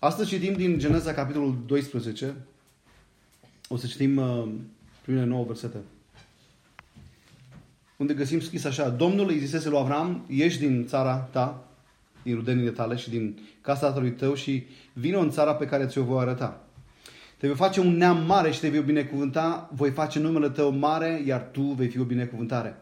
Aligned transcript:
Astăzi 0.00 0.28
citim 0.28 0.52
din 0.52 0.78
Geneza, 0.78 1.14
capitolul 1.14 1.58
12. 1.66 2.34
O 3.68 3.76
să 3.76 3.86
citim 3.86 4.16
uh, 4.16 4.48
primele 5.02 5.24
nouă 5.24 5.44
versete. 5.44 5.76
Unde 7.96 8.14
găsim 8.14 8.40
scris 8.40 8.64
așa. 8.64 8.88
Domnul 8.88 9.28
îi 9.28 9.38
zisese 9.38 9.68
lui 9.68 9.78
Avram, 9.78 10.24
ieși 10.28 10.58
din 10.58 10.86
țara 10.86 11.16
ta, 11.16 11.64
din 12.22 12.34
rudenile 12.34 12.70
tale 12.70 12.96
și 12.96 13.10
din 13.10 13.38
casa 13.60 13.86
tatălui 13.86 14.12
tău 14.12 14.34
și 14.34 14.66
vină 14.92 15.18
în 15.18 15.30
țara 15.30 15.54
pe 15.54 15.66
care 15.66 15.86
ți-o 15.86 16.04
voi 16.04 16.20
arăta. 16.20 16.64
Te 17.36 17.46
voi 17.46 17.56
face 17.56 17.80
un 17.80 17.96
neam 17.96 18.26
mare 18.26 18.50
și 18.50 18.60
te 18.60 18.68
voi 18.68 18.80
binecuvânta, 18.80 19.70
voi 19.72 19.90
face 19.90 20.18
numele 20.18 20.50
tău 20.50 20.70
mare, 20.70 21.22
iar 21.26 21.48
tu 21.52 21.62
vei 21.62 21.88
fi 21.88 22.00
o 22.00 22.04
binecuvântare. 22.04 22.80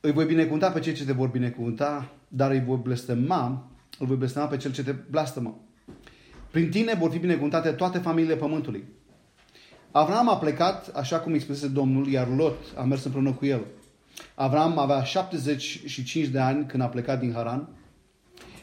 Îi 0.00 0.12
voi 0.12 0.24
binecuvânta 0.24 0.70
pe 0.70 0.80
cei 0.80 0.94
ce 0.94 1.04
te 1.04 1.12
vor 1.12 1.28
binecuvânta, 1.28 2.12
dar 2.28 2.50
îi 2.50 2.64
voi 2.66 2.80
blestema, 2.82 3.66
îl 3.98 4.06
voi 4.06 4.16
blestema 4.16 4.46
pe 4.46 4.56
cel 4.56 4.72
ce 4.72 4.84
te 4.84 4.92
blastămă. 5.10 5.60
Prin 6.50 6.70
tine 6.70 6.94
vor 6.94 7.10
fi 7.10 7.18
binecuvântate 7.18 7.70
toate 7.70 7.98
familiile 7.98 8.36
pământului. 8.36 8.84
Avram 9.90 10.28
a 10.28 10.38
plecat, 10.38 10.88
așa 10.88 11.20
cum 11.20 11.32
îi 11.32 11.40
spusese 11.40 11.68
Domnul, 11.68 12.06
iar 12.06 12.28
Lot 12.36 12.56
a 12.76 12.82
mers 12.82 13.04
împreună 13.04 13.32
cu 13.32 13.46
el. 13.46 13.64
Avram 14.34 14.78
avea 14.78 15.02
75 15.02 16.26
de 16.26 16.38
ani 16.38 16.66
când 16.66 16.82
a 16.82 16.86
plecat 16.86 17.20
din 17.20 17.32
Haran. 17.32 17.68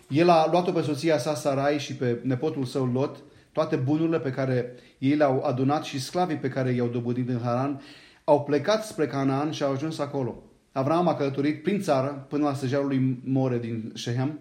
El 0.10 0.30
a 0.30 0.48
luat-o 0.52 0.72
pe 0.72 0.82
soția 0.82 1.18
sa 1.18 1.36
Sarai 1.36 1.80
și 1.80 1.96
pe 1.96 2.20
nepotul 2.24 2.66
său 2.66 2.86
Lot, 2.86 3.24
toate 3.52 3.76
bunurile 3.76 4.20
pe 4.20 4.30
care 4.30 4.74
ei 4.98 5.16
le-au 5.16 5.44
adunat 5.44 5.84
și 5.84 6.02
sclavii 6.02 6.38
pe 6.38 6.50
care 6.50 6.72
i-au 6.72 6.88
dobândit 6.88 7.30
în 7.30 7.40
Haran, 7.44 7.82
au 8.24 8.44
plecat 8.44 8.86
spre 8.86 9.08
Canaan 9.08 9.52
și 9.52 9.64
au 9.64 9.72
ajuns 9.72 10.00
acolo. 10.00 10.44
Avram 10.72 11.08
a 11.08 11.16
călătorit 11.16 11.64
prin 11.64 11.82
țară 11.82 12.26
până 12.30 12.44
la 12.44 12.54
săgearul 12.54 12.88
lui 12.88 13.22
More 13.26 13.58
din 13.58 13.92
Shehem. 13.96 14.40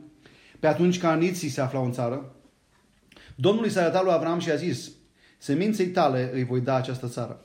Pe 0.61 0.66
atunci 0.66 0.99
caniții 0.99 1.49
se 1.49 1.61
aflau 1.61 1.85
în 1.85 1.93
țară. 1.93 2.35
Domnul 3.34 3.65
i 3.65 3.70
s-a 3.70 3.80
arătat 3.80 4.02
lui 4.02 4.12
Avram 4.12 4.38
și 4.38 4.51
a 4.51 4.55
zis, 4.55 4.91
seminței 5.38 5.87
tale 5.87 6.30
îi 6.32 6.45
voi 6.45 6.60
da 6.60 6.74
această 6.74 7.09
țară. 7.09 7.45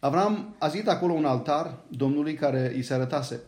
Avram 0.00 0.54
a 0.58 0.68
zis 0.68 0.86
acolo 0.86 1.12
un 1.12 1.24
altar 1.24 1.78
Domnului 1.88 2.34
care 2.34 2.72
îi 2.74 2.82
se 2.82 2.94
arătase. 2.94 3.40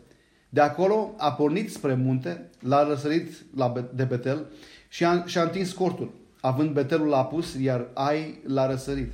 De 0.49 0.61
acolo 0.61 1.13
a 1.17 1.33
pornit 1.33 1.71
spre 1.71 1.93
munte, 1.93 2.49
l-a 2.59 2.87
răsărit 2.87 3.45
la 3.55 3.73
de 3.93 4.03
Betel 4.03 4.45
și 4.89 5.05
a, 5.05 5.25
și-a 5.25 5.43
întins 5.43 5.71
cortul. 5.71 6.13
Având 6.41 6.71
Betelul 6.71 7.07
l-a 7.07 7.25
pus, 7.25 7.55
iar 7.59 7.87
Ai 7.93 8.41
l-a 8.45 8.67
răsărit. 8.67 9.11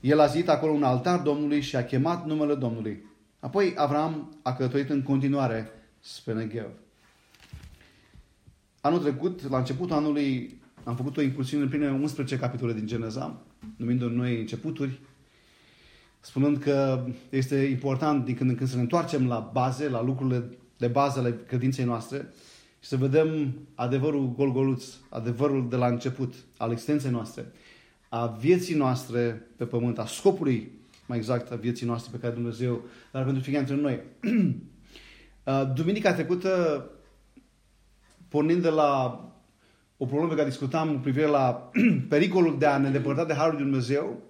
El 0.00 0.20
a 0.20 0.26
zis 0.26 0.46
acolo 0.46 0.72
un 0.72 0.82
altar 0.82 1.18
Domnului 1.18 1.60
și 1.60 1.76
a 1.76 1.84
chemat 1.84 2.26
numele 2.26 2.54
Domnului. 2.54 3.04
Apoi 3.40 3.72
Avram 3.76 4.38
a 4.42 4.54
călătorit 4.54 4.90
în 4.90 5.02
continuare 5.02 5.70
spre 6.00 6.32
Negev. 6.32 6.70
Anul 8.80 8.98
trecut, 8.98 9.48
la 9.50 9.58
începutul 9.58 9.96
anului, 9.96 10.60
am 10.84 10.96
făcut 10.96 11.16
o 11.16 11.22
incursiune 11.22 11.62
în 11.62 11.68
primele 11.68 11.90
11 11.90 12.38
capitole 12.38 12.72
din 12.72 12.86
Geneza, 12.86 13.42
numindu 13.76 14.08
noi 14.08 14.40
începuturi, 14.40 15.00
spunând 16.20 16.58
că 16.58 17.06
este 17.28 17.56
important 17.56 18.24
din 18.24 18.34
când 18.34 18.50
în 18.50 18.56
când 18.56 18.68
să 18.68 18.76
ne 18.76 18.82
întoarcem 18.82 19.26
la 19.26 19.50
baze, 19.52 19.88
la 19.88 20.02
lucrurile 20.02 20.44
de 20.76 20.86
bază 20.86 21.18
ale 21.18 21.38
credinței 21.46 21.84
noastre 21.84 22.32
și 22.80 22.88
să 22.88 22.96
vedem 22.96 23.54
adevărul 23.74 24.32
golgoluț, 24.36 24.84
adevărul 25.08 25.68
de 25.68 25.76
la 25.76 25.86
început, 25.86 26.34
al 26.56 26.70
existenței 26.70 27.10
noastre, 27.10 27.52
a 28.08 28.26
vieții 28.26 28.74
noastre 28.74 29.46
pe 29.56 29.64
pământ, 29.64 29.98
a 29.98 30.06
scopului, 30.06 30.70
mai 31.06 31.18
exact, 31.18 31.52
a 31.52 31.56
vieții 31.56 31.86
noastre 31.86 32.10
pe 32.12 32.18
care 32.18 32.34
Dumnezeu 32.34 32.80
dar 33.12 33.24
pentru 33.24 33.42
fiecare 33.42 33.64
dintre 33.64 33.82
noi. 33.82 34.00
Duminica 35.74 36.14
trecută, 36.14 36.84
pornind 38.28 38.62
de 38.62 38.68
la 38.68 39.18
o 40.04 40.06
problemă 40.06 40.30
pe 40.30 40.36
care 40.36 40.48
discutam 40.48 40.92
cu 40.92 41.00
privire 41.00 41.26
la 41.26 41.70
pericolul 42.08 42.58
de 42.58 42.66
a 42.66 42.78
ne 42.78 42.90
depărta 42.90 43.24
de 43.24 43.34
Harul 43.34 43.58
Dumnezeu, 43.58 44.22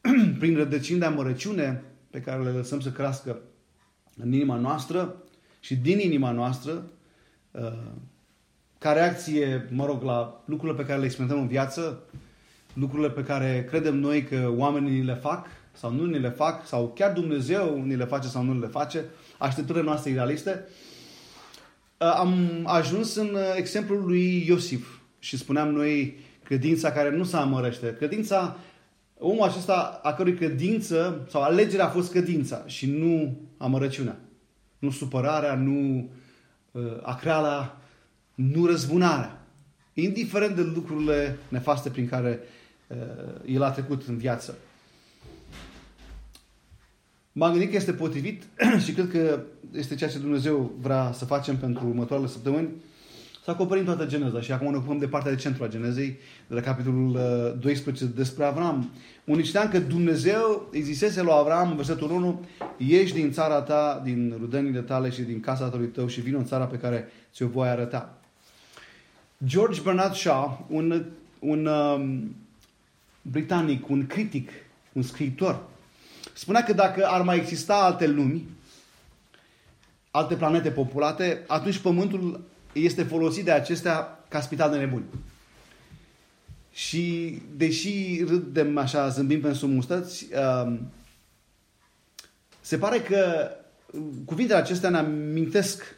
prin 0.38 0.56
rădăcini 0.56 0.98
de 0.98 1.04
amărăciune 1.04 1.82
pe 2.10 2.20
care 2.20 2.42
le 2.42 2.50
lăsăm 2.50 2.80
să 2.80 2.90
crească 2.90 3.40
în 4.16 4.32
inima 4.32 4.56
noastră 4.56 5.16
și 5.60 5.76
din 5.76 5.98
inima 5.98 6.30
noastră, 6.30 6.90
uh, 7.50 7.72
ca 8.78 8.92
reacție, 8.92 9.68
mă 9.70 9.86
rog, 9.86 10.02
la 10.02 10.42
lucrurile 10.44 10.78
pe 10.78 10.86
care 10.86 10.98
le 10.98 11.04
experimentăm 11.04 11.42
în 11.42 11.48
viață, 11.48 12.02
lucrurile 12.74 13.10
pe 13.10 13.22
care 13.22 13.66
credem 13.68 13.96
noi 13.96 14.24
că 14.24 14.52
oamenii 14.56 15.02
le 15.02 15.14
fac 15.14 15.46
sau 15.72 15.92
nu 15.92 16.04
ni 16.04 16.18
le 16.18 16.30
fac, 16.30 16.66
sau 16.66 16.92
chiar 16.94 17.12
Dumnezeu 17.12 17.82
ni 17.84 17.96
le 17.96 18.04
face 18.04 18.28
sau 18.28 18.42
nu 18.42 18.58
le 18.58 18.66
face, 18.66 19.04
așteptările 19.38 19.84
noastre 19.84 20.10
idealiste, 20.10 20.50
uh, 20.50 20.91
am 22.02 22.62
ajuns 22.64 23.14
în 23.14 23.34
uh, 23.34 23.54
exemplul 23.56 24.04
lui 24.04 24.46
Iosif 24.46 24.86
și 25.18 25.36
spuneam 25.36 25.68
noi 25.68 26.18
credința 26.44 26.92
care 26.92 27.16
nu 27.16 27.24
se 27.24 27.36
amărăște. 27.36 27.94
Credința 27.98 28.56
omul 29.18 29.48
acesta 29.48 30.00
a 30.02 30.12
cărui 30.12 30.34
credință 30.34 31.26
sau 31.30 31.42
alegerea 31.42 31.84
a 31.84 31.90
fost 31.90 32.10
credința 32.10 32.62
și 32.66 32.90
nu 32.90 33.40
amărăciunea. 33.56 34.20
Nu 34.78 34.90
supărarea, 34.90 35.54
nu 35.54 36.10
uh, 36.70 36.82
acreala, 37.02 37.80
nu 38.34 38.66
răzbunarea. 38.66 39.46
Indiferent 39.94 40.56
de 40.56 40.62
lucrurile 40.62 41.38
nefaste 41.48 41.88
prin 41.90 42.08
care 42.08 42.40
uh, 42.86 42.96
el 43.46 43.62
a 43.62 43.70
trecut 43.70 44.02
în 44.06 44.16
viață. 44.16 44.54
M-am 47.32 47.50
gândit 47.50 47.70
că 47.70 47.76
este 47.76 47.92
potrivit 47.92 48.42
și 48.84 48.92
cred 48.92 49.10
că 49.10 49.40
este 49.76 49.94
ceea 49.94 50.10
ce 50.10 50.18
Dumnezeu 50.18 50.72
vrea 50.80 51.12
să 51.12 51.24
facem 51.24 51.56
pentru 51.56 51.86
următoarele 51.86 52.28
săptămâni 52.28 52.68
să 53.44 53.50
acoperim 53.50 53.84
toată 53.84 54.06
Geneza. 54.06 54.40
Și 54.40 54.52
acum 54.52 54.70
ne 54.70 54.76
ocupăm 54.76 54.98
de 54.98 55.06
partea 55.06 55.30
de 55.30 55.36
centru 55.36 55.64
a 55.64 55.68
Genezei, 55.68 56.18
de 56.46 56.54
la 56.54 56.60
capitolul 56.60 57.12
12 57.60 58.04
uh, 58.04 58.10
despre 58.14 58.44
Avram. 58.44 58.90
Unii 59.24 59.44
știam 59.44 59.68
că 59.68 59.78
Dumnezeu 59.78 60.68
îi 60.72 60.80
zisese 60.80 61.22
lui 61.22 61.32
Avram 61.34 61.70
în 61.70 61.76
versetul 61.76 62.10
1, 62.10 62.44
ieși 62.76 63.12
din 63.12 63.32
țara 63.32 63.60
ta, 63.60 64.00
din 64.04 64.36
rudenile 64.40 64.80
tale 64.80 65.10
și 65.10 65.22
din 65.22 65.40
casa 65.40 65.64
tatălui 65.64 65.86
tău 65.86 66.06
și 66.06 66.20
vin 66.20 66.34
în 66.34 66.44
țara 66.44 66.64
pe 66.64 66.76
care 66.76 67.12
ți-o 67.34 67.46
voi 67.46 67.68
arăta. 67.68 68.18
George 69.46 69.80
Bernard 69.80 70.14
Shaw, 70.14 70.66
un, 70.70 71.04
un 71.38 71.66
um, 71.66 72.34
britanic, 73.22 73.88
un 73.88 74.06
critic, 74.06 74.50
un 74.92 75.02
scriitor, 75.02 75.62
spunea 76.32 76.62
că 76.62 76.72
dacă 76.72 77.06
ar 77.06 77.22
mai 77.22 77.36
exista 77.36 77.74
alte 77.74 78.06
lumi, 78.06 78.46
alte 80.14 80.34
planete 80.34 80.70
populate, 80.70 81.44
atunci 81.46 81.78
Pământul 81.78 82.44
este 82.72 83.02
folosit 83.02 83.44
de 83.44 83.50
acestea 83.50 84.24
ca 84.28 84.40
spital 84.40 84.70
de 84.70 84.78
nebuni. 84.78 85.04
Și 86.72 87.38
deși 87.56 88.24
râdem 88.28 88.78
așa, 88.78 89.08
zâmbim 89.08 89.40
pentru 89.40 89.66
mustăți, 89.66 90.26
um, 90.64 90.92
se 92.60 92.78
pare 92.78 93.00
că 93.00 93.50
cuvintele 94.24 94.58
acestea 94.58 94.90
ne 94.90 94.96
amintesc 94.96 95.96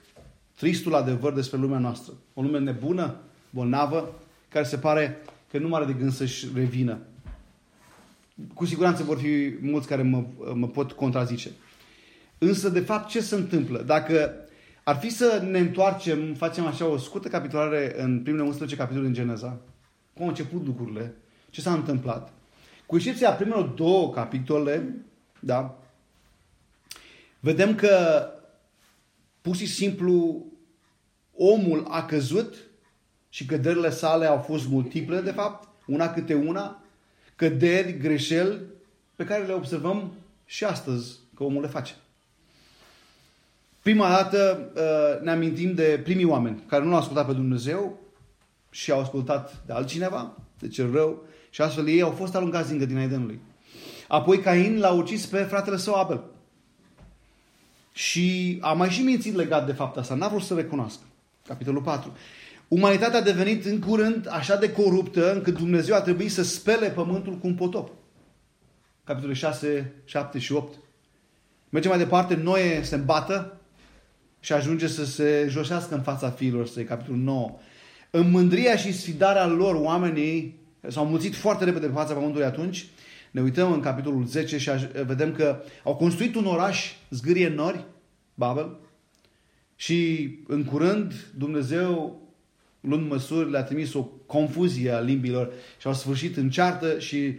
tristul 0.56 0.94
adevăr 0.94 1.32
despre 1.32 1.58
lumea 1.58 1.78
noastră. 1.78 2.12
O 2.34 2.42
lume 2.42 2.58
nebună, 2.58 3.16
bolnavă, 3.50 4.20
care 4.48 4.64
se 4.64 4.76
pare 4.76 5.22
că 5.50 5.58
nu 5.58 5.74
are 5.74 5.84
de 5.84 5.92
gând 5.92 6.12
să-și 6.12 6.48
revină. 6.54 6.98
Cu 8.54 8.64
siguranță 8.64 9.02
vor 9.02 9.18
fi 9.18 9.54
mulți 9.60 9.88
care 9.88 10.02
mă, 10.02 10.24
mă 10.54 10.68
pot 10.68 10.92
contrazice. 10.92 11.50
Însă, 12.46 12.68
de 12.68 12.80
fapt, 12.80 13.08
ce 13.08 13.20
se 13.20 13.34
întâmplă? 13.34 13.82
Dacă 13.82 14.34
ar 14.82 14.96
fi 14.96 15.10
să 15.10 15.42
ne 15.50 15.58
întoarcem, 15.58 16.34
facem 16.34 16.66
așa 16.66 16.86
o 16.86 16.96
scurtă 16.96 17.28
capitulare 17.28 18.02
în 18.02 18.22
primele 18.22 18.42
11 18.42 18.76
capitole 18.76 19.04
din 19.04 19.14
Geneza, 19.14 19.60
cum 20.14 20.22
au 20.22 20.28
început 20.28 20.66
lucrurile, 20.66 21.14
ce 21.50 21.60
s-a 21.60 21.72
întâmplat. 21.72 22.32
Cu 22.86 22.96
excepția 22.96 23.32
primelor 23.32 23.64
două 23.64 24.10
capitole, 24.10 24.94
da, 25.40 25.78
vedem 27.40 27.74
că 27.74 28.26
pur 29.40 29.56
și 29.56 29.66
simplu 29.66 30.46
omul 31.36 31.86
a 31.88 32.04
căzut 32.04 32.54
și 33.28 33.46
căderile 33.46 33.90
sale 33.90 34.26
au 34.26 34.38
fost 34.38 34.68
multiple, 34.68 35.20
de 35.20 35.30
fapt, 35.30 35.68
una 35.86 36.12
câte 36.12 36.34
una, 36.34 36.82
căderi, 37.36 37.98
greșeli, 37.98 38.60
pe 39.16 39.24
care 39.24 39.44
le 39.44 39.52
observăm 39.52 40.12
și 40.44 40.64
astăzi 40.64 41.18
că 41.34 41.44
omul 41.44 41.62
le 41.62 41.68
face. 41.68 41.94
Prima 43.84 44.08
dată 44.08 44.70
uh, 44.74 45.24
ne 45.24 45.30
amintim 45.30 45.74
de 45.74 46.00
primii 46.04 46.24
oameni 46.24 46.62
care 46.66 46.84
nu 46.84 46.90
l-au 46.90 46.98
ascultat 46.98 47.26
pe 47.26 47.32
Dumnezeu 47.32 47.98
și 48.70 48.90
au 48.90 49.00
ascultat 49.00 49.62
de 49.66 49.72
altcineva, 49.72 50.36
de 50.58 50.68
cel 50.68 50.92
rău, 50.92 51.22
și 51.50 51.60
astfel 51.60 51.88
ei 51.88 52.02
au 52.02 52.10
fost 52.10 52.34
aruncați 52.34 52.68
din 52.68 52.76
grădina 52.76 53.02
Edenului. 53.02 53.40
Apoi 54.08 54.38
Cain 54.38 54.78
l-a 54.78 54.90
ucis 54.90 55.26
pe 55.26 55.42
fratele 55.42 55.76
său 55.76 55.94
Abel. 55.94 56.24
Și 57.92 58.58
a 58.60 58.72
mai 58.72 58.88
și 58.88 59.02
mințit 59.02 59.34
legat 59.34 59.66
de 59.66 59.72
faptul 59.72 60.00
asta. 60.00 60.14
N-a 60.14 60.28
vrut 60.28 60.42
să 60.42 60.54
recunoască. 60.54 61.02
Capitolul 61.46 61.82
4. 61.82 62.12
Umanitatea 62.68 63.18
a 63.18 63.22
devenit 63.22 63.64
în 63.64 63.80
curând 63.80 64.28
așa 64.30 64.56
de 64.56 64.72
coruptă 64.72 65.32
încât 65.32 65.56
Dumnezeu 65.56 65.94
a 65.94 66.00
trebuit 66.00 66.32
să 66.32 66.42
spele 66.42 66.90
pământul 66.90 67.32
cu 67.32 67.46
un 67.46 67.54
potop. 67.54 67.90
Capitolul 69.04 69.34
6, 69.34 69.94
7 70.04 70.38
și 70.38 70.52
8. 70.52 70.78
Mergem 71.68 71.90
mai 71.90 72.00
departe, 72.00 72.34
Noe 72.34 72.82
se 72.82 72.94
îmbată 72.94 73.58
și 74.44 74.52
ajunge 74.52 74.86
să 74.86 75.04
se 75.04 75.46
josească 75.48 75.94
în 75.94 76.02
fața 76.02 76.30
fiilor 76.30 76.66
săi, 76.66 76.84
capitolul 76.84 77.20
9. 77.20 77.58
în 78.10 78.30
mândria 78.30 78.76
și 78.76 78.92
sfidarea 78.92 79.46
lor, 79.46 79.74
oamenii 79.74 80.60
s-au 80.88 81.06
mulțit 81.06 81.34
foarte 81.34 81.64
repede 81.64 81.86
pe 81.86 81.92
fața 81.92 82.14
pământului 82.14 82.46
atunci. 82.46 82.86
Ne 83.30 83.40
uităm 83.40 83.72
în 83.72 83.80
capitolul 83.80 84.24
10 84.24 84.58
și 84.58 84.70
vedem 85.06 85.32
că 85.32 85.62
au 85.84 85.96
construit 85.96 86.34
un 86.34 86.44
oraș 86.44 86.92
zgârie 87.10 87.48
nori, 87.48 87.84
Babel, 88.34 88.76
și 89.76 90.28
în 90.46 90.64
curând 90.64 91.12
Dumnezeu, 91.36 92.20
luând 92.80 93.10
măsuri, 93.10 93.50
le-a 93.50 93.62
trimis 93.62 93.94
o 93.94 94.02
confuzie 94.26 94.90
a 94.90 95.00
limbilor 95.00 95.52
și 95.80 95.86
au 95.86 95.94
sfârșit 95.94 96.36
în 96.36 96.50
ceartă 96.50 96.98
și 96.98 97.38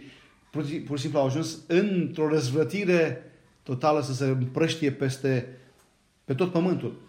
pur 0.50 0.96
și 0.96 1.02
simplu 1.02 1.18
au 1.18 1.26
ajuns 1.26 1.58
într-o 1.66 2.28
răzvrătire 2.28 3.22
totală 3.62 4.02
să 4.02 4.12
se 4.12 4.24
împrăștie 4.24 4.90
peste 4.90 5.55
pe 6.26 6.34
tot 6.34 6.52
pământul. 6.52 7.00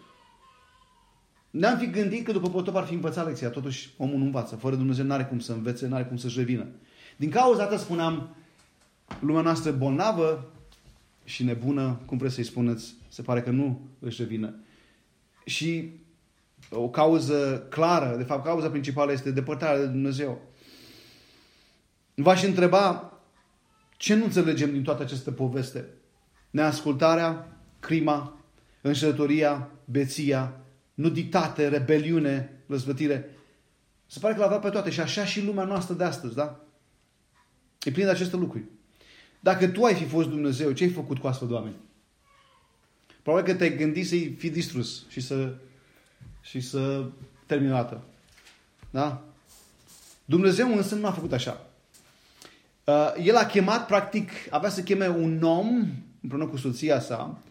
Ne-am 1.50 1.78
fi 1.78 1.90
gândit 1.90 2.26
că 2.26 2.32
după 2.32 2.50
potop 2.50 2.76
ar 2.76 2.84
fi 2.84 2.94
învățat 2.94 3.26
lecția, 3.26 3.50
totuși 3.50 3.94
omul 3.98 4.18
nu 4.18 4.26
învață. 4.26 4.56
Fără 4.56 4.76
Dumnezeu 4.76 5.06
nu 5.06 5.14
are 5.14 5.26
cum 5.26 5.40
să 5.40 5.54
învețe, 5.54 5.88
nu 5.88 5.96
are 5.96 6.04
cum 6.04 6.18
să-și 6.18 6.38
revină. 6.38 6.68
Din 7.16 7.30
cauza 7.30 7.64
asta 7.64 7.78
spuneam, 7.78 8.36
lumea 9.20 9.42
noastră 9.42 9.72
bolnavă 9.72 10.52
și 11.24 11.44
nebună, 11.44 12.00
cum 12.06 12.18
vreți 12.18 12.34
să-i 12.34 12.44
spuneți, 12.44 12.96
se 13.08 13.22
pare 13.22 13.42
că 13.42 13.50
nu 13.50 13.88
își 14.00 14.22
revină. 14.22 14.56
Și 15.46 15.92
o 16.72 16.90
cauză 16.90 17.68
clară, 17.70 18.18
de 18.18 18.24
fapt 18.24 18.46
cauza 18.46 18.70
principală 18.70 19.12
este 19.12 19.32
depărtarea 19.32 19.80
de 19.80 19.88
Dumnezeu. 19.88 20.42
V-aș 22.16 22.44
întreba 22.44 23.14
ce 23.98 24.16
nu 24.16 24.24
înțelegem 24.24 24.72
din 24.72 24.84
toată 24.84 25.04
această 25.04 25.32
poveste? 25.32 25.86
Neascultarea, 26.50 27.58
crima, 27.80 28.37
înșelătoria, 28.88 29.70
beția, 29.86 30.60
nuditate, 30.94 31.68
rebeliune, 31.68 32.64
răzvătire. 32.68 33.30
Se 34.06 34.20
pare 34.20 34.34
că 34.34 34.40
l-a 34.40 34.48
dat 34.48 34.62
pe 34.62 34.70
toate 34.70 34.90
și 34.90 35.00
așa 35.00 35.26
și 35.26 35.44
lumea 35.44 35.64
noastră 35.64 35.94
de 35.94 36.04
astăzi, 36.04 36.36
da? 36.36 36.60
E 37.84 37.92
plin 37.92 38.06
de 38.06 38.12
aceste 38.12 38.36
lucruri. 38.36 38.64
Dacă 39.40 39.68
tu 39.68 39.84
ai 39.84 39.94
fi 39.94 40.06
fost 40.06 40.30
Dumnezeu, 40.30 40.72
ce 40.72 40.84
ai 40.84 40.90
făcut 40.90 41.18
cu 41.18 41.28
astfel 41.28 41.48
de 41.48 41.54
oameni? 41.54 41.76
Probabil 43.22 43.52
că 43.52 43.58
te-ai 43.58 43.76
gândit 43.76 44.08
să-i 44.08 44.36
fi 44.38 44.50
distrus 44.50 45.06
și 45.10 45.22
să, 45.22 45.56
și 46.42 46.60
să 46.60 47.06
terminată. 47.46 48.04
Da? 48.90 49.24
Dumnezeu 50.26 50.76
însă 50.76 50.96
nu 50.96 51.08
a 51.08 51.12
făcut 51.12 51.34
așa. 51.34 51.68
Uh, 52.84 53.14
el 53.24 53.36
a 53.36 53.46
chemat, 53.46 53.86
practic, 53.86 54.32
avea 54.50 54.70
să 54.70 54.82
cheme 54.82 55.08
un 55.08 55.44
om 55.44 55.68
împreună 56.22 56.48
cu 56.48 56.58
soția 56.58 57.00
sa 57.00 57.42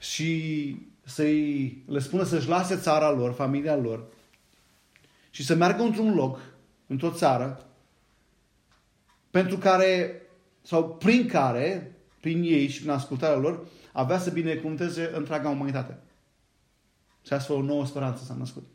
și 0.00 0.76
să-i 1.04 1.82
le 1.86 1.98
spună 1.98 2.22
să-și 2.22 2.48
lase 2.48 2.76
țara 2.76 3.10
lor, 3.10 3.32
familia 3.32 3.76
lor 3.76 4.04
și 5.30 5.44
să 5.44 5.54
meargă 5.54 5.82
într-un 5.82 6.14
loc, 6.14 6.40
într-o 6.86 7.10
țară, 7.10 7.64
pentru 9.30 9.56
care, 9.58 10.22
sau 10.62 10.88
prin 10.88 11.26
care, 11.26 11.96
prin 12.20 12.42
ei 12.42 12.68
și 12.68 12.78
prin 12.78 12.90
ascultarea 12.90 13.36
lor, 13.36 13.66
avea 13.92 14.18
să 14.18 14.30
binecuvânteze 14.30 15.10
întreaga 15.14 15.48
umanitate. 15.48 15.98
Și 17.26 17.32
astfel 17.32 17.56
o 17.56 17.62
nouă 17.62 17.86
speranță 17.86 18.24
s-a 18.24 18.34
născut. 18.38 18.66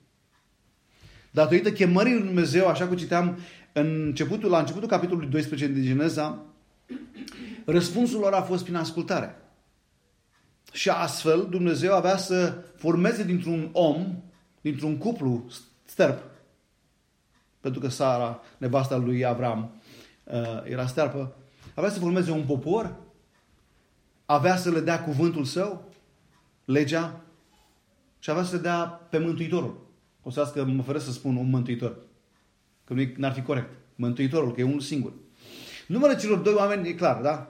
Datorită 1.31 1.71
chemării 1.71 2.13
lui 2.13 2.23
Dumnezeu, 2.23 2.67
așa 2.67 2.87
cum 2.87 2.97
citeam 2.97 3.39
în 3.73 4.03
începutul, 4.05 4.49
la 4.49 4.59
începutul 4.59 4.87
capitolului 4.87 5.29
12 5.29 5.67
din 5.67 5.83
Geneza, 5.83 6.45
răspunsul 7.65 8.19
lor 8.19 8.33
a 8.33 8.41
fost 8.41 8.63
prin 8.63 8.75
ascultare. 8.75 9.35
Și 10.75 10.89
astfel 10.89 11.47
Dumnezeu 11.49 11.93
avea 11.93 12.17
să 12.17 12.63
formeze 12.75 13.23
dintr-un 13.23 13.69
om, 13.71 14.23
dintr-un 14.61 14.97
cuplu 14.97 15.45
sterp, 15.85 16.23
pentru 17.59 17.81
că 17.81 17.87
Sara, 17.87 18.41
nevasta 18.57 18.95
lui 18.95 19.25
Avram, 19.25 19.75
uh, 20.23 20.63
era 20.63 20.87
sterpă, 20.87 21.35
avea 21.75 21.89
să 21.89 21.99
formeze 21.99 22.31
un 22.31 22.45
popor, 22.45 22.95
avea 24.25 24.55
să 24.57 24.69
le 24.69 24.79
dea 24.79 25.03
cuvântul 25.03 25.43
său, 25.43 25.91
legea, 26.65 27.21
și 28.19 28.29
avea 28.29 28.43
să 28.43 28.55
le 28.55 28.61
dea 28.61 28.81
pe 29.09 29.17
Mântuitorul. 29.17 29.87
O 30.23 30.29
să 30.29 30.51
că 30.53 30.63
mă 30.63 30.83
fără 30.83 30.97
să 30.97 31.11
spun 31.11 31.35
un 31.35 31.49
Mântuitor. 31.49 31.97
Că 32.83 32.93
nu 32.93 33.03
n-ar 33.15 33.33
fi 33.33 33.41
corect. 33.41 33.69
Mântuitorul, 33.95 34.53
că 34.53 34.61
e 34.61 34.63
unul 34.63 34.79
singur. 34.79 35.13
Numele 35.87 36.15
celor 36.15 36.37
doi 36.37 36.53
oameni 36.53 36.89
e 36.89 36.93
clar, 36.93 37.21
da? 37.21 37.49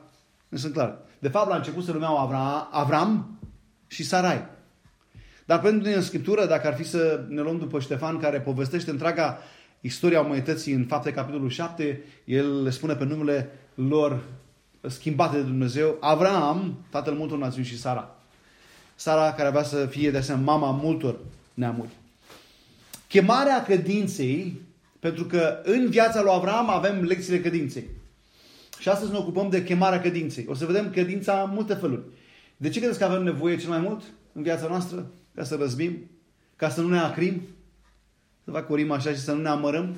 Nu 0.50 0.58
sunt 0.58 0.74
clar. 0.74 1.04
De 1.26 1.32
fapt, 1.32 1.50
la 1.50 1.56
început 1.56 1.84
se 1.84 1.92
numeau 1.92 2.18
Avram, 2.18 2.68
Avram 2.72 3.40
și 3.88 4.04
Sarai. 4.04 4.46
Dar 5.46 5.60
pentru 5.60 5.92
în 5.96 6.02
Scriptură, 6.02 6.46
dacă 6.46 6.68
ar 6.68 6.76
fi 6.76 6.84
să 6.84 7.26
ne 7.28 7.42
luăm 7.42 7.58
după 7.58 7.80
Ștefan, 7.80 8.20
care 8.20 8.42
povestește 8.42 8.90
întreaga 8.90 9.38
istoria 9.82 10.22
umanității 10.22 10.74
în 10.74 10.86
fapte 10.86 11.12
capitolul 11.12 11.50
7, 11.50 12.04
el 12.26 12.64
le 12.64 12.70
spune 12.70 12.94
pe 12.94 13.04
numele 13.04 13.50
lor 13.74 14.24
schimbate 14.82 15.36
de 15.36 15.42
Dumnezeu, 15.42 15.98
Avram, 16.00 16.78
tatăl 16.90 17.14
multor 17.14 17.38
națiuni 17.38 17.66
și 17.66 17.80
Sara. 17.80 18.16
Sara 18.96 19.34
care 19.34 19.48
avea 19.48 19.64
să 19.64 19.86
fie 19.86 20.12
de 20.12 20.18
asemenea 20.18 20.46
mama 20.46 20.72
multor 20.72 21.16
neamuri. 21.54 21.90
Chemarea 23.08 23.64
credinței, 23.64 24.62
pentru 25.00 25.26
că 25.26 25.62
în 25.64 25.90
viața 25.90 26.22
lui 26.22 26.32
Avram 26.34 26.70
avem 26.70 27.04
lecțiile 27.04 27.40
credinței. 27.40 27.95
Și 28.80 28.90
astăzi 28.90 29.12
ne 29.12 29.18
ocupăm 29.18 29.50
de 29.50 29.64
chemarea 29.64 30.00
credinței. 30.00 30.46
O 30.50 30.54
să 30.54 30.66
vedem 30.66 30.90
credința 30.90 31.44
în 31.48 31.54
multe 31.54 31.74
feluri. 31.74 32.02
De 32.58 32.70
ce 32.70 32.80
credeți 32.80 33.00
că 33.00 33.06
avem 33.06 33.24
nevoie 33.24 33.58
cel 33.58 33.70
mai 33.70 33.80
mult 33.80 34.02
în 34.34 34.44
viața 34.44 34.68
noastră? 34.68 35.12
Ca 35.36 35.44
să 35.44 35.56
răzbim? 35.56 36.10
Ca 36.56 36.70
să 36.70 36.82
nu 36.82 36.88
ne 36.88 37.00
acrim? 37.00 37.42
Să 38.44 38.52
fac 38.52 38.70
o 38.70 38.76
rimă 38.76 38.94
așa 38.94 39.10
și 39.10 39.20
să 39.20 39.32
nu 39.32 39.42
ne 39.42 39.48
amărăm? 39.48 39.96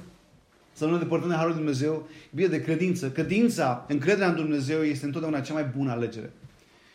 Să 0.74 0.86
nu 0.86 0.92
ne 0.92 0.98
depărtăm 0.98 1.30
de 1.30 1.36
Harul 1.36 1.54
Dumnezeu? 1.54 2.08
Bine 2.32 2.48
de 2.48 2.62
credință. 2.62 3.10
Credința, 3.10 3.86
încrederea 3.88 4.28
în 4.28 4.36
Dumnezeu 4.36 4.84
este 4.84 5.06
întotdeauna 5.06 5.40
cea 5.40 5.54
mai 5.54 5.72
bună 5.78 5.92
alegere. 5.92 6.32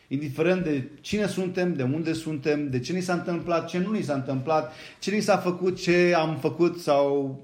Indiferent 0.08 0.64
de 0.64 0.88
cine 1.00 1.26
suntem, 1.26 1.74
de 1.74 1.82
unde 1.82 2.12
suntem, 2.12 2.70
de 2.70 2.80
ce 2.80 2.92
ni 2.92 3.00
s-a 3.00 3.12
întâmplat, 3.12 3.68
ce 3.68 3.78
nu 3.78 3.90
ni 3.90 4.02
s-a 4.02 4.14
întâmplat, 4.14 4.72
ce 4.98 5.10
ni 5.10 5.20
s-a 5.20 5.36
făcut, 5.36 5.80
ce 5.80 6.14
am 6.16 6.36
făcut 6.36 6.80
sau 6.80 7.40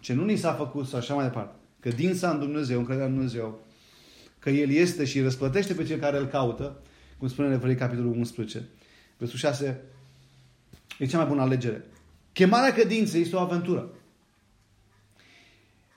ce 0.00 0.14
nu 0.14 0.24
ni 0.24 0.36
s-a 0.36 0.52
făcut 0.52 0.86
sau 0.86 0.98
așa 0.98 1.14
mai 1.14 1.24
departe. 1.24 1.54
Credința 1.80 2.30
în 2.30 2.38
Dumnezeu, 2.38 2.78
încrederea 2.78 3.08
în 3.08 3.14
Dumnezeu 3.14 3.60
că 4.42 4.50
El 4.50 4.70
este 4.70 5.04
și 5.04 5.20
răsplătește 5.20 5.74
pe 5.74 5.84
cei 5.84 5.98
care 5.98 6.18
îl 6.18 6.26
caută, 6.26 6.82
cum 7.18 7.28
spune 7.28 7.46
în 7.46 7.52
Evrei 7.52 7.74
capitolul 7.74 8.16
11, 8.16 8.68
versul 9.18 9.38
6, 9.38 9.80
e 10.98 11.06
cea 11.06 11.16
mai 11.16 11.26
bună 11.26 11.40
alegere. 11.40 11.84
Chemarea 12.32 12.72
credinței 12.72 13.20
este 13.20 13.36
o 13.36 13.40
aventură. 13.40 13.90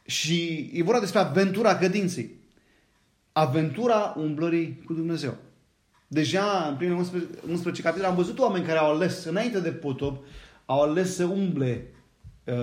Și 0.06 0.70
e 0.74 0.84
vorba 0.84 1.00
despre 1.00 1.20
aventura 1.20 1.78
credinței. 1.78 2.30
Aventura 3.32 4.14
umblării 4.18 4.82
cu 4.86 4.94
Dumnezeu. 4.94 5.38
Deja 6.08 6.68
în 6.70 6.76
primele 6.76 6.98
11, 6.98 7.30
11 7.50 7.82
capitole 7.82 8.08
am 8.08 8.16
văzut 8.16 8.40
oameni 8.40 8.66
care 8.66 8.78
au 8.78 8.94
ales, 8.94 9.24
înainte 9.24 9.60
de 9.60 9.72
potop, 9.72 10.24
au 10.66 10.82
ales 10.82 11.16
să 11.16 11.26
umble 11.26 11.88
uh, 12.44 12.54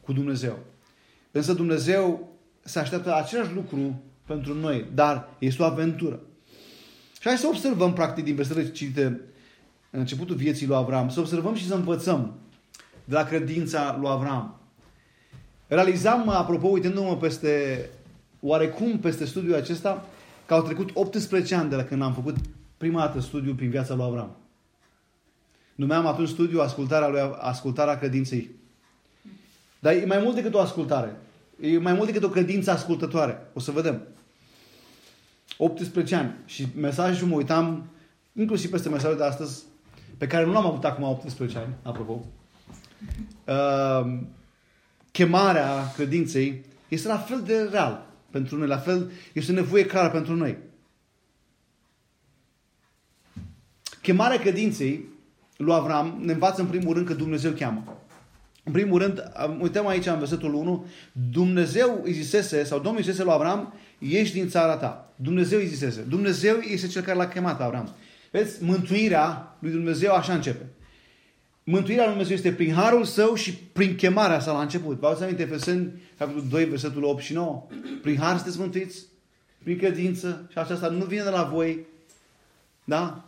cu 0.00 0.12
Dumnezeu. 0.12 0.58
Însă 1.30 1.52
Dumnezeu 1.52 2.32
se 2.60 2.78
așteaptă 2.78 3.14
același 3.14 3.52
lucru 3.52 4.02
pentru 4.26 4.54
noi, 4.54 4.86
dar 4.94 5.28
este 5.38 5.62
o 5.62 5.64
aventură. 5.64 6.20
Și 7.12 7.28
hai 7.28 7.36
să 7.36 7.46
observăm, 7.46 7.92
practic, 7.92 8.24
din 8.24 8.34
versetele 8.34 8.70
citite 8.70 9.20
în 9.90 10.00
începutul 10.00 10.36
vieții 10.36 10.66
lui 10.66 10.76
Avram, 10.76 11.08
să 11.08 11.20
observăm 11.20 11.54
și 11.54 11.66
să 11.66 11.74
învățăm 11.74 12.34
de 13.04 13.14
la 13.14 13.24
credința 13.24 13.96
lui 14.00 14.10
Avram. 14.10 14.58
Realizam, 15.66 16.28
apropo, 16.28 16.68
uitându-mă 16.68 17.16
peste, 17.16 17.84
oarecum 18.40 18.98
peste 18.98 19.24
studiul 19.24 19.54
acesta, 19.54 20.06
că 20.46 20.54
au 20.54 20.62
trecut 20.62 20.90
18 20.94 21.54
ani 21.54 21.70
de 21.70 21.76
la 21.76 21.84
când 21.84 22.02
am 22.02 22.12
făcut 22.12 22.36
prima 22.76 23.00
dată 23.00 23.20
studiul 23.20 23.54
prin 23.54 23.70
viața 23.70 23.94
lui 23.94 24.04
Avram. 24.04 24.36
Numeam 25.74 26.06
atunci 26.06 26.28
studiul 26.28 26.60
ascultarea, 26.60 27.08
lui, 27.08 27.20
ascultarea 27.38 27.98
credinței. 27.98 28.50
Dar 29.78 29.92
e 29.92 30.04
mai 30.06 30.20
mult 30.22 30.34
decât 30.34 30.54
o 30.54 30.60
ascultare. 30.60 31.16
E 31.60 31.78
mai 31.78 31.92
mult 31.92 32.06
decât 32.06 32.22
o 32.22 32.28
credință 32.28 32.70
ascultătoare. 32.70 33.50
O 33.52 33.60
să 33.60 33.70
vedem. 33.70 34.02
18 35.58 36.14
ani. 36.14 36.34
Și 36.44 36.66
mesajul 36.76 37.28
mă 37.28 37.34
uitam, 37.34 37.86
inclusiv 38.32 38.70
peste 38.70 38.88
mesajul 38.88 39.16
de 39.16 39.24
astăzi, 39.24 39.62
pe 40.18 40.26
care 40.26 40.44
nu 40.44 40.52
l-am 40.52 40.66
avut 40.66 40.84
acum 40.84 41.04
18 41.04 41.58
ani, 41.58 41.74
apropo. 41.82 42.24
Uh, 43.46 44.18
chemarea 45.10 45.92
credinței 45.94 46.64
este 46.88 47.08
la 47.08 47.18
fel 47.18 47.42
de 47.42 47.68
real 47.70 48.06
pentru 48.30 48.56
noi, 48.56 48.66
la 48.66 48.78
fel, 48.78 49.10
este 49.32 49.52
o 49.52 49.54
nevoie 49.54 49.86
clară 49.86 50.10
pentru 50.10 50.34
noi. 50.34 50.56
Chemarea 54.02 54.38
credinței 54.38 55.04
lui 55.56 55.74
Avram 55.74 56.18
ne 56.20 56.32
învață 56.32 56.60
în 56.60 56.66
primul 56.66 56.94
rând 56.94 57.06
că 57.06 57.14
Dumnezeu 57.14 57.52
cheamă. 57.52 58.03
În 58.64 58.72
primul 58.72 58.98
rând, 58.98 59.32
uităm 59.60 59.86
aici 59.86 60.06
în 60.06 60.18
versetul 60.18 60.54
1, 60.54 60.86
Dumnezeu 61.30 62.00
îi 62.04 62.12
zisese, 62.12 62.64
sau 62.64 62.78
Domnul 62.78 62.96
îi 62.96 63.02
zisese 63.02 63.22
lui 63.22 63.32
Avram, 63.32 63.74
ieși 63.98 64.32
din 64.32 64.48
țara 64.48 64.76
ta. 64.76 65.12
Dumnezeu 65.16 65.58
îi 65.58 65.66
zisese. 65.66 66.00
Dumnezeu 66.00 66.56
este 66.56 66.86
cel 66.86 67.02
care 67.02 67.16
l-a 67.16 67.28
chemat 67.28 67.60
Avram. 67.60 67.94
Vezi, 68.30 68.64
mântuirea 68.64 69.56
lui 69.58 69.70
Dumnezeu 69.70 70.12
așa 70.12 70.34
începe. 70.34 70.66
Mântuirea 71.64 72.04
lui 72.04 72.12
Dumnezeu 72.12 72.36
este 72.36 72.52
prin 72.52 72.72
harul 72.72 73.04
său 73.04 73.34
și 73.34 73.54
prin 73.54 73.94
chemarea 73.96 74.40
sa 74.40 74.52
la 74.52 74.60
început. 74.60 74.98
Vă 74.98 75.06
aduceți 75.06 75.24
aminte 75.24 75.42
Efeseni, 75.42 75.92
capitolul 76.18 76.48
2, 76.48 76.64
versetul 76.64 77.04
8 77.04 77.22
și 77.22 77.32
9? 77.32 77.66
Prin 78.02 78.16
har 78.16 78.36
sunteți 78.36 78.58
mântuiți, 78.58 79.06
prin 79.62 79.78
credință 79.78 80.46
și 80.50 80.58
aceasta 80.58 80.88
nu 80.88 81.04
vine 81.04 81.22
de 81.22 81.28
la 81.28 81.42
voi, 81.42 81.86
da? 82.84 83.24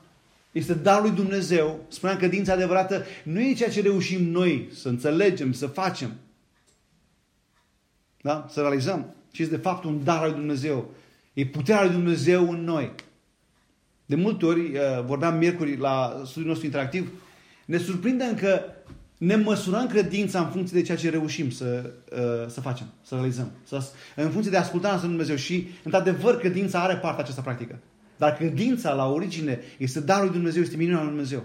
Este 0.56 0.74
darul 0.74 1.02
lui 1.02 1.16
Dumnezeu. 1.16 1.84
Spuneam 1.88 2.18
că 2.18 2.26
credința 2.26 2.52
adevărată 2.52 3.04
nu 3.22 3.40
e 3.40 3.54
ceea 3.54 3.70
ce 3.70 3.80
reușim 3.80 4.24
noi 4.24 4.68
să 4.72 4.88
înțelegem, 4.88 5.52
să 5.52 5.66
facem, 5.66 6.12
da? 8.20 8.46
să 8.50 8.60
realizăm, 8.60 9.14
ci 9.30 9.38
este 9.38 9.56
de 9.56 9.62
fapt 9.62 9.84
un 9.84 10.04
dar 10.04 10.22
al 10.22 10.28
lui 10.28 10.38
Dumnezeu. 10.38 10.90
E 11.32 11.46
puterea 11.46 11.82
lui 11.82 11.92
Dumnezeu 11.92 12.50
în 12.50 12.64
noi. 12.64 12.92
De 14.06 14.14
multe 14.14 14.46
ori, 14.46 14.60
uh, 14.60 15.04
vorbeam 15.04 15.38
miercuri 15.38 15.76
la 15.76 16.22
studiul 16.24 16.46
nostru 16.46 16.66
interactiv, 16.66 17.10
ne 17.64 17.78
surprinde 17.78 18.34
că 18.40 18.60
ne 19.18 19.36
măsurăm 19.36 19.86
credința 19.86 20.40
în 20.40 20.50
funcție 20.50 20.78
de 20.80 20.84
ceea 20.84 20.96
ce 20.96 21.10
reușim 21.10 21.50
să, 21.50 21.92
uh, 22.12 22.48
să 22.48 22.60
facem, 22.60 22.86
să 23.02 23.14
realizăm. 23.14 23.50
Să, 23.64 23.82
în 24.14 24.30
funcție 24.30 24.50
de 24.50 24.56
ascultarea 24.56 24.98
lui 24.98 25.08
Dumnezeu. 25.08 25.36
Și, 25.36 25.68
într-adevăr, 25.82 26.38
credința 26.38 26.82
are 26.82 26.96
parte 26.96 27.20
această 27.20 27.40
practică. 27.40 27.78
Dar 28.16 28.36
credința, 28.36 28.92
la 28.92 29.10
origine, 29.10 29.60
este 29.78 30.00
darul 30.00 30.24
lui 30.24 30.34
Dumnezeu, 30.34 30.62
este 30.62 30.76
minunea 30.76 31.00
lui 31.00 31.08
Dumnezeu. 31.08 31.44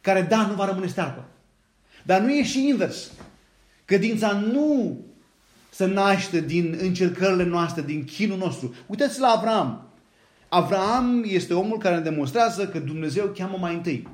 Care, 0.00 0.22
da, 0.22 0.46
nu 0.46 0.54
va 0.54 0.66
rămâne 0.66 0.86
stearpă. 0.86 1.24
Dar 2.02 2.20
nu 2.20 2.30
e 2.30 2.44
și 2.44 2.68
invers. 2.68 3.10
Credința 3.84 4.32
nu 4.32 5.00
se 5.70 5.86
naște 5.86 6.40
din 6.40 6.78
încercările 6.80 7.44
noastre, 7.44 7.82
din 7.82 8.04
chinul 8.04 8.38
nostru. 8.38 8.74
Uitați 8.86 9.20
la 9.20 9.28
Avram. 9.28 9.86
Avram 10.48 11.24
este 11.26 11.54
omul 11.54 11.78
care 11.78 11.94
ne 11.94 12.00
demonstrează 12.00 12.66
că 12.68 12.78
Dumnezeu 12.78 13.26
cheamă 13.26 13.56
mai 13.60 13.74
întâi. 13.74 14.08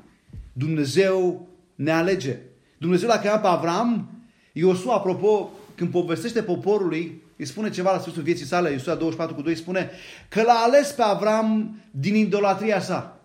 Dumnezeu 0.52 1.48
ne 1.74 1.90
alege. 1.90 2.38
Dumnezeu 2.78 3.08
l-a 3.08 3.18
chemat 3.18 3.40
pe 3.40 3.46
Avram. 3.46 4.10
Iosua, 4.52 4.94
apropo, 4.94 5.50
când 5.74 5.90
povestește 5.90 6.42
poporului, 6.42 7.22
îi 7.38 7.44
spune 7.44 7.70
ceva 7.70 7.90
la 7.92 7.98
sfârșitul 7.98 8.24
vieții 8.24 8.46
sale, 8.46 8.70
Iosua 8.70 8.94
24 8.94 9.34
cu 9.34 9.42
2, 9.42 9.54
spune 9.54 9.90
că 10.28 10.42
l-a 10.42 10.62
ales 10.64 10.90
pe 10.92 11.02
Avram 11.02 11.80
din 11.90 12.14
idolatria 12.14 12.80
sa. 12.80 13.20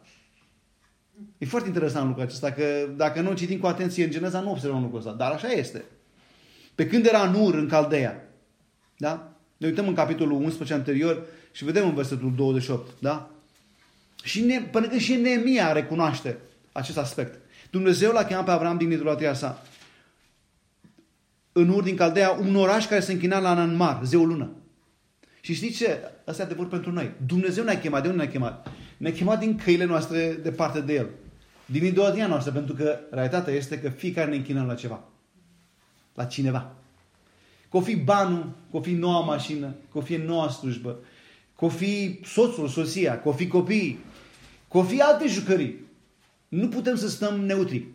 E 1.38 1.46
foarte 1.46 1.68
interesant 1.68 2.08
lucrul 2.08 2.26
acesta, 2.26 2.52
că 2.52 2.64
dacă 2.96 3.22
nu 3.22 3.34
citim 3.34 3.60
cu 3.60 3.68
atenție 3.68 4.04
în 4.04 4.12
Geneza, 4.12 4.40
nu 4.40 4.52
observăm 4.52 4.82
lucrul 4.82 5.00
ăsta, 5.00 5.12
dar 5.12 5.32
așa 5.32 5.48
este. 5.48 5.84
Pe 6.76 6.88
când 6.88 7.06
era 7.06 7.30
Nur 7.30 7.54
în 7.54 7.68
Caldeia, 7.68 8.24
da? 8.98 9.32
Ne 9.58 9.68
uităm 9.68 9.88
în 9.88 9.94
capitolul 9.94 10.42
11 10.42 10.74
anterior 10.74 11.26
și 11.52 11.66
vedem 11.66 11.88
în 11.88 11.94
versetul 11.94 12.34
28, 12.36 12.92
da? 13.00 13.30
Și 14.24 14.42
ne, 14.42 14.62
până 14.62 14.88
când 14.88 15.02
și 15.02 15.16
Neemia 15.16 15.72
recunoaște 15.72 16.38
acest 16.72 16.98
aspect. 16.98 17.40
Dumnezeu 17.70 18.12
l-a 18.12 18.26
chemat 18.26 18.46
pe 18.46 18.52
Avram 18.52 18.78
din 18.78 18.92
idolatria 18.92 19.34
sa. 19.34 19.66
În 21.56 21.70
Ur 21.70 21.84
din 21.84 21.96
Caldea, 21.96 22.32
un 22.32 22.56
oraș 22.56 22.88
care 22.88 23.02
se 23.02 23.12
închina 23.12 23.40
la 23.40 23.50
Ananmar, 23.50 24.02
zeul 24.04 24.28
lună. 24.28 24.52
Și 25.42 25.54
știți 25.54 25.78
ce? 25.78 26.00
Asta 26.26 26.42
e 26.42 26.46
adevăr 26.46 26.68
pentru 26.68 26.92
noi. 26.92 27.12
Dumnezeu 27.26 27.64
ne-a 27.64 27.80
chemat. 27.80 28.02
De 28.02 28.08
unde 28.08 28.22
ne-a 28.22 28.32
chemat? 28.32 28.68
Ne-a 28.98 29.12
chemat 29.12 29.40
din 29.40 29.58
căile 29.58 29.86
noastre 29.86 30.40
departe 30.44 30.82
de 30.82 30.94
El. 30.94 31.10
Din 31.66 31.86
idolatria 31.86 32.28
noastră. 32.28 32.52
Pentru 32.52 32.76
că 32.76 33.00
realitatea 33.12 33.54
este 33.54 33.80
că 33.80 33.90
fiecare 33.90 34.30
ne 34.30 34.36
închinăm 34.36 34.66
la 34.66 34.74
ceva. 34.74 35.04
La 36.14 36.26
cineva. 36.26 36.76
Că 37.70 37.78
o 37.78 37.82
fi 37.82 37.96
banul, 37.96 38.54
că 38.72 38.78
o 38.78 38.82
fi 38.82 38.92
noua 38.92 39.20
mașină, 39.20 39.76
că 39.92 39.98
o 39.98 40.02
fi 40.02 40.16
noua 40.16 40.50
slujbă, 40.50 41.00
că 41.58 41.66
o 41.66 41.70
fi 41.70 42.20
soțul, 42.24 42.68
soția, 42.68 43.22
că 43.22 43.30
o 43.30 43.32
fi 43.32 43.48
copiii, 43.48 44.00
că 44.72 44.78
o 44.78 44.84
fi 44.84 45.02
alte 45.02 45.28
jucării. 45.28 45.80
Nu 46.48 46.68
putem 46.68 46.96
să 46.96 47.10
stăm 47.10 47.40
neutri. 47.40 47.88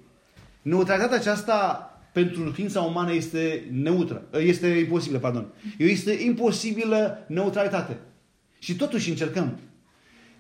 Neutralitatea 0.63 1.17
aceasta 1.17 1.91
pentru 2.25 2.51
ființa 2.51 2.81
umană 2.81 3.13
este 3.13 3.69
neutră. 3.71 4.23
Este 4.33 4.67
imposibilă, 4.67 5.19
pardon. 5.19 5.47
Este 5.79 6.13
imposibilă 6.13 7.25
neutralitate. 7.29 7.99
Și 8.59 8.77
totuși 8.77 9.11
încercăm. 9.11 9.59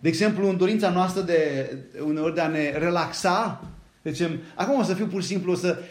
De 0.00 0.08
exemplu, 0.08 0.48
în 0.48 0.56
dorința 0.56 0.90
noastră 0.90 1.22
de 1.22 1.70
uneori 2.04 2.34
de 2.34 2.40
a 2.40 2.48
ne 2.48 2.70
relaxa, 2.78 3.70
zicem, 4.04 4.38
acum 4.54 4.78
o 4.78 4.82
să 4.82 4.94
fiu 4.94 5.06
pur 5.06 5.20
și 5.20 5.26
simplu, 5.26 5.52
o 5.52 5.54
să 5.54 5.82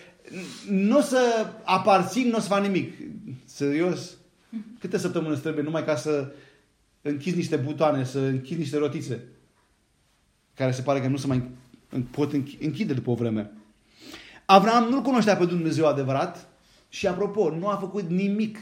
nu 0.69 0.97
o 0.97 1.01
să 1.01 1.47
aparțin, 1.63 2.27
nu 2.27 2.37
o 2.37 2.39
să 2.39 2.47
fac 2.47 2.61
nimic. 2.61 2.93
Serios? 3.45 4.17
Câte 4.79 4.97
săptămâni 4.97 5.33
îți 5.33 5.41
trebuie 5.41 5.63
numai 5.63 5.85
ca 5.85 5.95
să 5.95 6.31
închizi 7.01 7.35
niște 7.35 7.55
butoane, 7.55 8.03
să 8.03 8.19
închizi 8.19 8.59
niște 8.59 8.77
rotițe, 8.77 9.23
care 10.53 10.71
se 10.71 10.81
pare 10.81 11.01
că 11.01 11.07
nu 11.07 11.17
se 11.17 11.27
mai 11.27 11.49
pot 12.11 12.33
închide 12.61 12.93
după 12.93 13.09
o 13.09 13.15
vreme. 13.15 13.51
Avram 14.49 14.83
nu-L 14.89 15.01
cunoștea 15.01 15.35
pe 15.35 15.45
Dumnezeu 15.45 15.87
adevărat 15.87 16.47
și, 16.89 17.07
apropo, 17.07 17.49
nu 17.49 17.67
a 17.67 17.75
făcut 17.75 18.09
nimic 18.09 18.57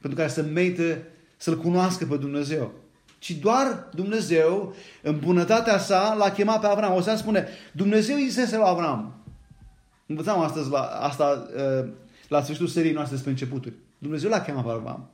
pentru 0.00 0.18
care 0.18 0.28
să 0.30 0.42
merite 0.42 1.06
să-L 1.36 1.56
cunoască 1.56 2.06
pe 2.06 2.16
Dumnezeu. 2.16 2.72
Ci 3.18 3.30
doar 3.30 3.88
Dumnezeu, 3.94 4.74
în 5.02 5.18
bunătatea 5.18 5.78
sa, 5.78 6.14
l-a 6.14 6.30
chemat 6.30 6.60
pe 6.60 6.66
Avram. 6.66 6.94
O 6.94 7.00
să 7.00 7.14
spune, 7.16 7.48
Dumnezeu 7.72 8.16
îi 8.16 8.28
zisese 8.28 8.56
la 8.56 8.66
Avram. 8.66 9.14
Învățam 10.06 10.40
astăzi 10.40 10.70
la, 10.70 10.80
asta 10.80 11.48
uh, 11.56 11.88
la 12.28 12.42
sfârșitul 12.42 12.68
seriei 12.68 12.92
noastre 12.92 13.14
despre 13.14 13.32
începuturi. 13.32 13.74
Dumnezeu 13.98 14.30
l-a 14.30 14.40
chemat 14.40 14.64
pe 14.64 14.70
Avram. 14.70 15.10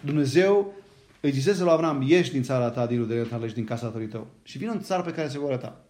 Dumnezeu 0.00 0.72
îi 1.20 1.30
zisese 1.30 1.62
lui 1.62 1.72
Avram, 1.72 2.02
ieși 2.02 2.32
din 2.32 2.42
țara 2.42 2.70
ta, 2.70 2.86
din 2.86 2.98
rudele 2.98 3.22
tale 3.22 3.48
și 3.48 3.54
din 3.54 3.64
casa 3.64 3.86
tatălui 3.86 4.06
tău. 4.06 4.26
Și 4.42 4.58
vină 4.58 4.72
în 4.72 4.80
țara 4.80 5.02
pe 5.02 5.12
care 5.12 5.28
se 5.28 5.38
vor 5.38 5.48
arăta. 5.48 5.83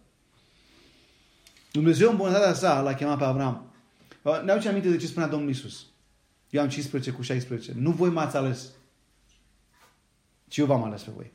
Dumnezeu 1.75 2.09
în 2.09 2.17
bunătatea 2.17 2.53
sa 2.53 2.81
l-a 2.81 2.93
chemat 2.93 3.17
pe 3.17 3.23
Avram. 3.23 3.71
Ne 4.43 4.51
aduce 4.51 4.69
aminte 4.69 4.89
de 4.89 4.97
ce 4.97 5.07
spunea 5.07 5.27
Domnul 5.27 5.49
Isus. 5.49 5.85
Eu 6.49 6.61
am 6.61 6.69
15 6.69 7.11
cu 7.11 7.21
16. 7.21 7.73
Nu 7.75 7.91
voi 7.91 8.09
m-ați 8.09 8.35
ales, 8.35 8.71
ci 10.47 10.57
eu 10.57 10.65
v-am 10.65 10.83
ales 10.83 11.01
pe 11.01 11.11
voi. 11.15 11.31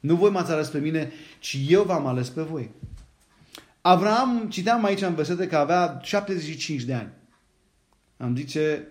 Nu 0.00 0.16
voi 0.16 0.30
m-ați 0.30 0.50
ales 0.50 0.68
pe 0.68 0.78
mine, 0.78 1.12
ci 1.38 1.58
eu 1.68 1.82
v-am 1.82 2.06
ales 2.06 2.28
pe 2.28 2.42
voi. 2.42 2.70
Avram, 3.80 4.48
citeam 4.50 4.84
aici 4.84 5.00
în 5.00 5.14
versete 5.14 5.46
că 5.46 5.56
avea 5.56 6.00
75 6.02 6.82
de 6.82 6.94
ani. 6.94 7.12
Am 8.16 8.36
zice, 8.36 8.88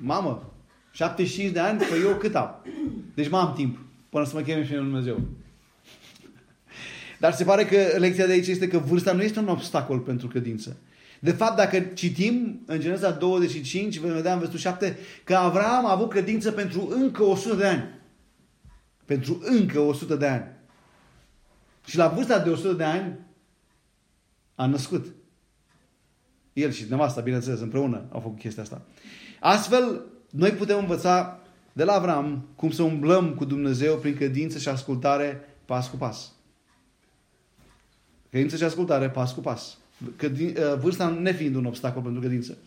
mamă, 0.00 0.52
75 0.90 1.52
de 1.52 1.60
ani, 1.60 1.78
păi 1.78 2.00
eu 2.00 2.16
cât 2.16 2.34
am? 2.34 2.62
Deci 3.14 3.28
mai 3.28 3.40
am 3.40 3.54
timp 3.54 3.78
până 4.08 4.24
să 4.24 4.34
mă 4.34 4.42
cheme 4.42 4.64
și 4.64 4.72
Dumnezeu. 4.72 5.20
Dar 7.20 7.32
se 7.32 7.44
pare 7.44 7.64
că 7.64 7.98
lecția 7.98 8.26
de 8.26 8.32
aici 8.32 8.46
este 8.46 8.68
că 8.68 8.78
vârsta 8.78 9.12
nu 9.12 9.22
este 9.22 9.38
un 9.38 9.48
obstacol 9.48 9.98
pentru 9.98 10.28
credință. 10.28 10.76
De 11.18 11.30
fapt, 11.30 11.56
dacă 11.56 11.80
citim 11.80 12.62
în 12.66 12.80
Geneza 12.80 13.10
25, 13.10 13.98
vom 13.98 14.12
vedea 14.12 14.32
în 14.32 14.38
versetul 14.38 14.60
7 14.60 14.98
că 15.24 15.34
Avram 15.34 15.86
a 15.86 15.92
avut 15.92 16.10
credință 16.10 16.52
pentru 16.52 16.88
încă 16.90 17.22
100 17.22 17.54
de 17.54 17.66
ani. 17.66 18.00
Pentru 19.04 19.40
încă 19.42 19.78
100 19.78 20.14
de 20.14 20.26
ani. 20.26 20.44
Și 21.86 21.96
la 21.96 22.08
vârsta 22.08 22.38
de 22.38 22.50
100 22.50 22.72
de 22.72 22.84
ani 22.84 23.18
a 24.54 24.66
născut. 24.66 25.06
El 26.52 26.70
și 26.70 26.84
nevasta, 26.88 27.20
bineînțeles, 27.20 27.60
împreună 27.60 28.04
au 28.12 28.20
făcut 28.20 28.38
chestia 28.38 28.62
asta. 28.62 28.82
Astfel, 29.40 30.04
noi 30.30 30.50
putem 30.50 30.78
învăța 30.78 31.40
de 31.72 31.84
la 31.84 31.92
Avram 31.92 32.48
cum 32.56 32.70
să 32.70 32.82
umblăm 32.82 33.34
cu 33.34 33.44
Dumnezeu 33.44 33.96
prin 33.96 34.14
credință 34.14 34.58
și 34.58 34.68
ascultare 34.68 35.40
pas 35.64 35.88
cu 35.88 35.96
pas. 35.96 36.32
Credință 38.30 38.56
și 38.56 38.62
ascultare 38.62 39.10
pas 39.10 39.32
cu 39.32 39.40
pas. 39.40 39.78
Credin, 40.16 40.46
uh, 40.46 40.78
vârsta 40.78 41.08
nefiind 41.08 41.54
un 41.54 41.64
obstacol 41.64 42.02
pentru 42.02 42.20
credință. 42.20 42.58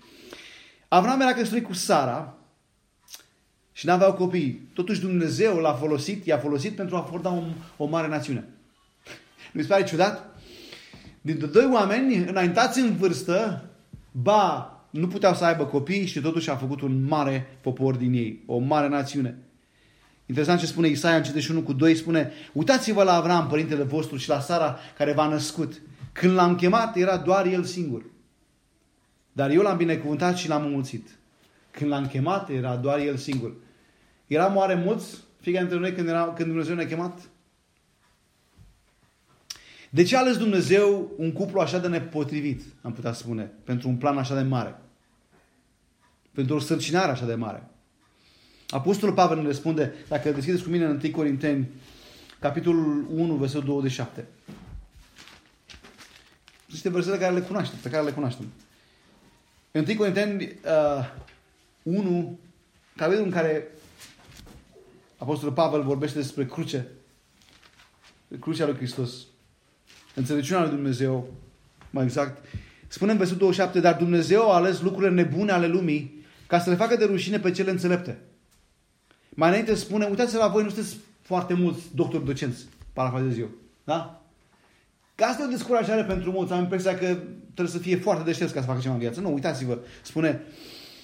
Avram 0.88 1.22
era 1.22 1.34
căsătorit 1.34 1.66
cu 1.66 1.74
Sara 1.74 2.38
și 3.72 3.86
n-aveau 3.86 4.14
copii. 4.14 4.70
Totuși 4.74 5.00
Dumnezeu 5.00 5.58
l-a 5.58 5.74
folosit, 5.74 6.26
i-a 6.26 6.38
folosit 6.38 6.76
pentru 6.76 6.96
a 6.96 7.02
forda 7.02 7.32
o, 7.32 7.44
o 7.78 7.86
mare 7.86 8.08
națiune. 8.08 8.48
Mi 9.54 9.62
se 9.62 9.68
pare 9.68 9.84
ciudat? 9.84 10.42
Dintre 11.22 11.48
doi 11.48 11.70
oameni 11.74 12.16
înaintați 12.16 12.80
în 12.80 12.96
vârstă, 12.96 13.66
ba, 14.12 14.74
nu 14.90 15.08
puteau 15.08 15.34
să 15.34 15.46
aibă 15.46 15.66
copii 15.66 16.06
și 16.06 16.20
totuși 16.20 16.50
a 16.50 16.56
făcut 16.56 16.82
un 16.82 17.04
mare 17.04 17.58
popor 17.62 17.96
din 17.96 18.14
ei, 18.14 18.44
o 18.46 18.58
mare 18.58 18.88
națiune. 18.88 19.38
Interesant 20.26 20.60
ce 20.60 20.66
spune 20.66 20.88
Isaia 20.88 21.16
în 21.16 21.24
51 21.24 21.62
cu 21.62 21.74
2, 21.74 21.96
spune 21.96 22.32
Uitați-vă 22.54 23.04
la 23.04 23.14
Avram, 23.14 23.48
părintele 23.48 23.84
vostru, 23.84 24.18
și 24.18 24.30
la 24.30 24.40
Sara, 24.40 24.78
care 24.98 25.14
v-a 25.14 25.28
născut. 25.28 25.82
Când 26.12 26.34
l-am 26.34 26.56
chemat, 26.56 26.96
era 26.96 27.18
doar 27.18 27.46
el 27.46 27.64
singur. 27.64 28.06
Dar 29.32 29.50
eu 29.50 29.62
l-am 29.62 29.78
binecuvântat 29.78 30.38
și 30.38 30.48
l-am 30.48 30.66
înmulțit. 30.66 31.10
Când 31.72 31.90
l-am 31.90 32.08
chemat, 32.08 32.50
era 32.50 32.76
doar 32.76 33.00
el 33.00 33.18
singur. 33.18 33.54
Eram 34.28 34.56
oare 34.56 34.76
mulți, 34.76 35.18
fiecare 35.40 35.66
dintre 35.66 35.82
noi, 35.88 35.96
când, 35.96 36.08
era, 36.08 36.24
când 36.24 36.48
Dumnezeu 36.48 36.76
ne-a 36.76 36.88
chemat? 36.88 37.20
De 39.90 40.04
ce 40.04 40.16
a 40.16 40.20
ales 40.20 40.38
Dumnezeu 40.38 41.12
un 41.18 41.32
cuplu 41.32 41.60
așa 41.60 41.80
de 41.80 41.88
nepotrivit, 41.88 42.62
am 42.82 42.94
putea 42.94 43.14
spune, 43.14 43.52
pentru 43.64 43.88
un 43.90 43.96
plan 43.96 44.18
așa 44.18 44.36
de 44.36 44.42
mare? 44.42 44.80
Pentru 46.32 46.56
o 46.56 46.60
sărcinare 46.60 47.12
așa 47.12 47.26
de 47.26 47.36
mare? 47.36 47.70
Apostolul 48.74 49.16
Pavel 49.16 49.38
ne 49.38 49.48
răspunde, 49.48 49.94
dacă 50.08 50.32
deschideți 50.32 50.64
cu 50.64 50.70
mine 50.70 50.86
în 50.86 51.00
1 51.04 51.12
Corinteni, 51.12 51.70
capitolul 52.40 53.06
1, 53.10 53.36
versetul 53.36 53.66
27. 53.66 54.26
niște 56.66 56.90
versete 56.90 57.18
care 57.18 57.34
le 57.34 57.40
cunoaștem, 57.40 57.80
pe 57.82 57.90
care 57.90 58.04
le 58.04 58.12
cunoaștem. 58.12 58.46
În 59.72 59.86
1 59.88 59.98
Corinteni 59.98 60.44
uh, 60.44 61.10
1, 61.84 62.40
capitolul 62.96 63.26
în 63.26 63.34
care 63.34 63.68
Apostolul 65.18 65.54
Pavel 65.54 65.84
vorbește 65.84 66.18
despre 66.18 66.46
cruce, 66.46 66.88
crucea 68.40 68.66
lui 68.66 68.76
Hristos, 68.76 69.14
înțelepciunea 70.16 70.62
lui 70.62 70.72
Dumnezeu, 70.72 71.34
mai 71.90 72.04
exact, 72.04 72.46
spune 72.88 73.12
în 73.12 73.18
versetul 73.18 73.42
27, 73.42 73.80
dar 73.80 73.96
Dumnezeu 73.96 74.52
a 74.52 74.56
ales 74.56 74.82
lucrurile 74.82 75.14
nebune 75.14 75.52
ale 75.52 75.68
lumii 75.68 76.26
ca 76.48 76.60
să 76.60 76.70
le 76.70 76.76
facă 76.76 76.96
de 76.96 77.06
rușine 77.06 77.40
pe 77.40 77.52
cele 77.52 77.72
înțelepte. 77.72 78.20
Mai 79.36 79.50
înainte 79.50 79.76
spune, 79.76 80.06
uitați 80.06 80.36
la 80.36 80.48
voi, 80.48 80.64
nu 80.64 80.70
sunteți 80.70 80.98
foarte 81.22 81.54
mulți 81.54 81.82
doctori 81.96 82.26
docenți, 82.26 82.66
parafrazez 82.94 83.38
eu. 83.38 83.50
Da? 83.84 84.22
Că 85.16 85.24
asta 85.24 85.44
e 85.44 85.46
o 85.46 85.50
descurajare 85.50 86.04
pentru 86.04 86.32
mulți. 86.32 86.54
Am 86.54 86.62
impresia 86.62 86.98
că 86.98 87.06
trebuie 87.54 87.76
să 87.76 87.78
fie 87.78 87.96
foarte 87.96 88.24
deștepți 88.24 88.54
ca 88.54 88.60
să 88.60 88.66
facă 88.66 88.80
ceva 88.80 88.94
în 88.94 89.00
viață. 89.00 89.20
Nu, 89.20 89.34
uitați-vă. 89.34 89.78
Spune, 90.02 90.42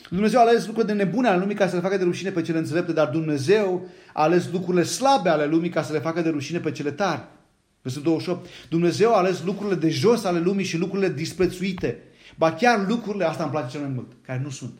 Dumnezeu 0.09 0.39
a 0.39 0.43
ales 0.43 0.65
lucrurile 0.65 0.93
de 0.93 1.03
nebune 1.03 1.27
ale 1.27 1.39
lumii 1.39 1.55
ca 1.55 1.67
să 1.67 1.75
le 1.75 1.81
facă 1.81 1.97
de 1.97 2.03
rușine 2.03 2.29
pe 2.29 2.41
cele 2.41 2.57
înțelepte, 2.57 2.93
dar 2.93 3.07
Dumnezeu 3.07 3.87
a 4.13 4.23
ales 4.23 4.49
lucrurile 4.51 4.83
slabe 4.83 5.29
ale 5.29 5.45
lumii 5.45 5.69
ca 5.69 5.83
să 5.83 5.93
le 5.93 5.99
facă 5.99 6.21
de 6.21 6.29
rușine 6.29 6.59
pe 6.59 6.71
cele 6.71 6.91
tari. 6.91 7.21
Versetul 7.81 8.05
28. 8.05 8.47
Dumnezeu 8.69 9.13
a 9.13 9.17
ales 9.17 9.43
lucrurile 9.43 9.75
de 9.75 9.89
jos 9.89 10.23
ale 10.23 10.39
lumii 10.39 10.65
și 10.65 10.77
lucrurile 10.77 11.09
disprețuite. 11.09 12.03
Ba 12.37 12.53
chiar 12.53 12.87
lucrurile, 12.87 13.25
asta 13.25 13.43
îmi 13.43 13.51
place 13.51 13.71
cel 13.71 13.81
mai 13.81 13.91
mult, 13.95 14.11
care 14.25 14.41
nu 14.43 14.49
sunt. 14.49 14.73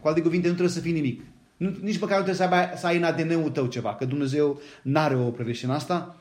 Cu 0.00 0.08
alte 0.08 0.20
cuvinte, 0.20 0.46
nu 0.46 0.54
trebuie 0.54 0.74
să 0.74 0.80
fii 0.80 0.92
nimic. 0.92 1.22
Nu, 1.60 1.76
nici 1.80 1.98
măcar 1.98 2.18
nu 2.18 2.24
trebuie 2.24 2.48
să, 2.48 2.54
ai, 2.54 2.72
să 2.76 2.86
ai 2.86 2.96
în 2.96 3.02
ADN-ul 3.02 3.50
tău 3.50 3.66
ceva, 3.66 3.94
că 3.94 4.04
Dumnezeu 4.04 4.60
nu 4.82 4.98
are 4.98 5.14
o 5.16 5.30
prelește 5.30 5.66
în 5.66 5.72
asta. 5.72 6.16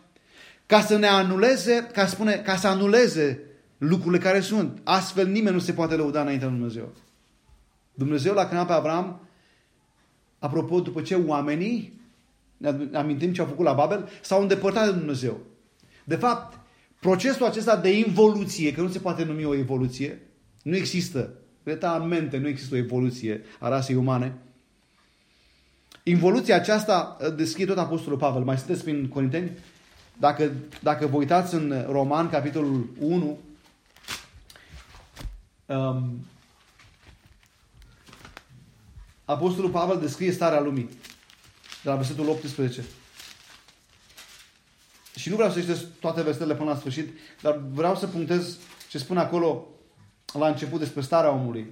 Ca 0.65 0.81
să 0.81 0.98
ne 0.98 1.08
anuleze, 1.08 1.89
ca, 1.93 2.05
spune, 2.05 2.36
ca 2.36 2.55
să 2.55 2.67
anuleze 2.67 3.41
lucrurile 3.77 4.24
care 4.24 4.39
sunt. 4.39 4.79
Astfel 4.84 5.27
nimeni 5.27 5.55
nu 5.55 5.62
se 5.62 5.74
poate 5.74 5.96
lăuda 5.96 6.22
înaintea 6.22 6.48
lui 6.48 6.58
Dumnezeu. 6.58 6.93
Dumnezeu 7.93 8.34
l-a 8.34 8.48
creat 8.48 8.67
pe 8.67 8.74
Avram, 8.74 9.27
apropo, 10.39 10.79
după 10.79 11.01
ce 11.01 11.15
oamenii, 11.15 12.01
ne 12.58 12.75
amintim 12.93 13.34
ce 13.34 13.41
au 13.41 13.48
făcut 13.48 13.65
la 13.65 13.74
Babel, 13.74 14.10
s-au 14.22 14.41
îndepărtat 14.41 14.86
de 14.86 14.98
Dumnezeu. 14.98 15.39
De 16.03 16.15
fapt, 16.15 16.60
procesul 17.00 17.46
acesta 17.46 17.75
de 17.75 17.98
involuție, 17.98 18.74
că 18.74 18.81
nu 18.81 18.89
se 18.89 19.00
poate 19.00 19.24
numi 19.24 19.46
o 19.46 19.55
evoluție, 19.55 20.22
nu 20.63 20.75
există. 20.75 21.34
mente, 22.08 22.38
nu 22.38 22.48
există 22.48 22.75
o 22.75 22.77
evoluție 22.77 23.41
a 23.60 23.69
rasei 23.69 23.96
umane. 23.96 24.38
Involuția 26.10 26.56
aceasta 26.56 27.18
deschide 27.36 27.66
tot 27.66 27.78
Apostolul 27.78 28.18
Pavel. 28.18 28.44
Mai 28.44 28.58
sunteți 28.58 28.84
prin 28.84 29.08
Corinteni? 29.08 29.51
Dacă, 30.18 30.51
dacă 30.82 31.08
vă 31.08 31.18
uitați 31.18 31.54
în 31.54 31.86
Roman, 31.89 32.30
capitolul 32.30 32.89
1, 33.00 33.38
um, 35.66 36.25
Apostolul 39.25 39.70
Pavel 39.70 40.00
descrie 40.00 40.32
starea 40.32 40.60
lumii. 40.60 40.89
De 41.84 41.89
la 41.89 41.96
versetul 41.96 42.30
18. 42.30 42.84
Și 45.16 45.30
nu 45.30 45.36
vreau 45.36 45.51
să 45.51 45.60
citesc 45.60 45.86
toate 46.00 46.22
versetele 46.22 46.56
până 46.56 46.70
la 46.70 46.78
sfârșit, 46.78 47.10
dar 47.42 47.62
vreau 47.74 47.96
să 47.96 48.08
punctez 48.08 48.58
ce 48.89 48.98
spune 48.98 49.20
acolo 49.20 49.68
la 50.34 50.48
început 50.48 50.80
despre 50.80 51.01
starea 51.01 51.32
omului. 51.32 51.72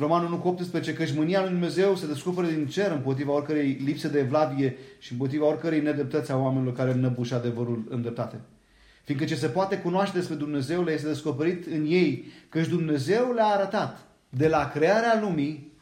Romanul 0.00 0.26
1 0.26 0.38
cu 0.38 0.48
18, 0.48 0.92
că 0.92 1.04
mânia 1.14 1.40
lui 1.40 1.50
Dumnezeu 1.50 1.96
se 1.96 2.06
descoperă 2.06 2.46
din 2.46 2.66
cer 2.66 2.90
împotriva 2.90 3.32
oricărei 3.32 3.80
lipse 3.84 4.08
de 4.08 4.18
evlavie 4.18 4.76
și 4.98 5.12
împotriva 5.12 5.46
oricărei 5.46 5.80
nedreptăți 5.80 6.30
a 6.30 6.36
oamenilor 6.36 6.74
care 6.74 6.92
înăbușă 6.92 7.34
adevărul 7.34 7.84
în 7.88 8.00
dreptate. 8.00 8.40
Fiindcă 9.04 9.26
ce 9.26 9.34
se 9.34 9.46
poate 9.46 9.78
cunoaște 9.78 10.18
despre 10.18 10.34
Dumnezeu 10.34 10.84
le 10.84 10.92
este 10.92 11.06
descoperit 11.06 11.66
în 11.66 11.84
ei, 11.88 12.24
căci 12.48 12.66
Dumnezeu 12.66 13.32
le-a 13.32 13.44
arătat 13.44 14.06
de 14.28 14.48
la 14.48 14.68
crearea 14.68 15.20
lumii 15.20 15.72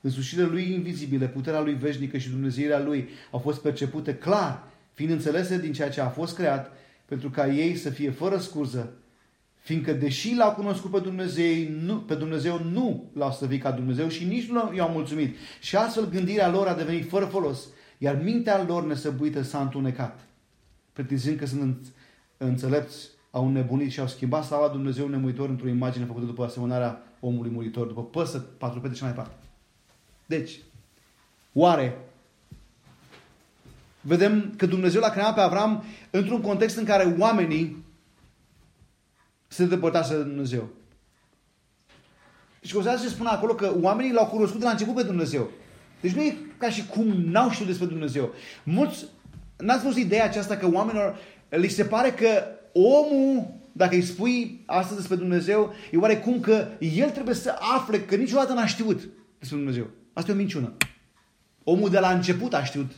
însușirile 0.00 0.46
lui 0.46 0.72
invizibile, 0.72 1.26
puterea 1.26 1.60
lui 1.60 1.74
veșnică 1.74 2.18
și 2.18 2.30
Dumnezeirea 2.30 2.80
lui 2.80 3.08
au 3.30 3.38
fost 3.38 3.60
percepute 3.60 4.14
clar, 4.14 4.64
fiind 4.92 5.12
înțelese 5.12 5.58
din 5.58 5.72
ceea 5.72 5.90
ce 5.90 6.00
a 6.00 6.08
fost 6.08 6.34
creat, 6.34 6.72
pentru 7.04 7.30
ca 7.30 7.46
ei 7.46 7.76
să 7.76 7.90
fie 7.90 8.10
fără 8.10 8.38
scurză 8.38 8.92
Fiindcă 9.68 9.92
deși 9.92 10.34
l-au 10.34 10.52
cunoscut 10.52 10.90
pe 10.90 10.98
Dumnezeu, 10.98 11.54
nu, 11.80 11.96
pe 11.96 12.14
Dumnezeu 12.14 12.60
nu 12.72 13.10
l-au 13.12 13.30
slăvit 13.30 13.62
ca 13.62 13.70
Dumnezeu 13.70 14.08
și 14.08 14.24
nici 14.24 14.48
nu 14.48 14.72
i-au 14.74 14.88
mulțumit. 14.90 15.36
Și 15.60 15.76
astfel 15.76 16.08
gândirea 16.08 16.50
lor 16.50 16.66
a 16.66 16.74
devenit 16.74 17.08
fără 17.08 17.24
folos, 17.24 17.60
iar 17.98 18.22
mintea 18.22 18.64
lor 18.64 18.86
nesăbuită 18.86 19.42
s-a 19.42 19.60
întunecat. 19.60 20.20
Pretinzând 20.92 21.38
că 21.38 21.46
sunt 21.46 21.86
înțelepți, 22.36 23.08
au 23.30 23.46
înnebunit 23.46 23.90
și 23.90 24.00
au 24.00 24.06
schimbat 24.06 24.44
slava 24.44 24.68
Dumnezeu 24.68 25.08
nemuitor 25.08 25.48
într-o 25.48 25.68
imagine 25.68 26.04
făcută 26.04 26.24
după 26.24 26.44
asemănarea 26.44 27.02
omului 27.20 27.50
muritor, 27.50 27.86
după 27.86 28.04
păsă, 28.04 28.38
patrupede 28.38 28.94
și 28.94 29.02
mai 29.02 29.12
departe. 29.12 29.34
Deci, 30.26 30.58
oare 31.52 31.98
vedem 34.00 34.54
că 34.56 34.66
Dumnezeu 34.66 35.00
l-a 35.00 35.10
creat 35.10 35.34
pe 35.34 35.40
Avram 35.40 35.84
într-un 36.10 36.40
context 36.40 36.76
în 36.76 36.84
care 36.84 37.16
oamenii 37.18 37.86
se 39.48 39.64
depărtase 39.64 40.16
de 40.16 40.22
Dumnezeu. 40.22 40.68
Și 42.60 42.72
considerat 42.72 43.02
se 43.02 43.08
spune 43.08 43.28
acolo 43.28 43.54
că 43.54 43.72
oamenii 43.80 44.12
l-au 44.12 44.26
cunoscut 44.26 44.58
de 44.58 44.64
la 44.64 44.70
început 44.70 44.94
pe 44.94 45.02
Dumnezeu. 45.02 45.50
Deci 46.00 46.12
nu 46.12 46.22
e 46.22 46.36
ca 46.58 46.70
și 46.70 46.86
cum 46.86 47.06
n-au 47.06 47.50
știut 47.50 47.66
despre 47.66 47.86
Dumnezeu. 47.86 48.34
Mulți, 48.64 49.04
n-ați 49.56 49.84
văzut 49.84 49.98
ideea 49.98 50.24
aceasta 50.24 50.56
că 50.56 50.70
oamenilor 50.72 51.18
li 51.48 51.68
se 51.68 51.84
pare 51.84 52.10
că 52.10 52.44
omul, 52.72 53.54
dacă 53.72 53.94
îi 53.94 54.02
spui 54.02 54.62
astăzi 54.66 54.98
despre 54.98 55.16
Dumnezeu, 55.16 55.72
e 55.90 55.96
oarecum 55.96 56.40
că 56.40 56.66
el 56.78 57.10
trebuie 57.10 57.34
să 57.34 57.54
afle 57.76 58.00
că 58.00 58.14
niciodată 58.14 58.52
n-a 58.52 58.66
știut 58.66 59.08
despre 59.38 59.56
Dumnezeu. 59.56 59.86
Asta 60.12 60.30
e 60.30 60.34
o 60.34 60.36
minciună. 60.36 60.72
Omul 61.64 61.90
de 61.90 61.98
la 61.98 62.10
început 62.10 62.54
a 62.54 62.64
știut. 62.64 62.90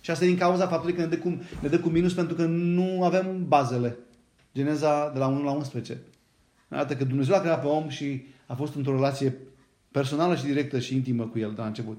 Și 0.00 0.10
asta 0.10 0.24
e 0.24 0.28
din 0.28 0.38
cauza 0.38 0.66
faptului 0.66 0.94
că 0.94 1.00
ne 1.00 1.06
dă 1.06 1.16
cu, 1.16 1.42
ne 1.60 1.68
dă 1.68 1.78
cu 1.78 1.88
minus 1.88 2.12
pentru 2.12 2.34
că 2.34 2.44
nu 2.44 3.04
avem 3.04 3.44
bazele. 3.48 3.96
Geneza 4.58 5.10
de 5.12 5.18
la 5.18 5.26
1 5.26 5.42
la 5.42 5.50
11. 5.50 6.00
Arată 6.68 6.96
că 6.96 7.04
Dumnezeu 7.04 7.34
a 7.34 7.40
creat 7.40 7.60
pe 7.60 7.66
om 7.66 7.88
și 7.88 8.26
a 8.46 8.54
fost 8.54 8.74
într-o 8.74 8.94
relație 8.94 9.36
personală 9.90 10.36
și 10.36 10.44
directă 10.44 10.78
și 10.78 10.94
intimă 10.94 11.24
cu 11.24 11.38
el 11.38 11.52
de 11.54 11.60
la 11.60 11.66
început. 11.66 11.98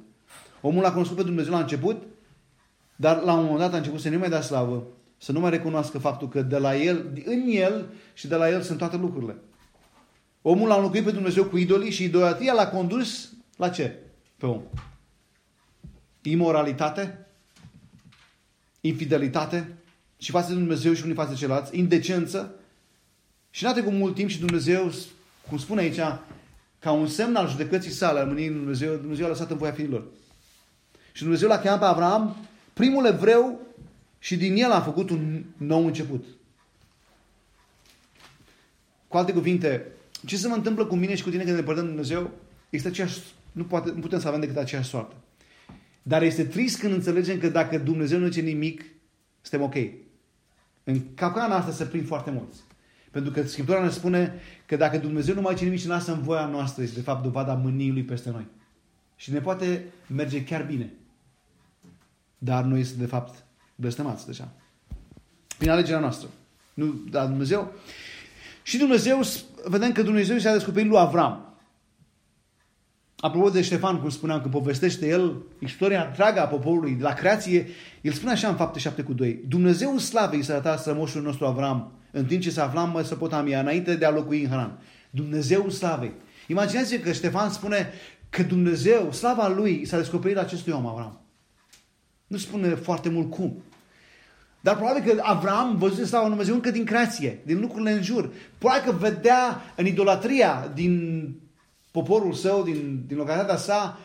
Omul 0.62 0.86
a 0.86 0.91
cunoscut 0.91 1.17
pe 1.17 1.24
Dumnezeu 1.24 1.52
la 1.52 1.60
început, 1.60 2.04
dar 2.95 3.22
la 3.22 3.34
un 3.34 3.43
moment 3.43 3.60
dat 3.60 3.74
a 3.74 3.78
început 3.78 4.00
să 4.00 4.10
nu 4.10 4.17
mai 4.17 4.30
dea 4.30 4.41
slavă, 4.41 4.84
să 5.17 5.32
nu 5.32 5.39
mai 5.39 5.50
recunoască 5.50 5.98
faptul 5.98 6.28
că 6.28 6.41
de 6.41 6.58
la 6.58 6.76
el, 6.76 7.22
în 7.26 7.43
el 7.48 7.89
și 8.13 8.28
de 8.28 8.36
la 8.36 8.50
el 8.50 8.62
sunt 8.62 8.78
toate 8.78 8.98
lucrurile. 8.98 9.36
Omul 10.41 10.72
a 10.72 10.76
înlocuit 10.76 11.04
pe 11.04 11.12
Dumnezeu 11.12 11.45
cu 11.45 11.58
idolii 11.58 11.91
și 11.91 12.04
idolatria 12.04 12.54
l-a 12.54 12.69
condus 12.69 13.34
la 13.58 13.69
ce? 13.69 14.00
Pe 14.38 14.45
om. 14.45 14.62
Imoralitate, 16.22 17.28
infidelitate, 18.82 19.78
și 20.19 20.32
față 20.32 20.47
de 20.47 20.60
Dumnezeu 20.60 20.93
și 20.93 21.03
unii 21.03 21.15
față 21.15 21.32
de 21.32 21.38
ceilalți, 21.38 21.77
indecență. 21.77 22.55
Și 23.49 23.63
n-a 23.63 23.71
trecut 23.71 23.93
mult 23.93 24.15
timp 24.15 24.29
și 24.29 24.39
Dumnezeu, 24.39 24.91
cum 25.47 25.58
spune 25.58 25.82
aici, 25.82 25.99
ca 26.79 26.91
un 26.91 27.08
semn 27.08 27.36
al 27.36 27.49
judecății 27.49 27.91
sale, 27.91 28.19
al 28.19 28.27
mâniei 28.27 28.49
Dumnezeu, 28.49 28.95
Dumnezeu 28.95 29.25
a 29.25 29.29
lăsat 29.29 29.51
în 29.51 29.58
voia 29.58 29.71
fiilor. 29.71 30.03
Și 31.12 31.21
Dumnezeu 31.21 31.47
l-a 31.47 31.60
chemat 31.60 31.79
pe 31.79 31.86
Avram, 31.86 32.36
primul 32.73 33.05
evreu, 33.05 33.60
și 34.19 34.38
din 34.38 34.55
el 34.55 34.71
a 34.71 34.82
făcut 34.82 35.10
un 35.10 35.43
nou 35.58 35.86
început. 35.86 36.25
Cu 39.08 39.17
alte 39.17 39.34
cuvinte, 39.34 39.88
ce 40.25 40.38
se 40.38 40.47
mă 40.47 40.55
întâmplă 40.55 40.86
cu 40.86 40.95
mine 40.95 41.15
și 41.15 41.23
cu 41.23 41.29
tine 41.29 41.43
când 41.43 41.55
ne 41.55 41.60
depărtăm 41.60 41.84
de 41.84 41.89
Dumnezeu, 41.89 42.32
este 42.69 42.88
aceeași, 42.88 43.19
nu, 43.51 43.63
poate, 43.63 43.91
nu 43.91 43.99
putem 43.99 44.19
să 44.19 44.27
avem 44.27 44.39
decât 44.39 44.58
aceeași 44.58 44.89
soartă. 44.89 45.15
Dar 46.01 46.21
este 46.21 46.45
trist 46.45 46.79
când 46.79 46.93
înțelegem 46.93 47.39
că 47.39 47.49
dacă 47.49 47.77
Dumnezeu 47.77 48.19
nu 48.19 48.29
ce 48.29 48.41
nimic, 48.41 48.86
suntem 49.41 49.67
ok. 49.67 49.75
În 50.89 51.13
capcana 51.15 51.56
asta 51.56 51.71
se 51.71 51.86
prind 51.86 52.08
foarte 52.08 52.32
mulți. 52.32 52.60
Pentru 53.12 53.32
că 53.32 53.43
Scriptura 53.43 53.84
ne 53.84 53.89
spune 53.89 54.34
că 54.65 54.75
dacă 54.75 54.97
Dumnezeu 54.97 55.36
nu 55.36 55.41
mai 55.41 55.56
ce 55.56 55.63
nimic 55.63 55.80
și 55.80 55.88
lasă 55.88 56.12
în 56.12 56.21
voia 56.21 56.45
noastră, 56.45 56.84
este 56.84 56.95
de 56.95 57.02
fapt 57.02 57.23
dovada 57.23 57.54
mâniei 57.54 57.91
Lui 57.91 58.04
peste 58.04 58.30
noi. 58.30 58.47
Și 59.15 59.32
ne 59.32 59.39
poate 59.39 59.86
merge 60.08 60.43
chiar 60.43 60.63
bine. 60.63 60.93
Dar 62.38 62.63
noi 62.63 62.80
este 62.80 62.97
de 62.97 63.06
fapt 63.06 63.43
blestemați 63.75 64.25
deja. 64.25 64.52
Prin 65.58 65.69
alegerea 65.69 65.99
noastră. 65.99 66.28
Nu, 66.73 66.93
dar 67.10 67.28
Dumnezeu. 67.28 67.73
Și 68.63 68.78
Dumnezeu, 68.78 69.21
vedem 69.65 69.91
că 69.91 70.02
Dumnezeu 70.02 70.38
s-a 70.38 70.54
descoperit 70.54 70.89
lui 70.89 70.97
Avram. 70.97 71.48
Apropo 73.21 73.49
de 73.49 73.62
Ștefan, 73.62 73.99
cum 73.99 74.10
spuneam, 74.10 74.41
când 74.41 74.53
povestește 74.53 75.08
el 75.08 75.36
istoria 75.60 76.03
întreagă 76.03 76.41
a 76.41 76.47
poporului, 76.47 76.91
de 76.91 77.03
la 77.03 77.13
creație, 77.13 77.67
el 78.01 78.12
spune 78.12 78.32
așa 78.32 78.47
în 78.47 78.55
fapte 78.55 78.79
7 78.79 79.01
cu 79.01 79.13
2. 79.13 79.43
Dumnezeu 79.47 79.97
slavei 79.97 80.43
s-a 80.43 80.53
arătat 80.53 80.79
strămoșul 80.79 81.21
nostru 81.21 81.45
Avram, 81.45 81.91
în 82.12 82.25
timp 82.25 82.41
ce 82.41 82.49
se 82.49 82.62
afla 82.62 82.82
în 82.82 82.91
Mesopotamia, 82.95 83.60
înainte 83.60 83.95
de 83.95 84.05
a 84.05 84.12
locui 84.12 84.43
în 84.43 84.49
Haran. 84.49 84.79
Dumnezeu 85.10 85.69
slavei. 85.69 86.12
Imaginați-vă 86.47 87.03
că 87.03 87.12
Ștefan 87.12 87.49
spune 87.49 87.93
că 88.29 88.43
Dumnezeu, 88.43 89.12
slava 89.12 89.47
lui, 89.47 89.86
s-a 89.86 89.97
descoperit 89.97 90.38
acestui 90.38 90.73
om, 90.73 90.88
Avram. 90.88 91.21
Nu 92.27 92.38
spune 92.38 92.69
foarte 92.69 93.10
mult 93.10 93.29
cum. 93.29 93.63
Dar 94.62 94.75
probabil 94.75 95.03
că 95.03 95.21
Avram 95.23 95.77
văzuse 95.77 96.05
slava 96.05 96.23
lui 96.23 96.32
Dumnezeu 96.32 96.55
încă 96.55 96.71
din 96.71 96.86
creație, 96.86 97.39
din 97.45 97.60
lucrurile 97.60 97.91
în 97.91 98.03
jur. 98.03 98.32
Probabil 98.58 98.91
că 98.91 98.97
vedea 98.97 99.62
în 99.75 99.86
idolatria 99.86 100.71
din 100.73 101.34
poporul 101.91 102.34
său, 102.34 102.63
din, 102.63 103.04
din 103.08 103.17
localitatea 103.17 103.58
sa, 103.58 103.99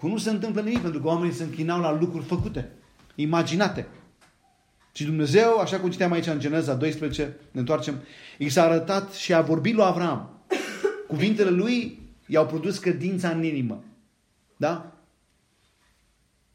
că 0.00 0.06
nu 0.06 0.18
se 0.18 0.30
întâmplă 0.30 0.60
nimic, 0.60 0.80
pentru 0.80 1.00
că 1.00 1.06
oamenii 1.06 1.34
se 1.34 1.42
închinau 1.42 1.80
la 1.80 1.98
lucruri 1.98 2.24
făcute, 2.24 2.70
imaginate. 3.14 3.86
Și 4.92 5.04
Dumnezeu, 5.04 5.58
așa 5.58 5.80
cum 5.80 5.90
citeam 5.90 6.12
aici 6.12 6.26
în 6.26 6.40
Geneza 6.40 6.74
12, 6.74 7.36
ne 7.50 7.60
întoarcem, 7.60 8.02
i 8.38 8.48
s-a 8.48 8.62
arătat 8.62 9.12
și 9.12 9.34
a 9.34 9.40
vorbit 9.40 9.74
lui 9.74 9.84
Avram. 9.84 10.30
Cuvintele 11.08 11.50
lui 11.50 12.00
i-au 12.26 12.46
produs 12.46 12.78
credința 12.78 13.28
în 13.28 13.44
inimă. 13.44 13.84
Da? 14.56 14.92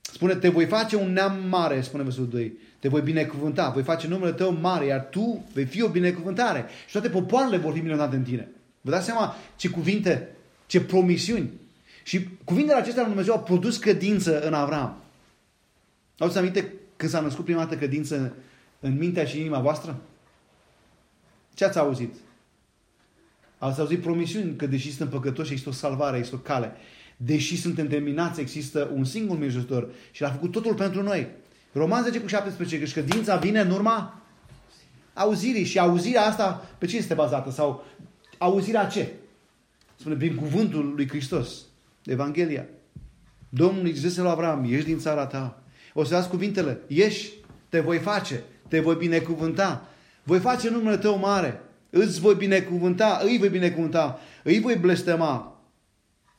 Spune, 0.02 0.36
te 0.36 0.50
voi 0.50 0.66
face 0.66 0.96
un 0.96 1.14
neam 1.14 1.44
mare, 1.50 1.82
spune 1.82 2.04
versetul 2.04 2.28
2. 2.28 2.58
Te 2.80 2.88
voi 2.88 3.02
binecuvânta, 3.02 3.70
voi 3.70 3.84
face 3.84 4.08
numele 4.08 4.32
tău 4.32 4.52
mare, 4.52 4.86
iar 4.86 5.08
tu 5.10 5.46
vei 5.54 5.66
fi 5.66 5.82
o 5.82 5.88
binecuvântare. 5.88 6.66
Și 6.86 6.92
toate 6.92 7.10
popoarele 7.10 7.58
vor 7.58 7.74
fi 7.74 7.80
minunate 7.80 8.16
în 8.16 8.24
tine. 8.24 8.52
Vă 8.82 8.92
dați 8.92 9.06
seama 9.06 9.36
ce 9.56 9.70
cuvinte, 9.70 10.36
ce 10.68 10.82
promisiuni. 10.82 11.52
Și 12.04 12.28
cuvintele 12.44 12.78
acestea 12.78 13.02
lui 13.02 13.12
Dumnezeu 13.12 13.34
au 13.34 13.44
produs 13.44 13.78
credință 13.78 14.42
în 14.42 14.54
Avram. 14.54 14.98
Auzi 16.18 16.38
aminte 16.38 16.74
când 16.96 17.12
s-a 17.12 17.20
născut 17.20 17.46
prima 17.46 17.64
dată 17.64 17.76
credință 17.76 18.36
în 18.80 18.98
mintea 18.98 19.26
și 19.26 19.40
inima 19.40 19.60
voastră? 19.60 20.02
Ce 21.54 21.66
ați 21.66 21.78
auzit? 21.78 22.16
Ați 23.58 23.80
auzit 23.80 24.02
promisiuni 24.02 24.56
că 24.56 24.68
deși 24.68 24.88
suntem 24.88 25.10
păcătoși, 25.10 25.52
există 25.52 25.70
o 25.70 25.74
salvare, 25.74 26.18
există 26.18 26.36
o 26.36 26.40
cale. 26.40 26.72
Deși 27.18 27.58
suntem 27.62 27.88
terminați, 27.88 28.40
există 28.40 28.92
un 28.94 29.04
singur 29.04 29.38
mijlocitor 29.38 29.90
și 30.12 30.22
l-a 30.22 30.32
făcut 30.32 30.52
totul 30.52 30.74
pentru 30.74 31.04
noi. 31.04 31.28
Roman 31.74 32.04
10 32.04 32.20
cu 32.20 32.28
17, 32.28 32.80
că 32.80 33.00
credința 33.00 33.36
vine 33.36 33.60
în 33.60 33.72
urma 33.72 34.22
auzirii. 35.14 35.64
Și 35.64 35.80
auzirea 35.80 36.26
asta 36.26 36.66
pe 36.78 36.86
ce 36.86 36.98
este 36.98 37.14
bazată? 37.14 37.52
Sau 37.52 37.86
auzirea 38.38 38.86
ce? 38.86 39.14
Spune, 40.00 40.16
prin 40.16 40.36
cuvântul 40.36 40.94
lui 40.96 41.08
Hristos. 41.08 41.66
Evanghelia. 42.06 42.66
Domnul 43.50 43.92
zise 43.94 44.22
lui 44.22 44.30
Avram, 44.30 44.66
ieși 44.66 44.86
din 44.86 45.00
țara 45.00 45.26
ta. 45.26 45.64
O 45.94 46.04
să 46.04 46.14
dați 46.14 46.30
cuvintele, 46.30 46.80
ieși, 46.88 47.32
te 47.70 47.80
voi 47.80 47.98
face, 47.98 48.44
te 48.68 48.80
voi 48.80 48.96
binecuvânta. 48.96 49.88
Voi 50.24 50.40
face 50.40 50.70
numele 50.70 50.98
tău 50.98 51.18
mare. 51.18 51.62
Îți 51.90 52.20
voi 52.20 52.36
binecuvânta, 52.36 53.20
îi 53.24 53.38
voi 53.38 53.50
binecuvânta, 53.50 54.20
îi 54.44 54.60
voi 54.60 54.76
blestema. 54.76 55.62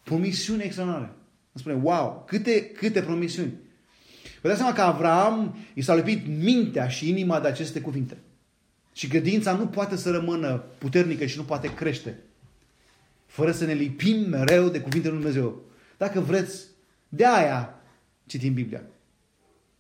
Promisiuni 0.02 0.62
extraordinare. 0.62 1.12
Îmi 1.52 1.62
spune, 1.62 1.80
wow, 1.82 2.24
câte, 2.26 2.64
câte 2.64 3.02
promisiuni. 3.02 3.52
Vă 4.42 4.48
dați 4.48 4.60
seama 4.60 4.74
că 4.74 4.80
Avram 4.80 5.56
i 5.74 5.82
s-a 5.82 5.94
lipit 5.94 6.26
mintea 6.42 6.88
și 6.88 7.08
inima 7.08 7.40
de 7.40 7.48
aceste 7.48 7.80
cuvinte. 7.80 8.16
Și 8.92 9.08
credința 9.08 9.52
nu 9.52 9.66
poate 9.66 9.96
să 9.96 10.10
rămână 10.10 10.64
puternică 10.78 11.26
și 11.26 11.36
nu 11.36 11.42
poate 11.42 11.74
crește. 11.74 12.18
Fără 13.28 13.52
să 13.52 13.64
ne 13.64 13.72
lipim 13.72 14.28
mereu 14.28 14.68
de 14.68 14.80
cuvintele 14.80 15.14
lui 15.14 15.22
Dumnezeu. 15.22 15.62
Dacă 15.96 16.20
vreți, 16.20 16.66
de 17.08 17.26
aia 17.26 17.74
citim 18.26 18.54
Biblia. 18.54 18.82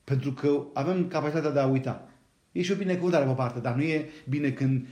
Pentru 0.04 0.32
că 0.32 0.62
avem 0.72 1.08
capacitatea 1.08 1.50
de 1.50 1.58
a 1.58 1.66
uita. 1.66 2.08
E 2.52 2.62
și 2.62 2.72
o 2.72 2.76
binecuvântare 2.76 3.24
pe 3.24 3.32
parte, 3.32 3.58
dar 3.58 3.74
nu 3.74 3.82
e 3.82 4.08
bine 4.28 4.50
când 4.50 4.86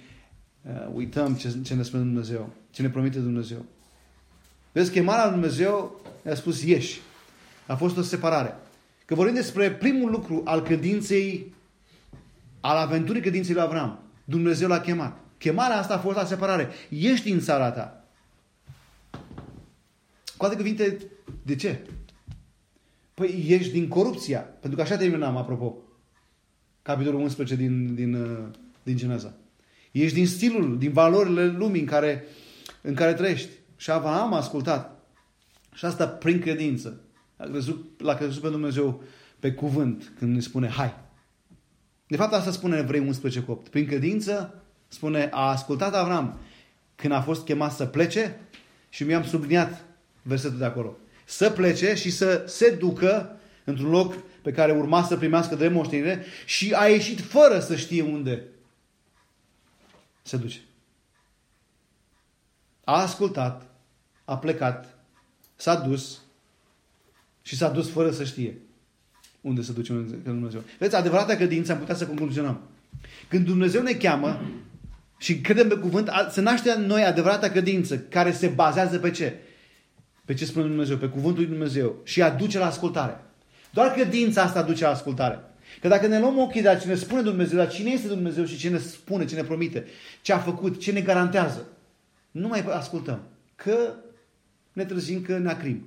uh, 0.62 0.88
uităm 0.94 1.34
ce, 1.34 1.56
ce 1.62 1.74
ne 1.74 1.82
spune 1.82 2.02
Dumnezeu, 2.02 2.52
ce 2.70 2.82
ne 2.82 2.90
promite 2.90 3.18
Dumnezeu. 3.18 3.64
Vezi, 4.72 4.90
chemarea 4.90 5.24
lui 5.24 5.32
Dumnezeu 5.32 6.00
a 6.30 6.34
spus 6.34 6.62
ieși. 6.62 7.00
A 7.66 7.74
fost 7.74 7.96
o 7.96 8.02
separare. 8.02 8.56
Că 9.04 9.14
vorbim 9.14 9.34
despre 9.34 9.70
primul 9.70 10.10
lucru 10.10 10.42
al 10.44 10.62
credinței, 10.62 11.54
al 12.60 12.76
aventurii 12.76 13.20
credinței 13.20 13.54
lui 13.54 13.62
Avram. 13.62 13.98
Dumnezeu 14.24 14.68
l-a 14.68 14.80
chemat. 14.80 15.18
Chemarea 15.38 15.78
asta 15.78 15.94
a 15.94 15.98
fost 15.98 16.16
la 16.16 16.24
separare. 16.24 16.68
Ieși 16.88 17.22
din 17.22 17.40
țara 17.40 17.70
ta. 17.70 18.05
Cu 20.36 20.44
alte 20.44 20.56
cuvinte, 20.56 20.98
de 21.42 21.56
ce? 21.56 21.86
Păi 23.14 23.44
ieși 23.46 23.70
din 23.70 23.88
corupția. 23.88 24.40
Pentru 24.40 24.78
că 24.78 24.84
așa 24.84 24.96
terminam, 24.96 25.36
apropo. 25.36 25.76
Capitolul 26.82 27.20
11 27.20 27.56
din, 27.56 27.94
din, 27.94 28.14
uh, 28.14 28.44
din 28.82 28.96
Geneza. 28.96 29.34
Ești 29.92 30.14
din 30.14 30.26
stilul, 30.26 30.78
din 30.78 30.92
valorile 30.92 31.46
lumii 31.46 31.80
în 31.80 31.86
care, 31.86 32.24
în 32.80 32.94
care 32.94 33.14
trăiești. 33.14 33.48
Și 33.76 33.90
Avram 33.90 34.32
a 34.32 34.36
ascultat. 34.36 35.06
Și 35.74 35.84
asta 35.84 36.08
prin 36.08 36.40
credință. 36.40 37.00
L-a 37.36 37.46
crezut, 37.46 38.00
l-a 38.00 38.14
crezut 38.14 38.42
pe 38.42 38.48
Dumnezeu 38.48 39.02
pe 39.38 39.52
cuvânt 39.52 40.12
când 40.18 40.34
ne 40.34 40.40
spune 40.40 40.68
hai. 40.68 40.94
De 42.06 42.16
fapt 42.16 42.32
asta 42.32 42.50
spune 42.50 42.76
Evrei 42.76 43.00
11 43.00 43.40
cu 43.40 43.50
8. 43.50 43.68
Prin 43.68 43.86
credință 43.86 44.62
spune 44.88 45.28
a 45.32 45.48
ascultat 45.48 45.94
Avram 45.94 46.38
când 46.94 47.12
a 47.12 47.20
fost 47.20 47.44
chemat 47.44 47.72
să 47.72 47.86
plece 47.86 48.40
și 48.88 49.04
mi-am 49.04 49.24
subliniat 49.24 49.85
versetul 50.26 50.58
de 50.58 50.64
acolo. 50.64 50.96
Să 51.24 51.50
plece 51.50 51.94
și 51.94 52.10
să 52.10 52.44
se 52.46 52.70
ducă 52.70 53.36
într-un 53.64 53.90
loc 53.90 54.14
pe 54.42 54.52
care 54.52 54.72
urma 54.72 55.02
să 55.02 55.16
primească 55.16 55.54
drept 55.54 55.74
moștenire 55.74 56.24
și 56.44 56.72
a 56.74 56.86
ieșit 56.86 57.20
fără 57.20 57.60
să 57.60 57.76
știe 57.76 58.02
unde 58.02 58.42
se 60.22 60.36
duce. 60.36 60.58
A 62.84 63.00
ascultat, 63.00 63.66
a 64.24 64.38
plecat, 64.38 64.98
s-a 65.56 65.74
dus 65.74 66.20
și 67.42 67.56
s-a 67.56 67.68
dus 67.68 67.90
fără 67.90 68.10
să 68.10 68.24
știe 68.24 68.58
unde 69.40 69.62
se 69.62 69.72
duce 69.72 69.92
Dumnezeu. 70.24 70.62
Vedeți, 70.78 70.96
adevărata 70.96 71.34
credință 71.34 71.72
am 71.72 71.78
putea 71.78 71.94
să 71.94 72.06
concluzionăm. 72.06 72.60
Când 73.28 73.46
Dumnezeu 73.46 73.82
ne 73.82 73.92
cheamă 73.92 74.40
și 75.18 75.40
credem 75.40 75.68
pe 75.68 75.76
cuvânt, 75.76 76.10
se 76.30 76.40
naște 76.40 76.70
în 76.70 76.86
noi 76.86 77.04
adevărata 77.04 77.48
credință 77.48 77.98
care 77.98 78.32
se 78.32 78.46
bazează 78.46 78.98
pe 78.98 79.10
ce? 79.10 79.40
Pe 80.26 80.34
ce 80.34 80.44
spune 80.44 80.66
Dumnezeu? 80.66 80.96
Pe 80.96 81.08
cuvântul 81.08 81.42
lui 81.42 81.50
Dumnezeu. 81.50 81.96
Și 82.04 82.22
aduce 82.22 82.58
la 82.58 82.66
ascultare. 82.66 83.20
Doar 83.70 83.92
credința 83.92 84.42
asta 84.42 84.58
aduce 84.58 84.84
la 84.84 84.90
ascultare. 84.90 85.40
Că 85.80 85.88
dacă 85.88 86.06
ne 86.06 86.18
luăm 86.18 86.38
ochii 86.38 86.62
de 86.62 86.68
la 86.68 86.74
cine 86.74 86.94
spune 86.94 87.22
Dumnezeu, 87.22 87.58
la 87.58 87.66
cine 87.66 87.90
este 87.90 88.08
Dumnezeu 88.08 88.44
și 88.44 88.56
ce 88.56 88.68
ne 88.68 88.78
spune, 88.78 89.24
ce 89.24 89.34
ne 89.34 89.42
promite, 89.42 89.86
ce 90.22 90.32
a 90.32 90.38
făcut, 90.38 90.80
ce 90.80 90.92
ne 90.92 91.00
garantează, 91.00 91.66
nu 92.30 92.48
mai 92.48 92.60
ascultăm. 92.60 93.22
Că 93.54 93.94
ne 94.72 94.84
trezim 94.84 95.22
că 95.22 95.38
ne 95.38 95.50
acrim, 95.50 95.86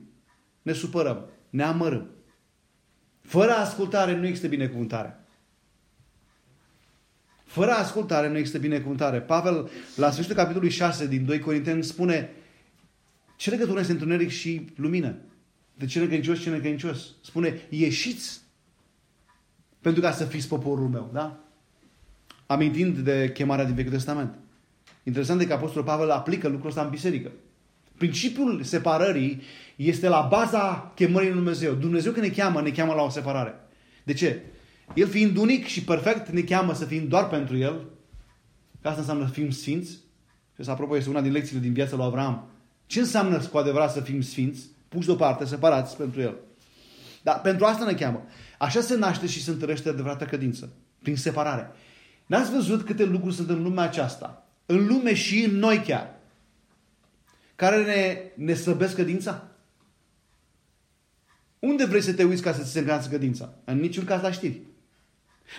ne 0.62 0.74
supărăm, 0.74 1.30
ne 1.50 1.64
amărâm. 1.64 2.08
Fără 3.22 3.52
ascultare 3.52 4.16
nu 4.16 4.26
există 4.26 4.48
binecuvântare. 4.48 5.20
Fără 7.46 7.72
ascultare 7.72 8.30
nu 8.30 8.38
există 8.38 8.58
binecuvântare. 8.58 9.20
Pavel, 9.20 9.70
la 9.96 10.12
sfârșitul 10.12 10.38
capitolului 10.38 10.74
6 10.74 11.08
din 11.08 11.26
2 11.26 11.40
Corinteni, 11.40 11.84
spune 11.84 12.30
ce 13.40 13.50
legătură 13.50 13.80
este 13.80 13.92
întuneric 13.92 14.30
și 14.30 14.68
lumină? 14.76 15.16
De 15.76 15.86
ce 15.86 16.00
necredincios 16.00 16.38
și 16.38 16.44
ce 16.44 16.50
necredincios? 16.50 17.16
Spune, 17.22 17.62
ieșiți 17.70 18.40
pentru 19.82 20.02
ca 20.02 20.12
să 20.12 20.26
fiți 20.26 20.48
poporul 20.48 20.88
meu. 20.88 21.10
Da? 21.14 21.40
Amintind 22.46 22.98
de 22.98 23.32
chemarea 23.34 23.66
din 23.66 23.76
Vechiul 23.76 23.92
Testament. 23.92 24.38
Interesant 25.04 25.40
de 25.40 25.48
că 25.48 25.54
Apostolul 25.54 25.86
Pavel 25.86 26.10
aplică 26.10 26.48
lucrul 26.48 26.70
ăsta 26.70 26.82
în 26.82 26.90
biserică. 26.90 27.32
Principiul 27.98 28.64
separării 28.64 29.42
este 29.76 30.08
la 30.08 30.28
baza 30.30 30.92
chemării 30.96 31.28
lui 31.28 31.38
Dumnezeu. 31.38 31.74
Dumnezeu 31.74 32.12
când 32.12 32.26
ne 32.26 32.32
cheamă, 32.32 32.62
ne 32.62 32.72
cheamă 32.72 32.94
la 32.94 33.02
o 33.02 33.10
separare. 33.10 33.54
De 34.04 34.14
ce? 34.14 34.42
El 34.96 35.08
fiind 35.08 35.38
unic 35.38 35.66
și 35.66 35.84
perfect, 35.84 36.30
ne 36.30 36.42
cheamă 36.42 36.74
să 36.74 36.86
fim 36.86 37.08
doar 37.08 37.28
pentru 37.28 37.58
El. 37.58 37.86
Asta 38.82 39.00
înseamnă 39.00 39.26
să 39.26 39.34
fim 39.34 39.50
sfinți. 39.50 39.92
Și 39.92 40.60
asta, 40.60 40.72
apropo, 40.72 40.98
este 40.98 41.10
una 41.10 41.22
din 41.22 41.32
lecțiile 41.32 41.62
din 41.62 41.74
viața 41.74 41.96
lui 41.96 42.06
Avram. 42.06 42.50
Ce 42.90 43.00
înseamnă 43.00 43.38
cu 43.38 43.58
adevărat 43.58 43.92
să 43.92 44.02
fim 44.02 44.22
sfinți? 44.22 44.68
Puși 44.88 45.06
deoparte, 45.06 45.46
separați 45.46 45.98
pentru 45.98 46.22
El. 46.22 46.36
Dar 47.22 47.42
pentru 47.42 47.66
asta 47.66 47.86
ne 47.86 47.94
cheamă. 47.94 48.26
Așa 48.58 48.82
se 48.82 48.96
naște 48.96 49.28
și 49.28 49.44
se 49.44 49.50
întărește 49.50 49.90
adevărata 49.90 50.26
credință. 50.26 50.70
Prin 51.02 51.16
separare. 51.16 51.72
N-ați 52.26 52.52
văzut 52.52 52.86
câte 52.86 53.04
lucruri 53.04 53.36
sunt 53.36 53.50
în 53.50 53.64
lumea 53.64 53.84
aceasta? 53.84 54.46
În 54.66 54.88
lume 54.88 55.14
și 55.14 55.44
în 55.44 55.56
noi 55.56 55.82
chiar. 55.86 56.16
Care 57.56 57.84
ne, 57.84 58.22
ne 58.46 58.54
slăbesc 58.54 58.94
credința? 58.94 59.48
Unde 61.60 61.86
vrei 61.86 62.02
să 62.02 62.14
te 62.14 62.24
uiți 62.24 62.42
ca 62.42 62.54
să 62.54 62.64
ți 62.64 62.72
se 62.72 62.80
încrească 62.80 63.10
credința? 63.10 63.54
În 63.64 63.80
niciun 63.80 64.06
caz 64.06 64.22
la 64.22 64.32
știri. 64.32 64.62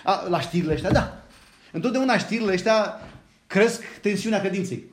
A, 0.03 0.27
la 0.27 0.41
știrile 0.41 0.73
astea, 0.73 0.91
da. 0.91 1.23
Întotdeauna 1.71 2.17
știrile 2.17 2.53
astea 2.53 2.99
cresc 3.47 3.83
tensiunea 4.01 4.39
credinței. 4.39 4.89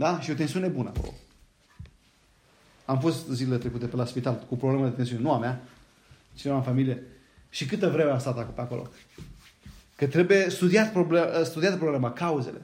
Da? 0.00 0.20
Și 0.20 0.30
o 0.30 0.34
tensiune 0.34 0.66
bună 0.66 0.92
acolo. 0.96 1.12
Am 2.84 3.00
fost 3.00 3.28
zilele 3.28 3.58
trecute 3.58 3.86
pe 3.86 3.96
la 3.96 4.04
spital 4.04 4.44
cu 4.48 4.56
probleme 4.56 4.88
de 4.88 4.94
tensiune. 4.94 5.22
Nu 5.22 5.32
a 5.32 5.38
mea, 5.38 5.60
cineva 6.34 6.58
în 6.58 6.64
familie. 6.64 7.02
Și 7.48 7.66
câtă 7.66 7.88
vreme 7.88 8.10
am 8.10 8.18
stat 8.18 8.54
pe 8.54 8.60
acolo. 8.60 8.88
Că 9.96 10.06
trebuie 10.06 10.50
studiat, 10.50 10.92
problem, 10.92 11.44
studiat 11.44 11.78
problema, 11.78 12.12
cauzele. 12.12 12.60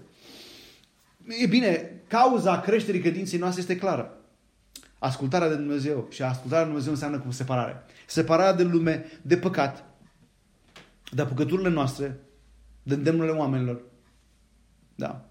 E 1.43 1.47
bine, 1.47 2.03
cauza 2.09 2.61
creșterii 2.61 3.01
credinței 3.01 3.39
noastre 3.39 3.61
este 3.61 3.77
clară. 3.77 4.19
Ascultarea 4.99 5.49
de 5.49 5.57
Dumnezeu. 5.57 6.07
Și 6.11 6.23
ascultarea 6.23 6.65
de 6.65 6.71
Dumnezeu 6.71 6.93
înseamnă 6.93 7.19
cu 7.19 7.31
separare. 7.31 7.85
Separarea 8.07 8.53
de 8.53 8.63
lume, 8.63 9.05
de 9.23 9.37
păcat. 9.37 9.85
de 11.13 11.23
apucăturile 11.23 11.69
noastre, 11.69 12.21
de 12.83 12.95
îndemnurile 12.95 13.37
oamenilor. 13.37 13.81
Da. 14.95 15.26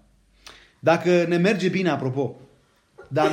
Dacă 0.86 1.24
ne 1.28 1.36
merge 1.36 1.68
bine, 1.68 1.88
apropo, 1.88 2.40
dar 3.08 3.32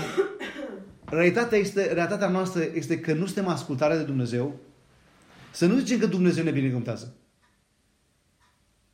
realitatea, 1.05 1.57
este, 1.57 1.93
realitatea 1.93 2.29
noastră 2.29 2.63
este 2.73 2.99
că 2.99 3.13
nu 3.13 3.25
suntem 3.25 3.47
ascultare 3.47 3.97
de 3.97 4.03
Dumnezeu, 4.03 4.59
să 5.51 5.65
nu 5.65 5.77
zicem 5.77 5.99
că 5.99 6.05
Dumnezeu 6.05 6.43
ne 6.43 6.51
binecuvântează. 6.51 7.13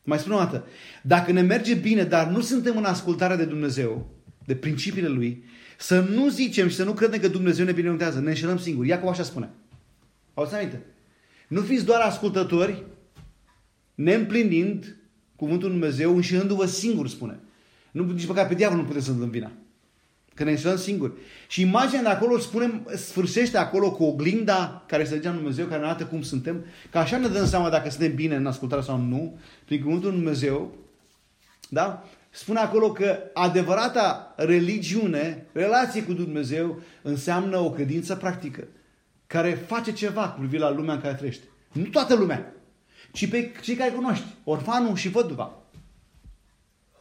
Mai 0.03 0.19
spun 0.19 0.31
o 0.31 0.37
dată. 0.37 0.67
Dacă 1.01 1.31
ne 1.31 1.41
merge 1.41 1.73
bine, 1.73 2.03
dar 2.03 2.27
nu 2.27 2.41
suntem 2.41 2.77
în 2.77 2.85
ascultare 2.85 3.35
de 3.35 3.45
Dumnezeu, 3.45 4.09
de 4.45 4.55
principiile 4.55 5.07
Lui, 5.07 5.43
să 5.77 5.99
nu 5.99 6.29
zicem 6.29 6.67
și 6.67 6.75
să 6.75 6.83
nu 6.83 6.93
credem 6.93 7.19
că 7.19 7.27
Dumnezeu 7.27 7.65
ne 7.65 7.71
binecuvântează. 7.71 8.19
Ne 8.19 8.29
înșelăm 8.29 8.57
singuri. 8.57 8.87
Iacov 8.87 9.09
așa 9.09 9.23
spune. 9.23 9.49
Auzi 10.33 10.55
aminte? 10.55 10.81
Nu 11.47 11.61
fiți 11.61 11.85
doar 11.85 12.01
ascultători, 12.01 12.83
neîmplinind 13.95 14.95
cuvântul 15.35 15.69
Lui 15.69 15.79
Dumnezeu, 15.79 16.15
înșelându-vă 16.15 16.65
singur, 16.65 17.07
spune. 17.07 17.39
Nu, 17.91 18.03
nici 18.03 18.27
măcar 18.27 18.47
pe 18.47 18.53
diavol 18.53 18.77
nu 18.77 18.83
puteți 18.83 19.05
să-l 19.05 19.21
învina. 19.21 19.51
Că 20.33 20.43
ne 20.43 20.51
înșelăm 20.51 20.77
singuri. 20.77 21.13
Și 21.47 21.61
imaginea 21.61 22.01
de 22.01 22.07
acolo, 22.07 22.37
spunem, 22.37 22.87
sfârșește 22.95 23.57
acolo 23.57 23.91
cu 23.91 24.03
oglinda 24.03 24.83
care 24.87 25.03
se 25.03 25.13
legea 25.13 25.29
în 25.29 25.35
Dumnezeu, 25.35 25.65
care 25.65 25.79
ne 25.79 25.85
arată 25.87 26.05
cum 26.05 26.21
suntem, 26.21 26.65
că 26.89 26.97
așa 26.97 27.17
ne 27.17 27.27
dăm 27.27 27.45
seama 27.45 27.69
dacă 27.69 27.89
suntem 27.89 28.15
bine 28.15 28.35
în 28.35 28.45
ascultare 28.45 28.81
sau 28.81 28.97
nu, 28.97 29.37
prin 29.65 29.81
cuvântul 29.81 30.11
Dumnezeu, 30.11 30.75
da? 31.69 32.03
Spune 32.29 32.59
acolo 32.59 32.91
că 32.91 33.19
adevărata 33.33 34.33
religiune, 34.37 35.45
relație 35.51 36.03
cu 36.03 36.13
Dumnezeu, 36.13 36.81
înseamnă 37.01 37.57
o 37.57 37.71
credință 37.71 38.15
practică, 38.15 38.67
care 39.27 39.51
face 39.51 39.93
ceva 39.93 40.29
cu 40.29 40.39
privire 40.39 40.61
la 40.61 40.71
lumea 40.71 40.93
în 40.93 41.01
care 41.01 41.13
trăiește. 41.13 41.43
Nu 41.71 41.83
toată 41.83 42.15
lumea, 42.15 42.53
ci 43.11 43.29
pe 43.29 43.51
cei 43.61 43.75
care 43.75 43.91
cunoști, 43.91 44.25
orfanul 44.43 44.95
și 44.95 45.09
văduva. 45.09 45.58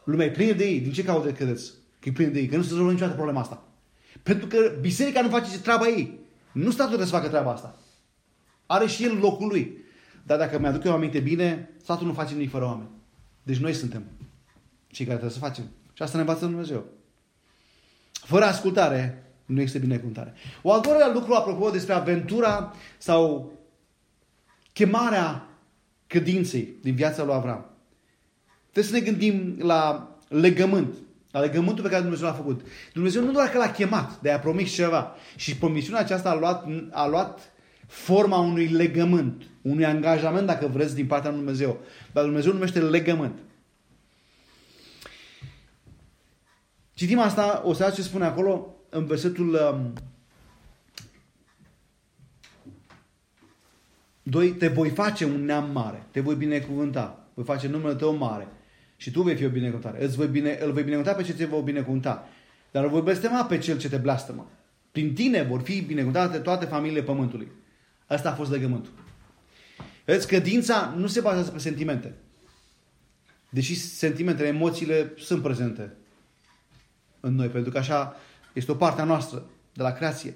Lumea 0.09 0.25
e 0.25 0.31
plină 0.31 0.53
de 0.53 0.65
ei. 0.65 0.79
Din 0.79 0.91
ce 0.91 1.03
caută 1.03 1.31
credeți? 1.31 1.71
Că 1.99 2.09
e 2.09 2.11
plină 2.11 2.31
de 2.31 2.39
ei. 2.39 2.47
Că 2.47 2.55
nu 2.55 2.61
se 2.61 2.69
rezolvă 2.69 2.91
niciodată 2.91 3.15
problema 3.15 3.41
asta. 3.41 3.63
Pentru 4.23 4.47
că 4.47 4.57
biserica 4.81 5.21
nu 5.21 5.29
face 5.29 5.59
treaba 5.59 5.87
ei. 5.87 6.19
Nu 6.51 6.71
statul 6.71 6.85
trebuie 6.85 7.07
să 7.07 7.13
facă 7.13 7.27
treaba 7.27 7.51
asta. 7.51 7.77
Are 8.65 8.87
și 8.87 9.03
el 9.03 9.17
locul 9.17 9.47
lui. 9.47 9.77
Dar 10.23 10.37
dacă 10.37 10.59
mi-aduc 10.59 10.83
eu 10.83 10.93
aminte 10.93 11.19
bine, 11.19 11.69
statul 11.81 12.07
nu 12.07 12.13
face 12.13 12.33
nimic 12.33 12.49
fără 12.49 12.65
oameni. 12.65 12.89
Deci 13.43 13.57
noi 13.57 13.73
suntem 13.73 14.03
cei 14.87 15.05
care 15.05 15.17
trebuie 15.17 15.39
să 15.39 15.45
facem. 15.45 15.63
Și 15.93 16.01
asta 16.01 16.17
ne 16.17 16.23
învață 16.23 16.45
Dumnezeu. 16.45 16.85
Fără 18.11 18.45
ascultare, 18.45 19.31
nu 19.45 19.61
este 19.61 19.77
binecuvântare. 19.77 20.33
O 20.61 20.71
al 20.71 20.81
doilea 20.81 21.11
lucru, 21.13 21.33
apropo 21.33 21.69
despre 21.69 21.93
aventura 21.93 22.75
sau 22.97 23.51
chemarea 24.73 25.47
credinței 26.07 26.75
din 26.81 26.95
viața 26.95 27.23
lui 27.23 27.33
Avram. 27.33 27.65
Trebuie 28.79 29.01
să 29.01 29.05
ne 29.05 29.11
gândim 29.11 29.55
la 29.67 30.09
legământ. 30.27 30.93
La 31.31 31.39
legământul 31.39 31.83
pe 31.83 31.89
care 31.89 32.01
Dumnezeu 32.01 32.27
l-a 32.27 32.33
făcut. 32.33 32.61
Dumnezeu 32.93 33.23
nu 33.23 33.31
doar 33.31 33.49
că 33.49 33.57
l-a 33.57 33.71
chemat, 33.71 34.21
de 34.21 34.31
a 34.31 34.39
promis 34.39 34.71
ceva. 34.71 35.15
Și 35.35 35.55
promisiunea 35.55 36.01
aceasta 36.01 36.29
a 36.29 36.35
luat, 36.35 36.65
a 36.91 37.07
luat 37.07 37.51
forma 37.87 38.37
unui 38.37 38.67
legământ, 38.67 39.43
unui 39.61 39.85
angajament, 39.85 40.45
dacă 40.45 40.67
vreți, 40.67 40.95
din 40.95 41.05
partea 41.05 41.29
lui 41.29 41.39
Dumnezeu. 41.39 41.79
Dar 42.11 42.23
Dumnezeu 42.23 42.53
numește 42.53 42.79
legământ. 42.79 43.39
Citim 46.93 47.19
asta, 47.19 47.61
o 47.65 47.73
să 47.73 47.91
ce 47.95 48.01
spune 48.01 48.25
acolo, 48.25 48.75
în 48.89 49.05
versetul 49.05 49.59
um, 49.73 49.93
2, 54.23 54.49
te 54.51 54.67
voi 54.67 54.89
face 54.89 55.25
un 55.25 55.45
neam 55.45 55.71
mare, 55.71 56.05
te 56.11 56.19
voi 56.19 56.35
binecuvânta, 56.35 57.25
voi 57.33 57.43
face 57.45 57.67
numele 57.67 57.95
tău 57.95 58.15
mare 58.15 58.47
și 58.99 59.11
tu 59.11 59.21
vei 59.21 59.35
fi 59.35 59.45
o 59.45 59.49
binecuvântare. 59.49 60.05
Îți 60.05 60.15
voi 60.15 60.27
bine, 60.27 60.57
îl 60.61 60.71
voi 60.71 60.83
binecuvânta 60.83 61.17
pe 61.17 61.23
ce 61.23 61.33
te 61.33 61.45
voi 61.45 61.61
binecuvânta, 61.61 62.27
dar 62.71 62.83
îl 62.83 62.89
voi 62.89 63.01
blestema 63.01 63.45
pe 63.45 63.57
cel 63.57 63.77
ce 63.77 63.89
te 63.89 63.97
blastămă. 63.97 64.51
Prin 64.91 65.13
tine 65.13 65.43
vor 65.43 65.61
fi 65.61 65.81
binecuvântate 65.81 66.37
toate 66.37 66.65
familiile 66.65 67.01
pământului. 67.01 67.51
Asta 68.07 68.29
a 68.29 68.33
fost 68.33 68.51
legământul. 68.51 68.91
Vedeți, 70.05 70.27
credința 70.27 70.93
nu 70.97 71.07
se 71.07 71.19
bazează 71.19 71.51
pe 71.51 71.59
sentimente. 71.59 72.13
Deși 73.49 73.75
sentimentele, 73.75 74.47
emoțiile 74.47 75.13
sunt 75.17 75.41
prezente 75.41 75.93
în 77.19 77.35
noi, 77.35 77.47
pentru 77.47 77.71
că 77.71 77.77
așa 77.77 78.15
este 78.53 78.71
o 78.71 78.75
parte 78.75 79.01
a 79.01 79.03
noastră 79.03 79.45
de 79.73 79.81
la 79.81 79.91
creație. 79.91 80.33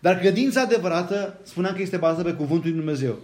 Dar 0.00 0.18
credința 0.18 0.60
adevărată, 0.60 1.40
spuneam 1.42 1.74
că 1.74 1.82
este 1.82 1.96
bazată 1.96 2.22
pe 2.22 2.34
cuvântul 2.34 2.68
lui 2.68 2.78
Dumnezeu. 2.78 3.18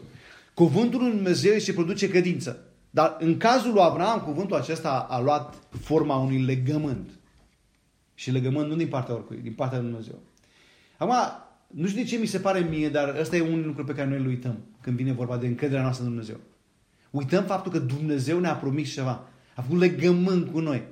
Cuvântul 0.55 1.01
lui 1.01 1.11
Dumnezeu 1.11 1.53
este 1.53 1.71
ce 1.71 1.77
produce 1.77 2.09
credință. 2.09 2.65
Dar 2.91 3.17
în 3.19 3.37
cazul 3.37 3.73
lui 3.73 3.83
Abraham, 3.83 4.21
cuvântul 4.21 4.57
acesta 4.57 5.07
a 5.11 5.21
luat 5.21 5.55
forma 5.81 6.17
unui 6.17 6.43
legământ. 6.43 7.11
Și 8.15 8.31
legământ 8.31 8.69
nu 8.69 8.77
din 8.77 8.89
partea 8.89 9.15
oricui, 9.15 9.37
din 9.37 9.53
partea 9.53 9.79
lui 9.79 9.89
Dumnezeu. 9.89 10.19
Acum, 10.97 11.15
nu 11.67 11.87
știu 11.87 12.03
de 12.03 12.09
ce 12.09 12.17
mi 12.17 12.27
se 12.27 12.39
pare 12.39 12.59
mie, 12.59 12.89
dar 12.89 13.17
ăsta 13.21 13.37
e 13.37 13.41
un 13.41 13.63
lucru 13.67 13.85
pe 13.85 13.93
care 13.93 14.09
noi 14.09 14.19
îl 14.19 14.27
uităm 14.27 14.59
când 14.81 14.97
vine 14.97 15.13
vorba 15.13 15.37
de 15.37 15.47
încrederea 15.47 15.83
noastră 15.83 16.05
în 16.05 16.11
Dumnezeu. 16.11 16.37
Uităm 17.11 17.45
faptul 17.45 17.73
că 17.73 17.79
Dumnezeu 17.79 18.39
ne-a 18.39 18.55
promis 18.55 18.93
ceva. 18.93 19.29
A 19.55 19.63
făcut 19.63 19.79
legământ 19.79 20.53
cu 20.53 20.61
noi. 20.61 20.83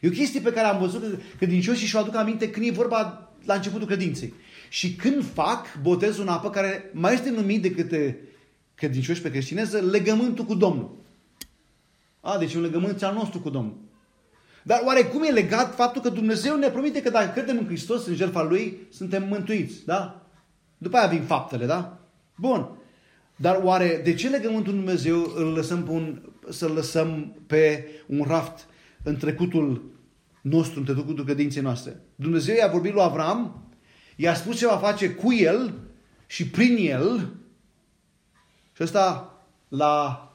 E 0.00 0.08
o 0.08 0.10
chestie 0.10 0.40
pe 0.40 0.52
care 0.52 0.66
am 0.66 0.78
văzut 0.78 1.00
că 1.00 1.16
credincioșii 1.36 1.86
și-o 1.86 1.98
aduc 1.98 2.16
aminte 2.16 2.50
când 2.50 2.66
e 2.66 2.70
vorba 2.70 3.30
la 3.44 3.54
începutul 3.54 3.86
credinței. 3.86 4.34
Și 4.68 4.94
când 4.94 5.24
fac 5.24 5.78
botezul 5.82 6.22
în 6.22 6.28
apă, 6.28 6.50
care 6.50 6.90
mai 6.92 7.14
este 7.14 7.30
numit 7.30 7.62
de 7.62 7.70
câte 7.70 8.18
credincioși 8.76 9.20
pe 9.20 9.30
creștineză, 9.30 9.78
legământul 9.78 10.44
cu 10.44 10.54
Domnul. 10.54 10.96
A, 12.20 12.38
deci 12.38 12.54
un 12.54 12.62
legământ 12.62 13.02
al 13.02 13.14
nostru 13.14 13.40
cu 13.40 13.50
Domnul. 13.50 13.76
Dar 14.62 14.82
oare 14.84 15.02
cum 15.02 15.22
e 15.22 15.30
legat 15.30 15.74
faptul 15.74 16.02
că 16.02 16.08
Dumnezeu 16.08 16.56
ne 16.56 16.68
promite 16.68 17.02
că 17.02 17.10
dacă 17.10 17.32
credem 17.32 17.58
în 17.58 17.66
Hristos, 17.66 18.06
în 18.06 18.14
jertfa 18.14 18.42
Lui, 18.42 18.86
suntem 18.90 19.28
mântuiți, 19.28 19.84
da? 19.84 20.26
După 20.78 20.96
aia 20.96 21.06
vin 21.06 21.22
faptele, 21.22 21.66
da? 21.66 21.98
Bun. 22.36 22.68
Dar 23.36 23.60
oare 23.62 24.00
de 24.04 24.14
ce 24.14 24.28
legământul 24.28 24.72
Dumnezeu 24.72 25.32
îl 25.36 25.52
lăsăm 25.52 25.82
pe 25.82 25.90
un, 25.90 26.22
să-l 26.48 26.70
lăsăm 26.70 27.36
pe 27.46 27.88
un 28.06 28.24
raft 28.28 28.66
în 29.02 29.16
trecutul 29.16 29.90
nostru, 30.40 30.78
în 30.78 30.84
trecutul 30.84 31.24
credinței 31.24 31.62
noastre? 31.62 32.00
Dumnezeu 32.16 32.54
i-a 32.56 32.68
vorbit 32.68 32.92
lui 32.92 33.02
Avram, 33.02 33.70
i-a 34.16 34.34
spus 34.34 34.56
ce 34.56 34.66
va 34.66 34.76
face 34.76 35.10
cu 35.10 35.32
el 35.32 35.74
și 36.26 36.48
prin 36.48 36.76
el 36.78 37.28
și 38.76 38.82
ăsta 38.82 39.34
l-a 39.68 40.30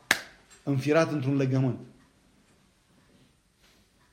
înfirat 0.64 1.12
într-un 1.12 1.38
legământ. 1.38 1.80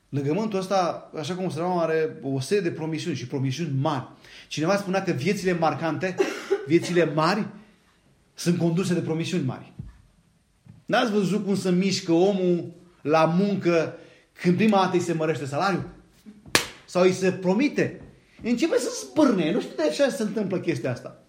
Legământul 0.09 0.59
ăsta, 0.59 1.11
așa 1.19 1.35
cum 1.35 1.45
observam, 1.45 1.79
are 1.79 2.17
o 2.23 2.41
serie 2.41 2.63
de 2.63 2.77
promisiuni 2.77 3.17
și 3.17 3.27
promisiuni 3.27 3.79
mari. 3.81 4.09
Cineva 4.49 4.77
spunea 4.77 5.03
că 5.03 5.13
viețile 5.13 5.53
marcante, 5.53 6.15
viețile 6.67 7.05
mari, 7.05 7.47
sunt 8.35 8.59
conduse 8.59 8.95
de 8.95 9.01
promisiuni 9.01 9.45
mari. 9.45 9.73
N-ați 10.85 11.13
văzut 11.13 11.45
cum 11.45 11.57
să 11.57 11.71
mișcă 11.71 12.13
omul 12.13 12.73
la 13.01 13.25
muncă 13.25 13.99
când 14.33 14.57
prima 14.57 14.79
dată 14.79 14.97
îi 14.97 15.03
se 15.03 15.13
mărește 15.13 15.47
salariul? 15.47 15.89
Sau 16.85 17.03
îi 17.03 17.13
se 17.13 17.33
promite? 17.33 18.01
Începe 18.43 18.79
să 18.79 18.89
spârne. 18.91 19.53
Nu 19.53 19.61
știu 19.61 19.75
de 19.77 19.93
ce 19.95 20.11
se 20.11 20.23
întâmplă 20.23 20.59
chestia 20.59 20.91
asta. 20.91 21.23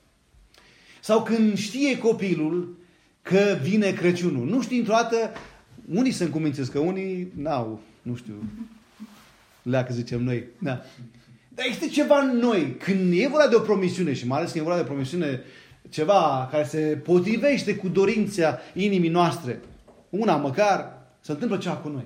Sau 1.01 1.23
când 1.23 1.57
știe 1.57 1.97
copilul 1.97 2.78
că 3.21 3.57
vine 3.61 3.91
Crăciunul. 3.91 4.47
Nu 4.47 4.61
știu, 4.61 4.77
într-o 4.77 4.93
dată, 4.93 5.31
unii 5.93 6.11
sunt 6.11 6.31
convințeți 6.31 6.71
că 6.71 6.79
unii 6.79 7.31
n-au, 7.35 7.81
nu 8.01 8.15
știu, 8.15 8.43
leacă 9.61 9.93
zicem 9.93 10.23
noi. 10.23 10.43
Da. 10.57 10.81
Dar 11.49 11.65
este 11.69 11.87
ceva 11.87 12.19
în 12.19 12.37
noi. 12.37 12.75
Când 12.77 13.13
e 13.13 13.27
vorba 13.27 13.47
de 13.47 13.55
o 13.55 13.59
promisiune 13.59 14.13
și 14.13 14.27
mai 14.27 14.37
ales 14.37 14.51
când 14.51 14.63
e 14.63 14.67
vorba 14.67 14.81
de 14.81 14.87
o 14.87 14.91
promisiune 14.91 15.41
ceva 15.89 16.47
care 16.51 16.63
se 16.63 17.01
potrivește 17.03 17.75
cu 17.75 17.87
dorința 17.87 18.59
inimii 18.73 19.09
noastre, 19.09 19.59
una 20.09 20.35
măcar, 20.35 20.97
se 21.19 21.31
întâmplă 21.31 21.57
ceva 21.57 21.75
cu 21.75 21.89
noi. 21.89 22.05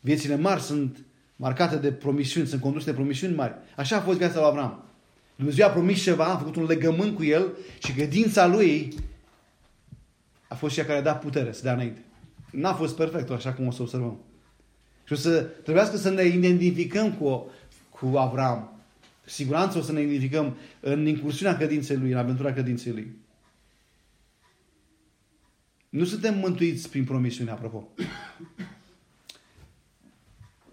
Viețile 0.00 0.36
mari 0.36 0.60
sunt 0.60 1.04
marcate 1.36 1.76
de 1.76 1.92
promisiuni, 1.92 2.46
sunt 2.46 2.60
conduse 2.60 2.84
de 2.84 2.92
promisiuni 2.92 3.34
mari. 3.34 3.54
Așa 3.76 3.96
a 3.96 4.00
fost 4.00 4.18
viața 4.18 4.38
lui 4.38 4.48
Avram. 4.48 4.84
Dumnezeu 5.36 5.66
a 5.66 5.70
promis 5.70 6.02
ceva, 6.02 6.24
a 6.24 6.36
făcut 6.36 6.56
un 6.56 6.64
legământ 6.64 7.16
cu 7.16 7.24
el 7.24 7.56
și 7.82 7.92
credința 7.92 8.46
lui 8.46 8.94
a 10.48 10.54
fost 10.54 10.74
cea 10.74 10.84
care 10.84 10.98
a 10.98 11.02
dat 11.02 11.20
putere 11.20 11.52
să 11.52 11.62
dea 11.62 11.72
înainte. 11.72 12.04
N-a 12.50 12.74
fost 12.74 12.96
perfect, 12.96 13.30
așa 13.30 13.52
cum 13.52 13.66
o 13.66 13.70
să 13.70 13.82
observăm. 13.82 14.20
Și 15.04 15.12
o 15.12 15.16
să 15.16 15.42
trebuiască 15.42 15.96
să 15.96 16.10
ne 16.10 16.24
identificăm 16.24 17.12
cu, 17.12 17.50
cu 17.90 18.06
Avram. 18.06 18.72
Siguranță 19.24 19.78
o 19.78 19.80
să 19.80 19.92
ne 19.92 20.00
identificăm 20.00 20.56
în 20.80 21.06
incursiunea 21.06 21.56
credinței 21.56 21.96
lui, 21.96 22.10
în 22.10 22.18
aventura 22.18 22.52
credinței 22.52 22.92
lui. 22.92 23.16
Nu 25.88 26.04
suntem 26.04 26.38
mântuiți 26.38 26.88
prin 26.90 27.04
promisiune, 27.04 27.50
apropo. 27.50 27.88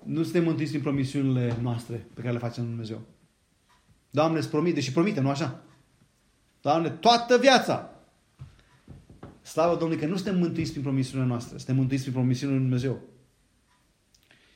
Nu 0.03 0.23
suntem 0.23 0.43
mântuiți 0.43 0.71
prin 0.71 0.83
promisiunile 0.83 1.57
noastre 1.61 2.05
pe 2.13 2.21
care 2.21 2.33
le 2.33 2.39
facem 2.39 2.63
în 2.63 2.69
Dumnezeu. 2.69 3.01
Doamne, 4.11 4.37
îți 4.37 4.49
promite 4.49 4.79
și 4.79 4.91
promite, 4.91 5.19
nu 5.19 5.29
așa? 5.29 5.61
Doamne, 6.61 6.89
toată 6.89 7.37
viața 7.37 7.91
Slavă 9.41 9.75
Domnului 9.75 10.03
că 10.03 10.09
nu 10.09 10.15
suntem 10.15 10.37
mântuiți 10.37 10.71
prin 10.71 10.83
promisiunea 10.83 11.25
noastră, 11.25 11.57
suntem 11.57 11.75
mântuiți 11.75 12.03
prin 12.03 12.13
promisiunea 12.13 12.55
lui 12.55 12.63
Dumnezeu. 12.63 12.99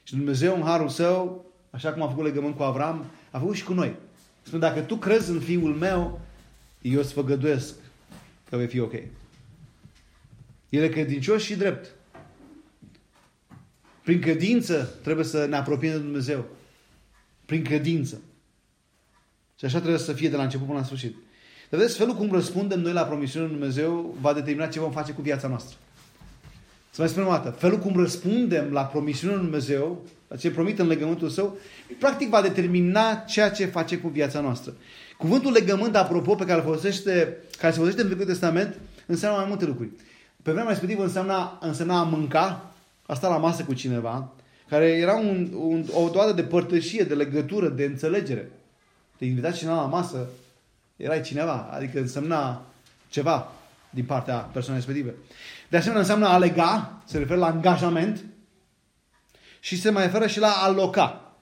Și 0.04 0.16
Dumnezeu 0.16 0.56
în 0.56 0.62
harul 0.62 0.90
său, 0.90 1.46
așa 1.70 1.94
cum 1.94 2.02
a 2.02 2.08
făcut 2.08 2.24
legământ 2.24 2.56
cu 2.56 2.64
Avram, 2.64 3.06
a 3.32 3.40
făcut 3.40 3.56
și 3.56 3.64
cu 3.64 3.74
noi. 3.74 3.96
Spune, 4.42 4.62
dacă 4.62 4.82
tu 4.82 4.96
crezi 4.96 5.32
în 5.32 5.40
fiul 5.40 5.74
meu, 5.74 6.20
eu 6.82 7.00
îți 7.00 7.14
făgăduiesc 7.14 7.76
că 8.50 8.58
vei 8.58 8.68
fi 8.68 8.80
ok. 8.80 8.94
El 10.70 10.84
e 10.84 10.90
credincios 10.90 11.42
și 11.42 11.56
drept. 11.56 11.96
Prin 14.04 14.22
credință 14.22 14.84
trebuie 15.04 15.26
să 15.26 15.46
ne 15.46 15.56
apropiem 15.56 15.92
de 15.92 16.00
Dumnezeu. 16.00 16.46
Prin 17.46 17.64
credință. 17.64 18.22
Și 19.56 19.66
așa 19.66 19.78
trebuie 19.78 20.00
să 20.00 20.14
fie 20.14 20.30
de 20.30 20.36
la 20.36 20.44
început 20.44 20.66
până 20.66 20.80
la 20.80 20.86
sfârșit. 20.86 21.16
Dar 21.70 21.80
vedeți, 21.80 21.98
felul 21.98 22.14
cum 22.14 22.32
răspundem 22.32 22.80
noi 22.80 22.94
la 22.94 23.04
promisiunea 23.04 23.48
lui 23.48 23.58
Dumnezeu 23.58 24.16
va 24.22 24.34
determina 24.34 24.68
ce 24.68 24.80
vom 24.80 24.92
face 24.92 25.12
cu 25.12 25.22
viața 25.22 25.48
noastră. 25.48 25.78
Să 26.90 27.02
mai 27.02 27.10
spun 27.10 27.24
o 27.24 27.30
dată, 27.30 27.50
felul 27.50 27.78
cum 27.78 27.96
răspundem 27.96 28.72
la 28.72 28.86
promisiunea 28.86 29.36
lui 29.36 29.46
Dumnezeu, 29.46 30.04
la 30.28 30.36
ce 30.36 30.52
promit 30.52 30.80
în 30.80 30.88
legământul 30.88 31.30
său, 31.30 31.58
practic 32.00 32.30
va 32.30 32.42
determina 32.42 33.16
ceea 33.16 33.52
ce 33.52 33.66
face 33.66 33.98
cu 33.98 34.08
viața 34.08 34.40
noastră. 34.40 34.74
Cuvântul 35.18 35.52
legământ, 35.52 35.96
apropo, 35.96 36.36
pe 36.36 36.46
care, 36.46 36.62
folosește, 36.62 37.38
care 37.58 37.72
se 37.72 37.78
folosește 37.78 38.02
în 38.02 38.08
Vechiul 38.08 38.26
Testament, 38.26 38.80
înseamnă 39.06 39.40
mai 39.40 39.48
multe 39.48 39.66
lucruri. 39.66 39.90
Pe 40.44 40.52
vremea 40.52 40.70
respectivă 40.70 41.04
însemna, 41.04 41.58
însemna 41.62 42.00
a 42.00 42.04
mânca, 42.04 42.74
a 43.06 43.14
sta 43.14 43.28
la 43.28 43.38
masă 43.38 43.64
cu 43.64 43.74
cineva, 43.74 44.34
care 44.70 44.86
era 44.86 45.16
un, 45.16 45.50
un, 45.58 45.86
o 45.94 46.10
doadă 46.10 46.32
de 46.32 46.44
părtășie, 46.44 47.04
de 47.04 47.14
legătură, 47.14 47.70
de 47.70 47.84
înțelegere. 47.84 48.52
Te 49.18 49.26
invita 49.26 49.52
cineva 49.52 49.76
la 49.76 49.88
masă, 49.88 50.28
erai 50.96 51.22
cineva, 51.22 51.70
adică 51.72 52.00
însemna 52.00 52.66
ceva 53.10 53.52
din 53.90 54.06
partea 54.06 54.38
persoanei 54.38 54.84
respective. 54.86 55.16
De 55.70 55.78
asemenea, 55.78 56.02
înseamnă 56.02 56.28
a 56.28 56.38
lega, 56.38 57.02
se 57.06 57.18
referă 57.18 57.40
la 57.40 57.46
angajament 57.46 58.26
și 59.60 59.82
se 59.82 59.90
mai 59.90 60.04
referă 60.04 60.28
și 60.28 60.40
la 60.40 60.48
a 60.48 60.64
aloca, 60.64 61.34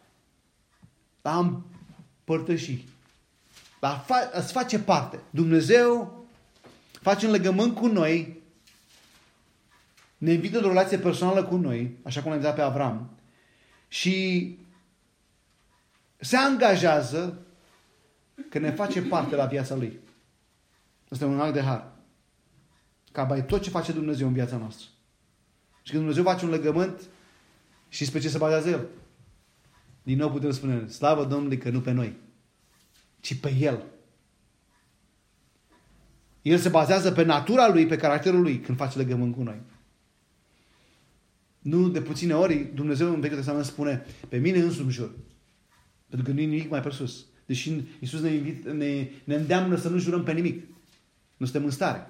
la 1.21 1.31
a 1.31 1.37
împărtăși, 1.37 2.85
la 3.79 3.89
a, 3.89 4.03
fa- 4.03 4.37
a 4.37 4.39
face 4.39 4.79
parte. 4.79 5.19
Dumnezeu 5.29 6.21
face 7.01 7.25
un 7.25 7.31
legământ 7.31 7.75
cu 7.75 7.87
noi, 7.87 8.41
ne 10.17 10.31
invită 10.31 10.59
de 10.59 10.65
o 10.65 10.69
relație 10.69 10.97
personală 10.97 11.43
cu 11.43 11.55
noi, 11.55 11.97
așa 12.03 12.21
cum 12.21 12.29
l-a 12.29 12.35
invitat 12.35 12.55
pe 12.55 12.61
Avram, 12.61 13.09
și 13.87 14.57
se 16.17 16.37
angajează 16.37 17.37
că 18.49 18.59
ne 18.59 18.71
face 18.71 19.01
parte 19.01 19.35
la 19.35 19.45
viața 19.45 19.75
Lui. 19.75 19.99
Asta 21.09 21.25
e 21.25 21.27
un 21.27 21.39
act 21.39 21.53
de 21.53 21.61
har. 21.61 21.91
Ca 23.11 23.23
bai 23.23 23.45
tot 23.45 23.61
ce 23.61 23.69
face 23.69 23.91
Dumnezeu 23.91 24.27
în 24.27 24.33
viața 24.33 24.57
noastră. 24.57 24.87
Și 25.81 25.91
când 25.91 25.97
Dumnezeu 25.97 26.23
face 26.23 26.45
un 26.45 26.51
legământ, 26.51 27.01
și 27.89 28.11
pe 28.11 28.19
ce 28.19 28.29
se 28.29 28.37
bazează 28.37 28.69
El? 28.69 28.87
Din 30.03 30.17
nou 30.17 30.31
putem 30.31 30.51
spune, 30.51 30.87
slavă 30.87 31.25
Domnului 31.25 31.57
că 31.57 31.69
nu 31.69 31.81
pe 31.81 31.91
noi, 31.91 32.15
ci 33.19 33.39
pe 33.39 33.55
El. 33.59 33.83
El 36.41 36.57
se 36.57 36.69
bazează 36.69 37.11
pe 37.11 37.23
natura 37.23 37.67
Lui, 37.67 37.85
pe 37.85 37.95
caracterul 37.95 38.41
Lui, 38.41 38.59
când 38.59 38.77
face 38.77 38.97
legământ 38.97 39.35
cu 39.35 39.43
noi. 39.43 39.61
Nu 41.59 41.89
de 41.89 42.01
puține 42.01 42.35
ori 42.35 42.69
Dumnezeu 42.73 43.13
în 43.13 43.19
Vechiul 43.19 43.37
Testament 43.37 43.65
spune, 43.65 44.05
pe 44.29 44.37
mine 44.37 44.59
însumi 44.59 44.91
jur. 44.91 45.11
Pentru 46.09 46.27
că 46.27 46.33
nu 46.33 46.41
e 46.41 46.45
nimic 46.45 46.69
mai 46.69 46.81
presus. 46.81 47.25
Deși 47.53 47.71
Iisus 47.99 48.19
ne, 48.19 48.33
invit, 48.33 48.69
ne, 48.69 49.07
ne 49.23 49.35
îndeamnă 49.35 49.75
să 49.75 49.89
nu 49.89 49.97
jurăm 49.97 50.23
pe 50.23 50.31
nimic. 50.31 50.63
Nu 51.37 51.45
suntem 51.45 51.65
în 51.65 51.71
stare. 51.71 52.07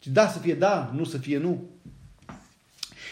Și 0.00 0.10
da 0.10 0.28
să 0.28 0.38
fie 0.38 0.54
da, 0.54 0.92
nu 0.94 1.04
să 1.04 1.18
fie 1.18 1.38
nu. 1.38 1.64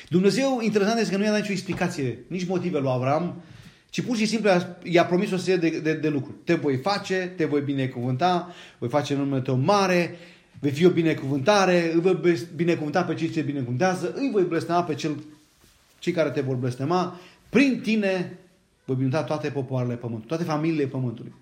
Dumnezeu, 0.08 0.60
interesant 0.62 0.98
este 0.98 1.12
că 1.12 1.18
nu 1.18 1.24
i-a 1.24 1.30
dat 1.30 1.40
nicio 1.40 1.52
explicație, 1.52 2.18
nici 2.26 2.46
motive 2.46 2.78
lui 2.78 2.90
Avram, 2.90 3.42
ci 3.90 4.00
pur 4.00 4.16
și 4.16 4.26
simplu 4.26 4.50
i-a 4.82 5.04
promis 5.04 5.30
o 5.30 5.36
serie 5.36 5.70
de, 5.70 5.78
de, 5.78 5.94
de 5.94 6.08
lucruri. 6.08 6.36
Te 6.44 6.54
voi 6.54 6.76
face, 6.76 7.32
te 7.36 7.44
voi 7.44 7.60
binecuvânta, 7.60 8.54
voi 8.78 8.88
face 8.88 9.14
numele 9.14 9.42
tău 9.42 9.56
mare, 9.56 10.16
vei 10.60 10.70
fi 10.70 10.86
o 10.86 10.90
binecuvântare, 10.90 11.92
îi 11.94 12.00
voi 12.00 12.46
binecuvânta 12.54 13.02
pe 13.02 13.14
cei 13.14 13.26
ce 13.26 13.32
te 13.32 13.40
binecuvântează, 13.40 14.12
îi 14.14 14.30
voi 14.30 14.42
blestema 14.42 14.84
pe 14.84 14.94
cel, 14.94 15.22
cei 15.98 16.12
care 16.12 16.30
te 16.30 16.40
vor 16.40 16.56
blestema, 16.56 17.20
prin 17.48 17.80
tine 17.82 18.38
voi 18.84 18.96
binecuvânta 18.96 19.24
toate 19.24 19.50
popoarele 19.50 19.94
pământului, 19.94 20.28
toate 20.28 20.44
familiile 20.44 20.86
pământului. 20.86 21.34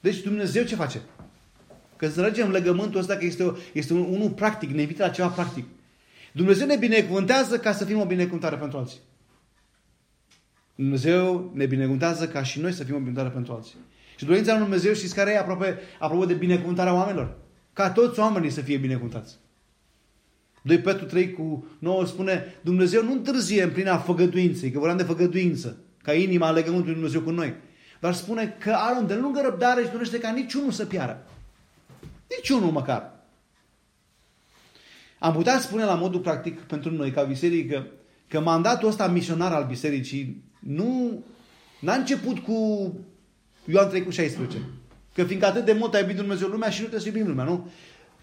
Deci 0.00 0.20
Dumnezeu 0.20 0.64
ce 0.64 0.74
face? 0.74 1.02
Că 1.96 2.04
înțelegem 2.04 2.50
legământul 2.50 3.00
ăsta 3.00 3.16
că 3.16 3.24
este, 3.24 3.42
o, 3.42 3.52
este 3.72 3.92
un, 3.92 4.00
unul 4.00 4.30
practic, 4.30 4.70
ne 4.70 4.80
invită 4.80 5.02
la 5.02 5.10
ceva 5.10 5.28
practic. 5.28 5.64
Dumnezeu 6.32 6.66
ne 6.66 6.76
binecuvântează 6.76 7.58
ca 7.58 7.72
să 7.72 7.84
fim 7.84 7.98
o 7.98 8.04
binecuvântare 8.04 8.56
pentru 8.56 8.78
alții. 8.78 8.98
Dumnezeu 10.74 11.50
ne 11.54 11.66
binecuvântează 11.66 12.28
ca 12.28 12.42
și 12.42 12.60
noi 12.60 12.72
să 12.72 12.84
fim 12.84 12.94
o 12.94 12.98
binecuvântare 12.98 13.34
pentru 13.34 13.52
alții. 13.52 13.74
Și 14.16 14.24
dorința 14.24 14.52
lui 14.52 14.62
Dumnezeu 14.62 14.92
știți 14.92 15.14
care 15.14 15.30
e 15.30 15.38
aproape, 15.38 15.78
apropo 15.98 16.24
de 16.24 16.34
binecuvântarea 16.34 16.94
oamenilor? 16.94 17.36
Ca 17.72 17.90
toți 17.90 18.18
oamenii 18.18 18.50
să 18.50 18.60
fie 18.60 18.76
binecuvântați. 18.76 19.38
2 20.62 20.78
Petru 20.78 21.04
3 21.04 21.32
cu 21.32 21.66
9 21.78 22.06
spune 22.06 22.44
Dumnezeu 22.60 23.02
nu 23.02 23.12
întârzie 23.12 23.62
în 23.62 23.70
plina 23.70 23.98
făgăduinței, 23.98 24.70
că 24.70 24.78
vorbeam 24.78 24.96
de 24.96 25.02
făgăduință, 25.02 25.76
ca 26.06 26.14
inima 26.14 26.50
legământului 26.50 26.94
Dumnezeu 26.94 27.20
cu 27.20 27.30
noi. 27.30 27.54
Dar 28.00 28.14
spune 28.14 28.56
că 28.60 28.72
are 28.72 28.98
un 28.98 29.06
de 29.06 29.14
lungă 29.14 29.40
răbdare 29.40 29.84
și 29.84 29.90
dorește 29.90 30.18
ca 30.18 30.30
niciunul 30.30 30.70
să 30.70 30.84
piară. 30.84 31.26
Niciunul 32.36 32.70
măcar. 32.70 33.12
Am 35.18 35.32
putea 35.32 35.60
spune 35.60 35.84
la 35.84 35.94
modul 35.94 36.20
practic 36.20 36.60
pentru 36.60 36.90
noi 36.90 37.10
ca 37.10 37.22
biserică 37.22 37.86
că 38.28 38.40
mandatul 38.40 38.88
ăsta 38.88 39.06
misionar 39.06 39.52
al 39.52 39.66
bisericii 39.66 40.44
nu 40.58 41.24
n-a 41.80 41.94
început 41.94 42.38
cu 42.38 42.92
Ioan 43.64 43.88
3 43.88 44.02
cu 44.02 44.10
16. 44.10 44.58
Că 45.14 45.24
fiindcă 45.24 45.46
atât 45.46 45.64
de 45.64 45.72
mult 45.72 45.94
a 45.94 45.98
iubit 45.98 46.16
Dumnezeu 46.16 46.48
lumea 46.48 46.70
și 46.70 46.80
nu 46.80 46.86
trebuie 46.86 47.12
să 47.12 47.16
iubim 47.16 47.28
lumea, 47.28 47.44
nu? 47.44 47.70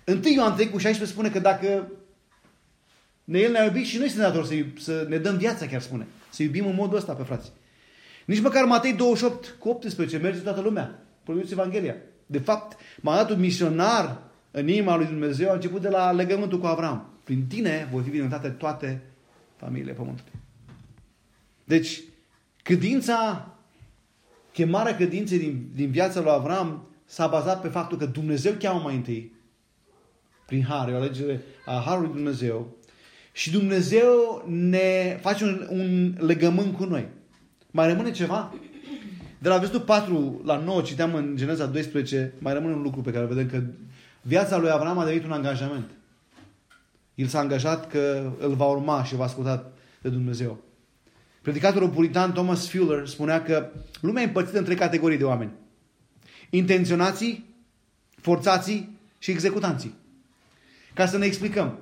Întâi 0.04 0.34
Ioan 0.34 0.54
3 0.54 0.70
cu 0.70 0.78
16 0.78 1.18
spune 1.18 1.30
că 1.30 1.40
dacă 1.40 1.92
ne 3.24 3.40
El 3.40 3.52
ne-a 3.52 3.64
iubit 3.64 3.86
și 3.86 3.98
noi 3.98 4.10
suntem 4.10 4.32
datori 4.32 4.48
să, 4.48 4.82
să 4.84 5.06
ne 5.10 5.18
dăm 5.18 5.38
viața, 5.38 5.66
chiar 5.66 5.82
spune. 5.82 6.08
Să 6.30 6.44
iubim 6.44 6.68
în 6.68 6.76
modul 6.76 6.98
ăsta 6.98 7.14
pe 7.14 7.24
frați. 7.24 7.52
Nici 8.26 8.42
măcar 8.42 8.66
Matei 8.66 8.94
28 8.94 9.56
cu 9.60 9.70
18 9.70 10.18
merge 10.18 10.40
toată 10.40 10.62
lumea. 10.62 11.06
Promiteți 11.24 11.52
Evanghelia. 11.52 11.96
De 12.26 12.40
fapt, 12.40 12.78
mandatul 13.02 13.36
misionar 13.36 14.22
în 14.52 14.68
inima 14.68 14.96
lui 14.96 15.06
Dumnezeu 15.06 15.50
a 15.50 15.54
început 15.54 15.82
de 15.82 15.90
la 15.90 16.12
legământul 16.12 16.60
cu 16.60 16.66
Avram. 16.66 17.10
Prin 17.24 17.46
tine 17.48 17.88
voi 17.92 18.04
fi 18.04 18.10
binecuvântate 18.10 18.50
toate 18.50 19.02
familiile 19.56 19.92
pământului. 19.92 20.32
Deci, 21.64 22.02
credința, 22.64 23.48
chemarea 24.52 24.96
credinței 24.96 25.40
din, 25.40 25.70
din 25.76 25.90
viața 25.92 26.20
lui 26.22 26.32
Avram 26.32 26.88
s-a 27.06 27.28
bazat 27.28 27.62
pe 27.62 27.68
faptul 27.68 27.98
că 27.98 28.06
Dumnezeu 28.06 28.54
cheamă 28.60 28.80
mai 28.84 28.96
întâi 28.96 29.32
prin 30.46 30.64
har, 30.64 30.90
o 30.90 30.96
alegere 30.96 31.42
a 31.66 31.82
harului 31.86 32.14
Dumnezeu 32.14 32.78
și 33.32 33.52
Dumnezeu 33.52 34.44
ne 34.48 35.18
face 35.22 35.44
un, 35.44 35.68
un 35.70 36.16
legământ 36.26 36.76
cu 36.76 36.84
noi. 36.84 37.08
Mai 37.76 37.88
rămâne 37.88 38.12
ceva? 38.12 38.54
De 39.38 39.50
la 39.50 39.58
versetul 39.58 39.82
4 39.82 40.42
la 40.46 40.58
9, 40.58 40.82
citeam 40.82 41.16
în 41.16 41.36
Geneza 41.36 41.66
12, 41.66 42.34
mai 42.40 42.54
rămâne 42.54 42.74
un 42.74 42.82
lucru 42.82 43.02
pe 43.02 43.12
care 43.12 43.26
vedem 43.26 43.48
că 43.50 43.64
viața 44.22 44.58
lui 44.58 44.70
Avram 44.70 44.98
a 44.98 45.04
devenit 45.04 45.26
un 45.26 45.32
angajament. 45.32 45.90
El 47.16 47.28
s-a 47.28 47.40
angajat 47.40 47.88
că 47.88 48.32
îl 48.40 48.54
va 48.54 48.66
urma 48.66 49.04
și 49.04 49.16
va 49.16 49.24
asculta 49.24 49.72
de 50.02 50.10
Dumnezeu. 50.10 50.58
Predicatorul 51.42 51.90
puritan 51.90 52.34
Thomas 52.34 52.70
Fuller 52.70 53.08
spunea 53.08 53.44
că 53.44 53.70
lumea 54.00 54.24
e 54.24 54.26
împărțită 54.26 54.58
în 54.58 54.64
trei 54.64 54.76
categorii 54.76 55.18
de 55.18 55.24
oameni. 55.24 55.52
Intenționații, 56.50 57.56
forțații 58.22 59.00
și 59.18 59.32
executanții. 59.32 59.96
Ca 60.94 61.06
să 61.06 61.18
ne 61.18 61.26
explicăm. 61.26 61.80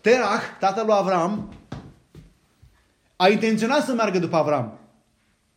Terach, 0.00 0.44
tatăl 0.60 0.84
lui 0.86 0.94
Avram, 0.94 1.54
a 3.16 3.28
intenționat 3.28 3.84
să 3.84 3.92
meargă 3.92 4.18
după 4.18 4.36
Avram. 4.36 4.78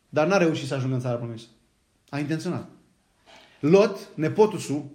Dar 0.09 0.27
n-a 0.27 0.37
reușit 0.37 0.67
să 0.67 0.73
ajungă 0.73 0.95
în 0.95 1.01
țara 1.01 1.15
promisă. 1.15 1.45
A 2.09 2.19
intenționat. 2.19 2.69
Lot, 3.59 3.97
nepotul 4.15 4.59
su, 4.59 4.91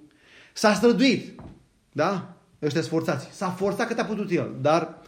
s-a 0.53 0.75
străduit. 0.75 1.41
Da? 1.93 2.37
Ăștia 2.63 2.83
sforțați. 2.83 3.29
S-a 3.33 3.51
forțat 3.51 3.87
cât 3.87 3.99
a 3.99 4.05
putut 4.05 4.31
el. 4.31 4.55
Dar 4.61 4.99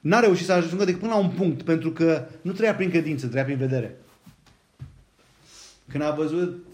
n-a 0.00 0.20
reușit 0.20 0.46
să 0.46 0.52
ajungă 0.52 0.84
decât 0.84 1.00
până 1.00 1.12
la 1.12 1.18
un 1.18 1.28
punct. 1.28 1.62
Pentru 1.62 1.90
că 1.90 2.26
nu 2.42 2.52
trăia 2.52 2.74
prin 2.74 2.90
credință, 2.90 3.26
trăia 3.26 3.44
prin 3.44 3.56
vedere. 3.56 3.96
Când 5.88 6.02
a 6.02 6.10
văzut 6.10 6.66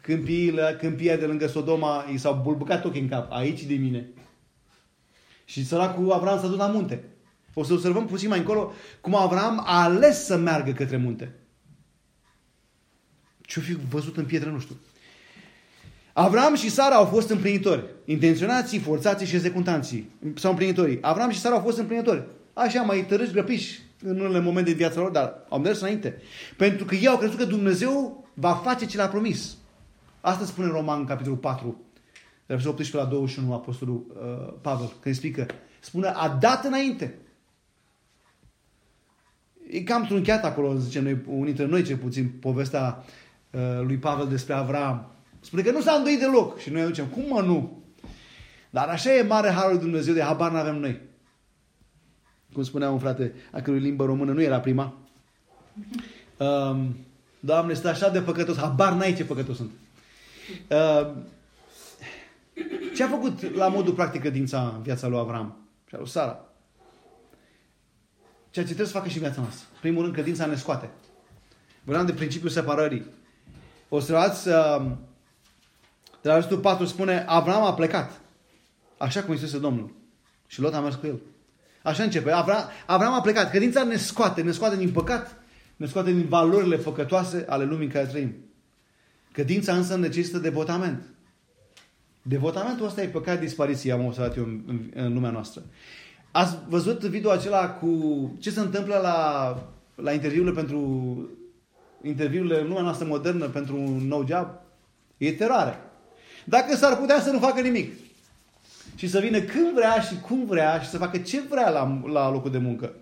câmpiile, 0.00 0.76
câmpia 0.80 1.16
de 1.16 1.26
lângă 1.26 1.46
Sodoma, 1.46 2.04
i 2.12 2.16
s-au 2.16 2.40
bulbucat 2.42 2.84
ochii 2.84 3.00
în 3.00 3.08
cap. 3.08 3.32
Aici 3.32 3.62
de 3.62 3.74
mine. 3.74 4.08
Și 5.44 5.66
săracul 5.66 6.12
Avram 6.12 6.38
s-a 6.40 6.46
dus 6.46 6.56
la 6.56 6.66
munte. 6.66 7.04
O 7.54 7.62
să 7.62 7.72
observăm 7.72 8.06
puțin 8.06 8.28
mai 8.28 8.38
încolo 8.38 8.72
cum 9.00 9.14
Avram 9.14 9.62
a 9.66 9.82
ales 9.82 10.24
să 10.24 10.36
meargă 10.36 10.72
către 10.72 10.96
munte. 10.96 11.34
Ce-o 13.46 13.62
fi 13.62 13.76
văzut 13.88 14.16
în 14.16 14.24
pietre, 14.24 14.50
nu 14.50 14.58
știu. 14.58 14.76
Avram 16.12 16.54
și 16.54 16.70
Sara 16.70 16.94
au 16.94 17.04
fost 17.04 17.30
împlinitori. 17.30 17.84
Intenționații, 18.04 18.78
forțații 18.78 19.26
și 19.26 19.34
executanții. 19.34 20.10
Sau 20.34 20.50
împlinitorii. 20.50 20.98
Avram 21.00 21.30
și 21.30 21.38
Sara 21.38 21.54
au 21.54 21.60
fost 21.60 21.78
împlinitori. 21.78 22.24
Așa, 22.52 22.82
mai 22.82 23.04
tărâși, 23.04 23.32
grăpiși 23.32 23.80
în 24.02 24.20
unele 24.20 24.40
momente 24.40 24.68
din 24.68 24.78
viața 24.78 25.00
lor, 25.00 25.10
dar 25.10 25.46
au 25.48 25.58
mers 25.58 25.80
înainte. 25.80 26.22
Pentru 26.56 26.84
că 26.84 26.94
ei 26.94 27.06
au 27.06 27.16
crezut 27.16 27.38
că 27.38 27.44
Dumnezeu 27.44 28.24
va 28.34 28.52
face 28.52 28.86
ce 28.86 28.96
l-a 28.96 29.08
promis. 29.08 29.56
Asta 30.20 30.44
spune 30.44 30.68
Roman, 30.68 30.98
în 30.98 31.06
capitolul 31.06 31.38
4, 31.38 31.80
versetul 32.46 32.72
18 32.72 32.96
la 32.96 33.04
21, 33.04 33.52
Apostolul 33.52 34.06
uh, 34.08 34.54
Pavel, 34.60 34.86
când 34.86 35.14
explică. 35.14 35.46
Spune, 35.80 36.06
a 36.06 36.28
dat 36.28 36.64
înainte. 36.64 37.18
E 39.70 39.80
cam 39.80 40.04
trunchiat 40.04 40.44
acolo, 40.44 40.74
zicem 40.74 41.02
noi, 41.02 41.18
unii 41.26 41.44
dintre 41.44 41.66
noi 41.66 41.82
cel 41.82 41.96
puțin, 41.96 42.28
povestea 42.40 43.04
uh, 43.04 43.04
lui 43.80 43.96
Pavel 43.96 44.28
despre 44.28 44.54
Avram. 44.54 45.10
Spune 45.40 45.62
că 45.62 45.70
nu 45.70 45.80
s-a 45.80 45.92
îndoit 45.92 46.18
deloc. 46.18 46.58
Și 46.58 46.70
noi 46.70 46.82
aducem, 46.82 47.06
cum 47.06 47.24
mă 47.28 47.40
nu? 47.40 47.82
Dar 48.70 48.88
așa 48.88 49.14
e 49.14 49.22
mare 49.22 49.50
harul 49.50 49.70
lui 49.70 49.80
Dumnezeu, 49.80 50.14
de 50.14 50.22
habar 50.22 50.50
n-avem 50.50 50.76
noi. 50.76 51.00
Cum 52.52 52.62
spunea 52.62 52.90
un 52.90 52.98
frate, 52.98 53.34
a 53.52 53.60
cărui 53.60 53.80
limbă 53.80 54.04
română 54.04 54.32
nu 54.32 54.42
era 54.42 54.60
prima. 54.60 54.98
Um, 56.36 56.96
Doamne, 57.40 57.72
este 57.72 57.88
așa 57.88 58.08
de 58.08 58.20
păcătos, 58.20 58.56
habar 58.56 58.92
n-ai 58.92 59.14
ce 59.14 59.24
păcătos 59.24 59.56
sunt. 59.56 59.70
Uh, 60.70 61.12
ce 62.94 63.02
a 63.02 63.08
făcut 63.08 63.54
la 63.54 63.68
modul 63.68 63.94
practic 63.94 64.20
credința 64.20 64.72
în 64.76 64.82
viața 64.82 65.06
lui 65.06 65.18
Avram 65.18 65.56
și 65.88 65.94
a 65.94 65.98
lui 65.98 66.08
Sara? 66.08 66.44
Ceea 68.50 68.64
ce 68.64 68.72
trebuie 68.74 68.86
să 68.86 68.98
facă 68.98 69.08
și 69.08 69.16
în 69.16 69.22
viața 69.22 69.40
noastră. 69.40 69.66
Primul 69.80 70.02
rând, 70.02 70.14
credința 70.14 70.46
ne 70.46 70.56
scoate. 70.56 70.90
Vorbeam 71.84 72.06
de 72.06 72.12
principiul 72.12 72.50
separării. 72.50 73.06
O 73.88 74.00
să 74.00 74.12
luați, 74.12 74.48
uh, 74.48 74.86
de 76.22 76.28
la 76.28 76.34
versetul 76.34 76.58
4 76.58 76.84
spune, 76.84 77.24
Avram 77.26 77.62
a 77.62 77.74
plecat. 77.74 78.20
Așa 78.98 79.22
cum 79.22 79.32
Iisuse 79.32 79.58
Domnul. 79.58 79.94
Și 80.46 80.60
Lot 80.60 80.74
a 80.74 80.80
mers 80.80 80.94
cu 80.94 81.06
el. 81.06 81.20
Așa 81.82 82.02
începe. 82.02 82.30
Avram, 82.30 82.64
Avram 82.86 83.12
a 83.12 83.20
plecat. 83.20 83.50
Credința 83.50 83.84
ne 83.84 83.96
scoate. 83.96 84.42
Ne 84.42 84.50
scoate 84.50 84.76
din 84.76 84.92
păcat. 84.92 85.36
Ne 85.76 85.86
scoate 85.86 86.12
din 86.12 86.26
valorile 86.28 86.76
păcătoase 86.76 87.44
ale 87.48 87.64
lumii 87.64 87.86
în 87.86 87.92
care 87.92 88.06
trăim. 88.06 88.34
Credința 89.32 89.76
însă 89.76 89.96
necesită 89.96 90.38
devotament. 90.38 91.02
Devotamentul 92.22 92.86
ăsta 92.86 93.02
e 93.02 93.06
păcat 93.06 93.40
dispariție, 93.40 93.92
am 93.92 94.04
observat 94.04 94.36
eu 94.36 94.44
în, 94.44 94.60
în, 94.66 94.90
în 94.94 95.12
lumea 95.12 95.30
noastră. 95.30 95.62
Ați 96.30 96.56
văzut 96.68 97.04
video 97.04 97.30
acela 97.30 97.70
cu 97.70 97.90
ce 98.40 98.50
se 98.50 98.60
întâmplă 98.60 98.98
la, 99.02 99.58
la 99.94 100.12
interviurile 100.12 100.52
pentru 100.52 100.80
interviurile 102.06 102.60
în 102.60 102.66
lumea 102.66 102.82
noastră 102.82 103.06
modernă 103.06 103.46
pentru 103.46 103.76
un 103.76 104.06
nou 104.06 104.26
job? 104.28 104.48
E 105.16 105.32
teroare. 105.32 105.78
Dacă 106.44 106.76
s-ar 106.76 106.96
putea 106.96 107.20
să 107.20 107.30
nu 107.30 107.38
facă 107.38 107.60
nimic. 107.60 107.92
Și 108.96 109.08
să 109.08 109.18
vină 109.18 109.40
când 109.40 109.74
vrea 109.74 110.00
și 110.00 110.20
cum 110.20 110.46
vrea 110.46 110.80
și 110.80 110.88
să 110.88 110.98
facă 110.98 111.18
ce 111.18 111.40
vrea 111.48 111.70
la, 111.70 112.00
la 112.12 112.30
locul 112.30 112.50
de 112.50 112.58
muncă. 112.58 112.92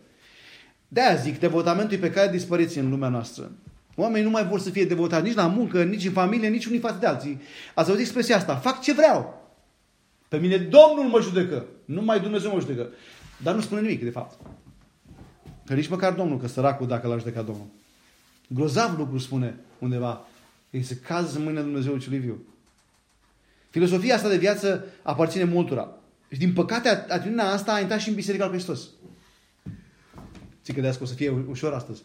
De-aia 0.88 1.14
zic, 1.14 1.38
devotamentul 1.38 1.96
e 1.96 2.00
pe 2.00 2.11
care 2.11 2.30
dispariție 2.30 2.80
în 2.80 2.90
lumea 2.90 3.09
noastră. 3.09 3.50
Oamenii 3.96 4.24
nu 4.24 4.30
mai 4.30 4.46
vor 4.46 4.61
să 4.61 4.70
fie 4.70 4.84
devotați 4.84 5.24
nici 5.24 5.34
la 5.34 5.46
muncă, 5.46 5.82
nici 5.82 6.05
în 6.05 6.12
familie, 6.12 6.48
nici 6.48 6.66
unii 6.66 6.78
față 6.78 6.96
de 7.00 7.07
alții. 7.07 7.40
Ați 7.74 7.88
auzit 7.88 8.05
expresia 8.05 8.36
asta? 8.36 8.57
Fac 8.57 8.80
ce 8.80 8.92
vreau. 8.92 9.42
Pe 10.28 10.36
mine 10.36 10.57
Domnul 10.57 11.11
mă 11.11 11.20
judecă. 11.20 11.64
Nu 11.84 12.02
mai 12.02 12.20
Dumnezeu 12.20 12.52
mă 12.52 12.61
judecă. 12.61 12.88
Dar 13.42 13.55
nu 13.55 13.61
spune 13.61 13.80
nimic, 13.80 14.02
de 14.05 14.11
fapt. 14.11 14.38
Că 15.66 15.74
nici 15.74 15.88
măcar 15.88 16.12
Domnul, 16.12 16.38
că 16.38 16.46
săracul 16.46 16.86
dacă 16.86 17.09
l-a 17.09 17.18
judecat 17.18 17.44
Domnul. 17.44 17.66
Grozav 18.49 18.99
lucru 18.99 19.18
spune 19.18 19.57
undeva. 19.78 20.26
Este 20.70 20.97
caz 20.97 21.34
în 21.34 21.42
mâinile 21.42 21.62
Dumnezeu 21.62 21.97
celui 21.97 22.18
viu. 22.18 22.42
Filosofia 23.70 24.14
asta 24.14 24.28
de 24.28 24.36
viață 24.36 24.84
aparține 25.03 25.45
multora. 25.45 25.88
Și 26.28 26.38
din 26.38 26.53
păcate, 26.53 26.88
atitudinea 26.88 27.51
asta 27.51 27.72
a 27.72 27.80
intrat 27.80 28.01
și 28.01 28.09
în 28.09 28.14
Biserica 28.14 28.45
lui 28.45 28.55
Hristos. 28.55 28.88
Ți 30.64 30.72
credeți 30.72 30.97
că 30.97 31.03
o 31.05 31.07
să 31.07 31.14
fie 31.14 31.45
ușor 31.49 31.72
astăzi. 31.72 32.03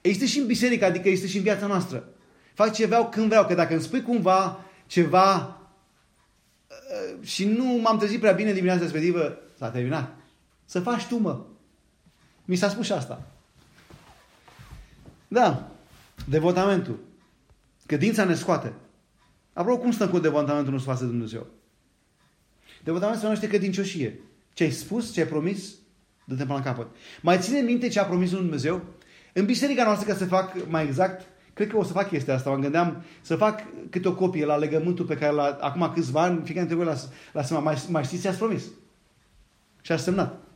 Este 0.00 0.26
și 0.26 0.38
în 0.38 0.46
biserică, 0.46 0.84
adică 0.84 1.08
este 1.08 1.26
și 1.26 1.36
în 1.36 1.42
viața 1.42 1.66
noastră. 1.66 2.08
Fac 2.54 2.72
ce 2.72 2.86
vreau 2.86 3.08
când 3.08 3.26
vreau, 3.26 3.46
că 3.46 3.54
dacă 3.54 3.72
îmi 3.72 3.82
spui 3.82 4.02
cumva 4.02 4.64
ceva 4.86 5.60
uh, 6.68 7.26
și 7.26 7.44
nu 7.44 7.64
m-am 7.64 7.98
trezit 7.98 8.20
prea 8.20 8.32
bine 8.32 8.52
dimineața 8.52 8.82
respectivă, 8.82 9.38
s-a 9.58 9.70
terminat. 9.70 10.16
Să 10.64 10.80
faci 10.80 11.06
tu, 11.06 11.16
mă. 11.16 11.44
Mi 12.44 12.56
s-a 12.56 12.68
spus 12.68 12.84
și 12.84 12.92
asta. 12.92 13.26
Da, 15.32 15.70
devotamentul. 16.28 16.98
Credința 17.86 18.24
ne 18.24 18.34
scoate. 18.34 18.72
Apropo, 19.52 19.80
cum 19.80 19.92
stăm 19.92 20.08
cu 20.08 20.18
devotamentul 20.18 20.72
nostru 20.72 20.90
față 20.90 21.04
de 21.04 21.10
Dumnezeu? 21.10 21.46
Devotamentul 22.84 23.20
se 23.20 23.26
numește 23.26 23.48
credincioșie. 23.48 24.20
Ce 24.52 24.62
ai 24.62 24.70
spus, 24.70 25.12
ce 25.12 25.20
ai 25.20 25.26
promis, 25.26 25.74
dă-te 26.24 26.42
până 26.42 26.54
la 26.54 26.64
capăt. 26.64 26.86
Mai 27.20 27.38
ține 27.38 27.60
minte 27.60 27.88
ce 27.88 28.00
a 28.00 28.04
promis 28.04 28.30
Dumnezeu? 28.30 28.84
În 29.32 29.44
biserica 29.44 29.84
noastră, 29.84 30.12
ca 30.12 30.18
să 30.18 30.24
fac 30.24 30.68
mai 30.68 30.84
exact, 30.84 31.26
cred 31.54 31.68
că 31.68 31.76
o 31.76 31.82
să 31.82 31.92
fac 31.92 32.08
chestia 32.08 32.34
asta. 32.34 32.50
Mă 32.50 32.58
gândeam 32.58 33.04
să 33.20 33.36
fac 33.36 33.62
câte 33.90 34.08
o 34.08 34.14
copie 34.14 34.44
la 34.44 34.56
legământul 34.56 35.04
pe 35.04 35.16
care 35.16 35.32
la, 35.32 35.58
acum 35.60 35.90
câțiva 35.94 36.22
ani, 36.22 36.40
fiecare 36.44 36.66
dintre 36.66 36.84
voi 36.84 36.94
la, 36.94 37.00
la 37.32 37.42
seama, 37.42 37.62
mai, 37.62 37.82
mai 37.88 38.04
știți 38.04 38.22
ce 38.22 38.28
ați 38.28 38.38
promis? 38.38 38.64
Și 39.80 39.92
a 39.92 39.96
semnat. 39.96 40.49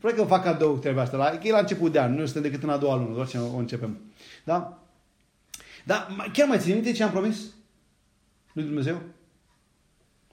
Vreau 0.00 0.14
că 0.14 0.20
o 0.20 0.26
fac 0.26 0.42
cadou 0.42 0.78
treaba 0.78 1.00
asta. 1.00 1.16
La, 1.16 1.38
e 1.42 1.50
la 1.50 1.58
început 1.58 1.92
de 1.92 2.00
an, 2.00 2.14
nu 2.14 2.22
este 2.22 2.40
decât 2.40 2.62
în 2.62 2.70
a 2.70 2.76
doua 2.76 2.96
lună, 2.96 3.14
doar 3.14 3.28
ce 3.28 3.38
o 3.38 3.56
începem. 3.56 4.00
Da? 4.44 4.82
Dar 5.84 6.30
chiar 6.32 6.48
mai 6.48 6.58
ține 6.58 6.74
minte 6.74 6.92
ce 6.92 7.02
am 7.02 7.10
promis 7.10 7.38
lui 8.52 8.64
Dumnezeu? 8.64 9.02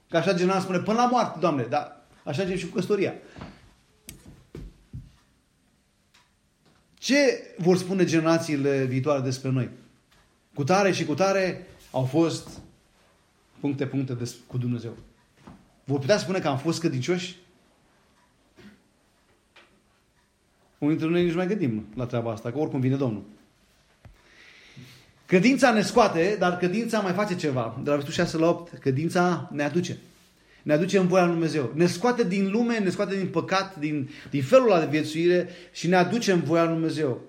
Că 0.08 0.16
așa 0.16 0.32
general 0.32 0.60
spune, 0.60 0.78
până 0.78 0.96
la 0.96 1.06
moarte, 1.06 1.38
Doamne, 1.38 1.62
dar 1.62 2.00
așa 2.24 2.44
zice 2.44 2.56
și 2.56 2.68
cu 2.68 2.74
căsătoria. 2.74 3.14
Ce 6.94 7.16
vor 7.58 7.76
spune 7.76 8.04
generațiile 8.04 8.84
viitoare 8.84 9.20
despre 9.20 9.50
noi? 9.50 9.70
Cu 10.54 10.64
tare 10.64 10.92
și 10.92 11.04
cu 11.04 11.14
tare 11.14 11.66
au 11.90 12.04
fost 12.04 12.48
puncte, 13.60 13.86
puncte 13.86 14.14
de, 14.14 14.30
cu 14.46 14.58
Dumnezeu. 14.58 14.96
Vor 15.84 15.98
putea 15.98 16.18
spune 16.18 16.38
că 16.38 16.48
am 16.48 16.58
fost 16.58 16.80
credincioși? 16.80 17.36
Unii 20.78 20.96
dintre 20.96 21.14
noi 21.14 21.24
nici 21.24 21.34
mai 21.34 21.46
gândim 21.46 21.86
la 21.94 22.04
treaba 22.04 22.32
asta, 22.32 22.50
că 22.50 22.58
oricum 22.58 22.80
vine 22.80 22.96
Domnul. 22.96 23.22
Credința 25.26 25.72
ne 25.72 25.82
scoate, 25.82 26.36
dar 26.38 26.56
credința 26.56 27.00
mai 27.00 27.12
face 27.12 27.36
ceva. 27.36 27.80
De 27.82 27.90
la 27.90 27.96
versetul 27.96 28.24
6 28.24 28.36
la 28.36 28.48
8, 28.48 28.78
credința 28.78 29.48
ne 29.52 29.62
aduce 29.62 29.98
ne 30.68 30.74
aduce 30.74 30.98
în 30.98 31.06
voia 31.06 31.24
lui 31.24 31.32
Dumnezeu. 31.32 31.72
Ne 31.74 31.86
scoate 31.86 32.24
din 32.24 32.50
lume, 32.50 32.78
ne 32.78 32.90
scoate 32.90 33.16
din 33.16 33.26
păcat, 33.26 33.78
din, 33.78 34.08
din 34.30 34.42
felul 34.42 34.70
ăla 34.70 34.80
de 34.80 34.86
viețuire 34.90 35.48
și 35.72 35.88
ne 35.88 35.96
aduce 35.96 36.32
în 36.32 36.40
voia 36.40 36.64
lui 36.64 36.72
Dumnezeu. 36.72 37.20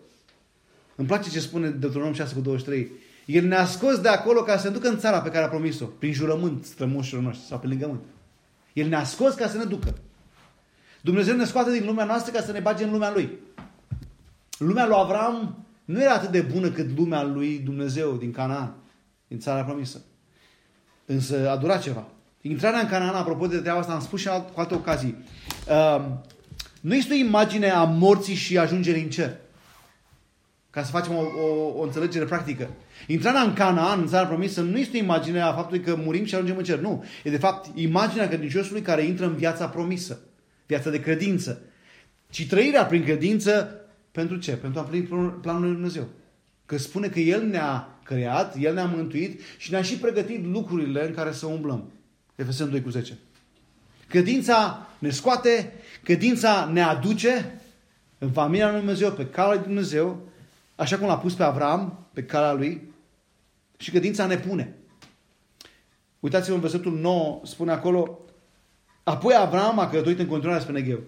Îmi 0.96 1.08
place 1.08 1.30
ce 1.30 1.40
spune 1.40 1.70
Deuteronom 1.70 2.14
6 2.14 2.34
cu 2.34 2.40
23. 2.40 2.92
El 3.26 3.46
ne-a 3.46 3.66
scos 3.66 4.00
de 4.00 4.08
acolo 4.08 4.42
ca 4.42 4.58
să 4.58 4.68
ne 4.68 4.74
ducă 4.74 4.88
în 4.88 5.00
țara 5.00 5.22
pe 5.22 5.30
care 5.30 5.46
a 5.46 5.50
promis-o, 5.50 5.86
prin 5.86 6.14
jurământ 6.14 6.66
strămoșilor 6.66 7.22
noștri 7.22 7.48
sau 7.48 7.60
pe 7.60 7.68
legământ. 7.68 8.02
El 8.74 8.88
ne-a 8.88 9.04
scos 9.04 9.34
ca 9.34 9.48
să 9.48 9.58
ne 9.58 9.64
ducă. 9.64 9.96
Dumnezeu 11.02 11.36
ne 11.36 11.46
scoate 11.46 11.72
din 11.72 11.86
lumea 11.86 12.06
noastră 12.06 12.32
ca 12.32 12.42
să 12.42 12.52
ne 12.52 12.60
bage 12.60 12.84
în 12.84 12.92
lumea 12.92 13.12
Lui. 13.12 13.38
Lumea 14.58 14.88
lui 14.88 14.96
Avram 14.98 15.66
nu 15.86 16.02
era 16.02 16.14
atât 16.14 16.30
de 16.30 16.42
bună 16.42 16.70
cât 16.70 16.98
lumea 16.98 17.24
lui 17.24 17.62
Dumnezeu 17.64 18.16
din 18.16 18.32
Canaan, 18.32 18.76
din 19.28 19.40
țara 19.40 19.64
promisă. 19.64 20.02
Însă 21.06 21.50
a 21.50 21.58
durat 21.58 21.82
ceva. 21.82 22.08
Intrarea 22.42 22.80
în 22.80 22.88
Canaan, 22.88 23.16
apropo 23.16 23.48
de 23.48 23.58
treaba 23.58 23.80
asta, 23.80 23.94
am 23.94 24.02
spus 24.02 24.20
și 24.20 24.28
cu 24.28 24.60
alte 24.60 24.74
ocazii. 24.74 25.16
Uh, 25.70 26.06
nu 26.82 26.96
este 26.96 27.14
o 27.14 27.18
imagine 27.18 27.70
a 27.70 27.84
morții 27.84 28.36
și 28.36 28.58
ajungerii 28.58 29.04
în 29.04 29.10
cer. 29.10 29.36
Ca 30.70 30.84
să 30.84 30.92
facem 30.92 31.16
o, 31.16 31.20
o, 31.20 31.80
o 31.80 31.84
înțelegere 31.84 32.26
practică. 32.26 32.70
Intrarea 33.08 33.42
în 33.42 33.54
Canaan, 33.54 34.00
în 34.00 34.08
țara 34.08 34.28
promisă, 34.28 34.62
nu 34.62 34.78
este 34.78 34.98
o 34.98 35.04
imagine 35.04 35.42
a 35.42 35.54
faptului 35.54 35.84
că 35.84 35.96
murim 35.96 36.26
și 36.26 36.36
ajungem 36.36 36.58
în 36.58 36.64
cer. 36.64 36.80
Nu. 36.80 37.04
E 37.24 37.30
de 37.30 37.38
fapt 37.38 37.78
imaginea 37.78 38.28
credinciosului 38.28 38.82
care 38.82 39.04
intră 39.04 39.26
în 39.26 39.36
viața 39.36 39.68
promisă. 39.68 40.20
Viața 40.70 40.90
de 40.90 41.00
credință. 41.00 41.62
Ci 42.30 42.48
trăirea 42.48 42.86
prin 42.86 43.04
credință 43.04 43.82
pentru 44.12 44.38
ce? 44.38 44.56
Pentru 44.56 44.80
a 44.80 44.84
plini 44.84 45.06
planul 45.42 45.62
lui 45.62 45.72
Dumnezeu. 45.72 46.08
Că 46.66 46.78
spune 46.78 47.08
că 47.08 47.20
El 47.20 47.46
ne-a 47.46 48.00
creat, 48.04 48.56
El 48.60 48.74
ne-a 48.74 48.86
mântuit 48.86 49.42
și 49.58 49.72
ne-a 49.72 49.82
și 49.82 49.98
pregătit 49.98 50.46
lucrurile 50.46 51.08
în 51.08 51.14
care 51.14 51.32
să 51.32 51.46
umblăm. 51.46 51.92
Efeseni 52.36 52.70
2 52.70 52.82
cu 52.82 52.90
10. 52.90 53.18
Credința 54.08 54.88
ne 55.00 55.10
scoate, 55.10 55.74
credința 56.04 56.70
ne 56.74 56.82
aduce 56.82 57.62
în 58.18 58.32
familia 58.32 58.70
lui 58.70 58.78
Dumnezeu, 58.78 59.12
pe 59.12 59.28
calea 59.28 59.54
lui 59.54 59.64
Dumnezeu, 59.64 60.28
așa 60.76 60.98
cum 60.98 61.08
l-a 61.08 61.18
pus 61.18 61.34
pe 61.34 61.44
Avram, 61.44 62.08
pe 62.14 62.24
calea 62.24 62.54
lui, 62.54 62.94
și 63.78 63.90
credința 63.90 64.26
ne 64.26 64.38
pune. 64.38 64.76
Uitați-vă 66.20 66.56
în 66.56 66.62
versetul 66.62 67.00
9, 67.00 67.42
spune 67.44 67.72
acolo, 67.72 68.20
apoi 69.10 69.36
Avram 69.36 69.80
a 69.80 69.90
călătorit 69.90 70.20
în 70.20 70.28
continuare 70.28 70.62
spre 70.62 70.74
Negev. 70.74 71.00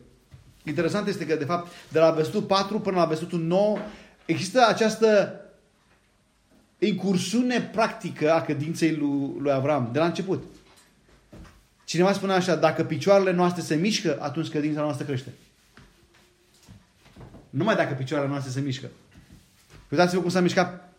Interesant 0.64 1.08
este 1.08 1.26
că, 1.26 1.36
de 1.36 1.46
fapt, 1.46 1.72
de 1.90 2.00
la 2.00 2.12
versetul 2.12 2.42
4 2.42 2.80
până 2.80 2.98
la 2.98 3.06
versetul 3.06 3.40
9, 3.40 3.78
există 4.26 4.66
această 4.68 5.36
incursiune 6.80 7.62
practică 7.62 8.34
a 8.34 8.42
credinței 8.42 8.96
lui, 8.96 9.34
lui 9.40 9.52
Avram, 9.52 9.90
de 9.92 10.00
la 10.00 10.06
început. 10.06 10.44
Cineva 11.84 12.14
spune 12.14 12.34
așa, 12.34 12.56
dacă 12.56 12.84
picioarele 12.84 13.32
noastre 13.32 13.62
se 13.62 13.76
mișcă, 13.76 14.18
atunci 14.20 14.50
credința 14.50 14.82
noastră 14.82 15.06
crește. 15.06 15.34
Numai 17.50 17.76
dacă 17.76 17.94
picioarele 17.94 18.30
noastre 18.30 18.52
se 18.52 18.60
mișcă. 18.60 18.88
Uitați-vă 19.90 20.22
cum 20.22 20.30
s-a 20.30 20.40
mișcat 20.40 20.94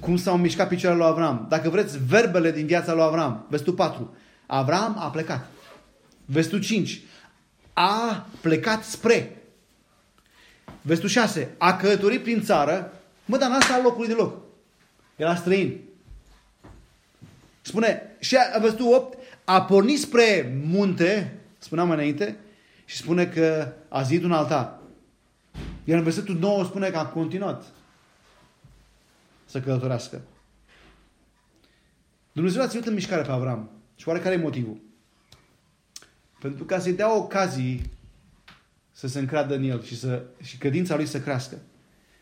cum 0.00 0.16
s-au 0.16 0.36
mișcat 0.36 0.68
picioarele 0.68 1.02
lui 1.02 1.12
Avram. 1.12 1.46
Dacă 1.48 1.70
vreți 1.70 1.98
verbele 2.06 2.52
din 2.52 2.66
viața 2.66 2.92
lui 2.92 3.02
Avram, 3.02 3.46
versetul 3.48 3.74
4. 3.74 4.14
Avram 4.46 4.96
a 4.98 5.10
plecat. 5.10 5.46
Versetul 6.26 6.60
5. 6.60 7.00
A 7.72 8.26
plecat 8.40 8.84
spre. 8.84 9.42
Versetul 10.82 11.08
6. 11.08 11.54
A 11.58 11.76
călătorit 11.76 12.22
prin 12.22 12.42
țară, 12.42 12.92
mă, 13.24 13.36
dar 13.36 13.50
n-a 13.50 13.60
stat 13.60 13.82
locului 13.82 14.08
deloc. 14.08 14.42
Era 15.16 15.34
străin. 15.34 15.80
Spune, 17.60 18.16
și 18.18 18.36
a, 18.36 18.58
versetul 18.58 18.94
8, 18.94 19.18
a 19.44 19.62
pornit 19.62 20.00
spre 20.00 20.58
munte, 20.64 21.40
spuneam 21.58 21.90
înainte, 21.90 22.36
și 22.84 22.96
spune 22.96 23.26
că 23.26 23.72
a 23.88 24.02
zidit 24.02 24.24
un 24.24 24.32
altar. 24.32 24.78
Iar 25.84 25.98
în 25.98 26.04
versetul 26.04 26.38
9 26.38 26.64
spune 26.64 26.90
că 26.90 26.98
a 26.98 27.06
continuat 27.06 27.64
să 29.44 29.60
călătorească. 29.60 30.20
Dumnezeu 32.32 32.62
a 32.62 32.68
ținut 32.68 32.86
în 32.86 32.94
mișcare 32.94 33.22
pe 33.22 33.30
Avram. 33.30 33.70
Și 33.96 34.08
oare 34.08 34.20
care 34.20 34.34
e 34.34 34.38
motivul? 34.38 34.80
Pentru 36.46 36.64
ca 36.64 36.78
să-i 36.78 36.92
dea 36.92 37.16
ocazii 37.16 37.90
să 38.92 39.06
se 39.06 39.18
încradă 39.18 39.54
în 39.54 39.62
el 39.62 39.82
și, 39.82 39.98
să, 39.98 40.22
și 40.42 40.58
credința 40.58 40.96
lui 40.96 41.06
să 41.06 41.20
crească. 41.20 41.56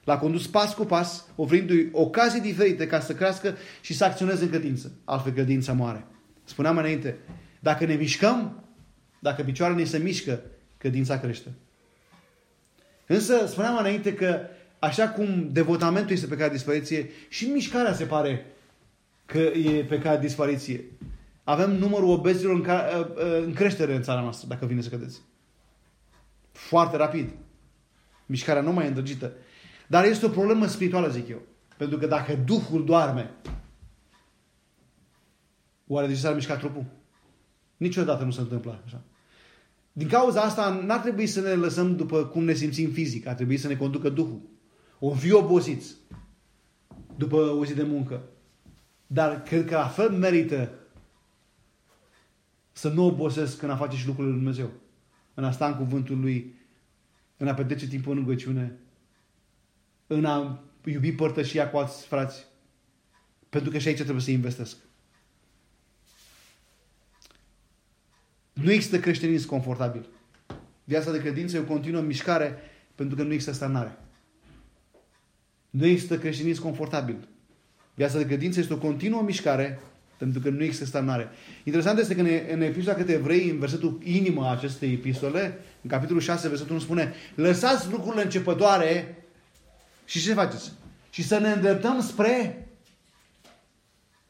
L-a 0.05 0.19
condus 0.19 0.47
pas 0.47 0.75
cu 0.75 0.85
pas, 0.85 1.25
oferindu-i 1.37 1.89
ocazii 1.93 2.41
diferite 2.41 2.87
ca 2.87 3.01
să 3.01 3.15
crească 3.15 3.57
și 3.81 3.95
să 3.95 4.05
acționeze 4.05 4.43
în 4.43 4.49
credință. 4.49 4.93
Altfel 5.05 5.33
credința 5.33 5.73
moare. 5.73 6.05
Spuneam 6.45 6.77
înainte, 6.77 7.17
dacă 7.61 7.85
ne 7.85 7.95
mișcăm, 7.95 8.65
dacă 9.19 9.43
picioarele 9.43 9.79
ne 9.79 9.85
se 9.85 9.99
mișcă, 9.99 10.41
credința 10.79 11.19
crește. 11.19 11.49
Însă, 13.07 13.47
spuneam 13.47 13.77
înainte 13.77 14.15
că 14.15 14.41
așa 14.79 15.09
cum 15.09 15.49
devotamentul 15.53 16.13
este 16.13 16.27
pe 16.27 16.37
care 16.37 16.53
dispariție, 16.53 17.11
și 17.29 17.47
mișcarea 17.47 17.95
se 17.95 18.05
pare 18.05 18.47
că 19.27 19.39
e 19.39 19.85
pe 19.89 19.99
care 19.99 20.21
dispariție. 20.21 20.85
Avem 21.45 21.77
numărul 21.77 22.11
obezilor 22.11 22.55
în, 22.55 22.63
ca, 22.63 22.89
ă, 22.95 23.15
ă, 23.17 23.43
în 23.45 23.53
creștere 23.53 23.95
în 23.95 24.03
țara 24.03 24.21
noastră, 24.21 24.49
dacă 24.49 24.67
vine 24.67 24.81
să 24.81 24.89
credeți. 24.89 25.21
Foarte 26.53 26.97
rapid. 26.97 27.31
Mișcarea 28.27 28.63
nu 28.63 28.73
mai 28.73 28.85
e 28.85 28.89
îndrăgită. 28.89 29.33
Dar 29.89 30.05
este 30.05 30.27
o 30.27 30.29
problemă 30.29 30.67
spirituală, 30.67 31.09
zic 31.09 31.29
eu. 31.29 31.43
Pentru 31.77 31.99
că 31.99 32.07
dacă 32.07 32.35
Duhul 32.35 32.85
doarme, 32.85 33.31
oare 35.87 36.07
de 36.07 36.13
ce 36.13 36.19
s-ar 36.19 36.35
mișca 36.35 36.57
trupul? 36.57 36.85
Niciodată 37.77 38.25
nu 38.25 38.31
se 38.31 38.41
întâmplă 38.41 38.83
așa. 38.85 39.03
Din 39.93 40.09
cauza 40.09 40.41
asta, 40.41 40.81
n-ar 40.85 41.01
trebui 41.01 41.27
să 41.27 41.41
ne 41.41 41.53
lăsăm 41.53 41.97
după 41.97 42.25
cum 42.25 42.45
ne 42.45 42.53
simțim 42.53 42.91
fizic. 42.91 43.27
Ar 43.27 43.35
trebui 43.35 43.57
să 43.57 43.69
ne 43.69 43.77
conducă 43.77 44.09
Duhul. 44.09 44.41
O 44.99 45.15
fi 45.15 45.33
obosiți 45.33 45.95
după 47.17 47.37
o 47.37 47.65
zi 47.65 47.75
de 47.75 47.83
muncă. 47.83 48.23
Dar 49.07 49.43
cred 49.43 49.67
că 49.67 49.75
la 49.75 49.89
fel 49.89 50.11
merită 50.11 50.71
să 52.77 52.89
nu 52.89 53.05
obosesc 53.05 53.63
în 53.63 53.71
a 53.71 53.77
face 53.77 53.97
și 53.97 54.07
lucrurile 54.07 54.35
lui 54.35 54.43
Dumnezeu. 54.43 54.71
În 55.35 55.45
a 55.45 55.51
sta 55.51 55.67
în 55.67 55.77
cuvântul 55.77 56.21
Lui, 56.21 56.55
în 57.37 57.49
a 57.49 57.55
petrece 57.55 57.87
timpul 57.87 58.13
în 58.13 58.19
rugăciune, 58.19 58.73
în 60.07 60.25
a 60.25 60.63
iubi 60.85 61.13
părtășia 61.13 61.71
cu 61.71 61.77
alți 61.77 62.07
frați. 62.07 62.47
Pentru 63.49 63.71
că 63.71 63.79
și 63.79 63.89
aici 63.89 64.01
trebuie 64.01 64.23
să 64.23 64.31
investesc. 64.31 64.77
Nu 68.53 68.71
există 68.71 68.99
creștinism 68.99 69.49
confortabil. 69.49 70.09
Viața 70.85 71.11
de 71.11 71.21
credință 71.21 71.57
e 71.57 71.61
o 71.61 71.65
continuă 71.65 72.01
mișcare 72.01 72.59
pentru 72.95 73.17
că 73.17 73.23
nu 73.23 73.33
există 73.33 73.53
stănare. 73.53 73.99
Nu 75.71 75.85
există 75.85 76.19
creștinism 76.19 76.63
confortabil. 76.63 77.29
Viața 77.95 78.19
de 78.19 78.27
credință 78.27 78.61
este 78.61 78.73
o 78.73 78.79
continuă 78.79 79.23
mișcare 79.23 79.81
pentru 80.17 80.41
că 80.41 80.51
nu 80.51 80.63
există 80.63 80.85
stănare. 80.85 81.29
Interesant 81.65 81.99
este 81.99 82.15
că 82.15 82.21
în 82.53 82.61
epistola 82.61 82.97
către 82.97 83.13
evrei, 83.13 83.49
în 83.49 83.59
versetul 83.59 84.01
inimă 84.03 84.45
a 84.45 84.51
acestei 84.51 84.93
epistole, 84.93 85.59
în 85.83 85.89
capitolul 85.91 86.23
6, 86.23 86.49
versetul 86.49 86.73
1 86.73 86.81
spune 86.81 87.15
Lăsați 87.35 87.91
lucrurile 87.91 88.23
începătoare 88.23 89.25
și 90.05 90.21
ce 90.21 90.35
faceți? 90.35 90.73
Și 91.11 91.23
să 91.23 91.39
ne 91.39 91.53
îndreptăm 91.53 92.01
spre 92.01 92.69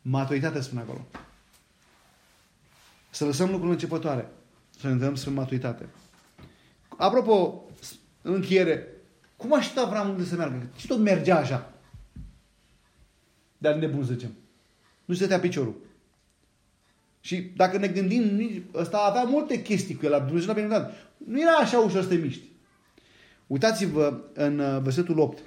maturitate, 0.02 0.60
spune 0.60 0.80
acolo. 0.80 1.06
Să 3.10 3.24
lăsăm 3.24 3.46
lucrurile 3.46 3.72
începătoare. 3.72 4.28
Să 4.80 4.86
ne 4.86 4.92
îndreptăm 4.92 5.18
spre 5.18 5.30
maturitate. 5.30 5.88
Apropo, 6.96 7.64
în 8.22 8.34
încheiere, 8.34 8.86
cum 9.36 9.54
aștepta 9.54 9.80
Avram 9.80 10.08
unde 10.08 10.24
să 10.24 10.36
meargă? 10.36 10.66
Și 10.76 10.86
tot 10.86 10.98
mergea 10.98 11.36
așa. 11.36 11.72
Dar 13.58 13.74
nebun, 13.74 14.04
să 14.04 14.12
zicem. 14.12 14.34
Nu 15.04 15.14
se 15.14 15.26
tăia 15.26 15.40
piciorul. 15.40 15.74
Și 17.20 17.40
dacă 17.56 17.78
ne 17.78 17.88
gândim, 17.88 18.64
ăsta 18.74 18.98
avea 18.98 19.22
multe 19.22 19.62
chestii 19.62 19.94
cu 19.94 20.04
el, 20.04 20.22
Dumnezeu 20.26 20.48
l-a 20.48 20.54
binecuvântat. 20.54 20.94
Nu 21.16 21.40
era 21.40 21.52
așa 21.52 21.78
ușor 21.78 22.02
să 22.02 22.08
te 22.08 22.14
miști. 22.14 22.42
Uitați-vă 23.46 24.20
în 24.32 24.58
uh, 24.58 24.82
versetul 24.82 25.18
8. 25.18 25.42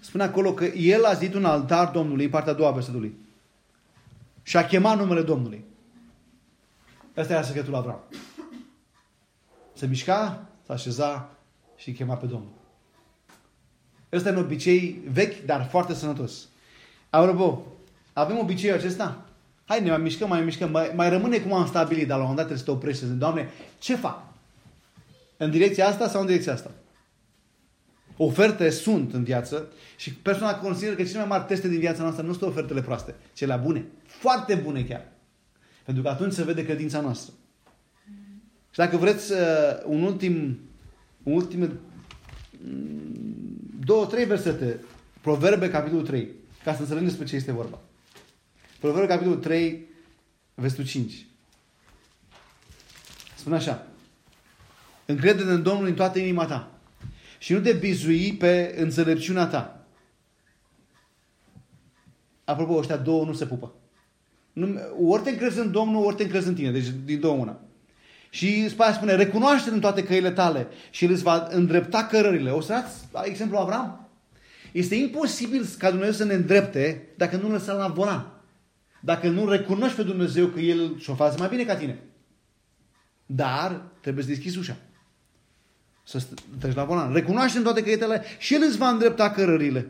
Spune 0.00 0.22
acolo 0.22 0.54
că 0.54 0.64
el 0.64 1.04
a 1.04 1.12
zis 1.12 1.34
un 1.34 1.44
altar 1.44 1.90
Domnului 1.90 2.24
în 2.24 2.30
partea 2.30 2.52
a 2.52 2.56
doua 2.56 2.70
versetului. 2.70 3.14
Și 4.42 4.56
a 4.56 4.66
chemat 4.66 4.98
numele 4.98 5.22
Domnului. 5.22 5.64
Asta 7.16 7.32
era 7.32 7.42
secretul 7.42 7.74
Avram. 7.74 8.00
Se 9.72 9.86
mișca, 9.86 10.48
se 10.66 10.72
așeza 10.72 11.30
și 11.76 11.92
chema 11.92 12.14
pe 12.14 12.26
Domnul. 12.26 12.52
Ăsta 14.12 14.28
e 14.28 14.32
un 14.32 14.42
obicei 14.42 15.00
vechi, 15.10 15.44
dar 15.44 15.68
foarte 15.70 15.94
sănătos. 15.94 16.48
Apropo, 17.10 17.66
avem 18.20 18.38
obiceiul 18.38 18.76
acesta? 18.76 19.24
Hai, 19.64 19.82
ne 19.82 19.90
mai 19.90 19.98
mișcăm, 19.98 20.28
mai 20.28 20.40
mișcăm, 20.40 20.70
mai, 20.70 20.92
mai 20.94 21.08
rămâne 21.08 21.38
cum 21.38 21.52
am 21.52 21.66
stabilit, 21.66 22.06
dar 22.06 22.18
la 22.18 22.24
un 22.24 22.30
moment 22.30 22.36
dat 22.36 22.46
trebuie 22.46 22.58
să 22.58 22.64
te 22.64 22.70
oprești 22.70 23.02
și 23.02 23.08
să 23.08 23.14
Doamne, 23.14 23.48
ce 23.78 23.96
fac? 23.96 24.22
În 25.36 25.50
direcția 25.50 25.88
asta 25.88 26.08
sau 26.08 26.20
în 26.20 26.26
direcția 26.26 26.52
asta? 26.52 26.70
Oferte 28.16 28.70
sunt 28.70 29.14
în 29.14 29.24
viață 29.24 29.68
și 29.96 30.14
persoana 30.14 30.58
consideră 30.58 30.94
că 30.94 31.02
cele 31.02 31.18
mai 31.18 31.26
mari 31.26 31.44
teste 31.44 31.68
din 31.68 31.78
viața 31.78 32.02
noastră 32.02 32.24
nu 32.24 32.32
sunt 32.32 32.50
ofertele 32.50 32.82
proaste, 32.82 33.14
cele 33.32 33.60
bune. 33.62 33.84
Foarte 34.04 34.54
bune 34.54 34.82
chiar. 34.82 35.08
Pentru 35.84 36.02
că 36.02 36.08
atunci 36.08 36.32
se 36.32 36.44
vede 36.44 36.64
credința 36.64 37.00
noastră. 37.00 37.32
Și 38.70 38.78
dacă 38.78 38.96
vreți 38.96 39.32
uh, 39.32 39.38
un 39.84 40.02
ultim, 40.02 40.58
un 41.22 41.32
ultim 41.32 41.60
mm, 41.60 41.80
două, 43.84 44.06
trei 44.06 44.24
versete, 44.24 44.80
Proverbe, 45.20 45.70
capitolul 45.70 46.06
3, 46.06 46.28
ca 46.64 46.74
să 46.74 46.80
înțelegem 46.80 47.08
despre 47.08 47.26
ce 47.26 47.36
este 47.36 47.52
vorba. 47.52 47.80
Proverbe, 48.80 49.06
capitolul 49.06 49.38
3, 49.38 49.86
versetul 50.54 50.84
5. 50.84 51.26
Spune 53.36 53.56
așa. 53.56 53.86
Încrede 55.06 55.42
în 55.42 55.62
Domnul 55.62 55.86
în 55.86 55.94
toată 55.94 56.18
inima 56.18 56.46
ta 56.46 56.70
și 57.38 57.52
nu 57.52 57.60
te 57.60 57.72
bizui 57.72 58.32
pe 58.32 58.74
înțelepciunea 58.78 59.46
ta. 59.46 59.86
Apropo, 62.44 62.74
ăștia 62.74 62.96
două 62.96 63.24
nu 63.24 63.32
se 63.32 63.46
pupă. 63.46 63.74
Nu, 64.52 64.78
ori 65.08 65.22
te 65.22 65.30
încrezi 65.30 65.58
în 65.58 65.70
Domnul, 65.70 66.04
ori 66.04 66.16
te 66.16 66.22
încrezi 66.22 66.48
în 66.48 66.54
tine. 66.54 66.70
Deci 66.70 66.86
din 67.04 67.20
două 67.20 67.36
una. 67.36 67.60
Și 68.30 68.68
Spaia 68.68 68.92
spune, 68.92 69.14
recunoaște 69.14 69.70
în 69.70 69.80
toate 69.80 70.04
căile 70.04 70.30
tale 70.30 70.66
și 70.90 71.04
el 71.04 71.10
îți 71.10 71.22
va 71.22 71.48
îndrepta 71.50 72.06
cărările. 72.06 72.50
O 72.50 72.60
să 72.60 72.72
dați 72.72 73.28
exemplu 73.28 73.58
Avram? 73.58 74.08
Este 74.72 74.94
imposibil 74.94 75.66
ca 75.78 75.90
Dumnezeu 75.90 76.12
să 76.12 76.24
ne 76.24 76.34
îndrepte 76.34 77.08
dacă 77.16 77.36
nu 77.36 77.50
lăsăm 77.50 77.76
la 77.76 77.88
volan. 77.88 78.35
Dacă 79.00 79.28
nu 79.28 79.48
recunoști 79.48 79.96
pe 79.96 80.02
Dumnezeu 80.02 80.46
că 80.46 80.60
El 80.60 80.98
și-o 80.98 81.14
face 81.14 81.38
mai 81.38 81.48
bine 81.48 81.64
ca 81.64 81.76
tine. 81.76 81.98
Dar 83.26 83.82
trebuie 84.00 84.24
să 84.24 84.30
deschizi 84.30 84.58
ușa. 84.58 84.76
Să 86.04 86.22
treci 86.58 86.74
la 86.74 86.84
volan. 86.84 87.12
Recunoaște 87.12 87.58
în 87.58 87.64
toate 87.64 87.82
căietele 87.82 88.22
și 88.38 88.54
El 88.54 88.60
îți 88.68 88.76
va 88.76 88.88
îndrepta 88.88 89.30
cărările. 89.30 89.86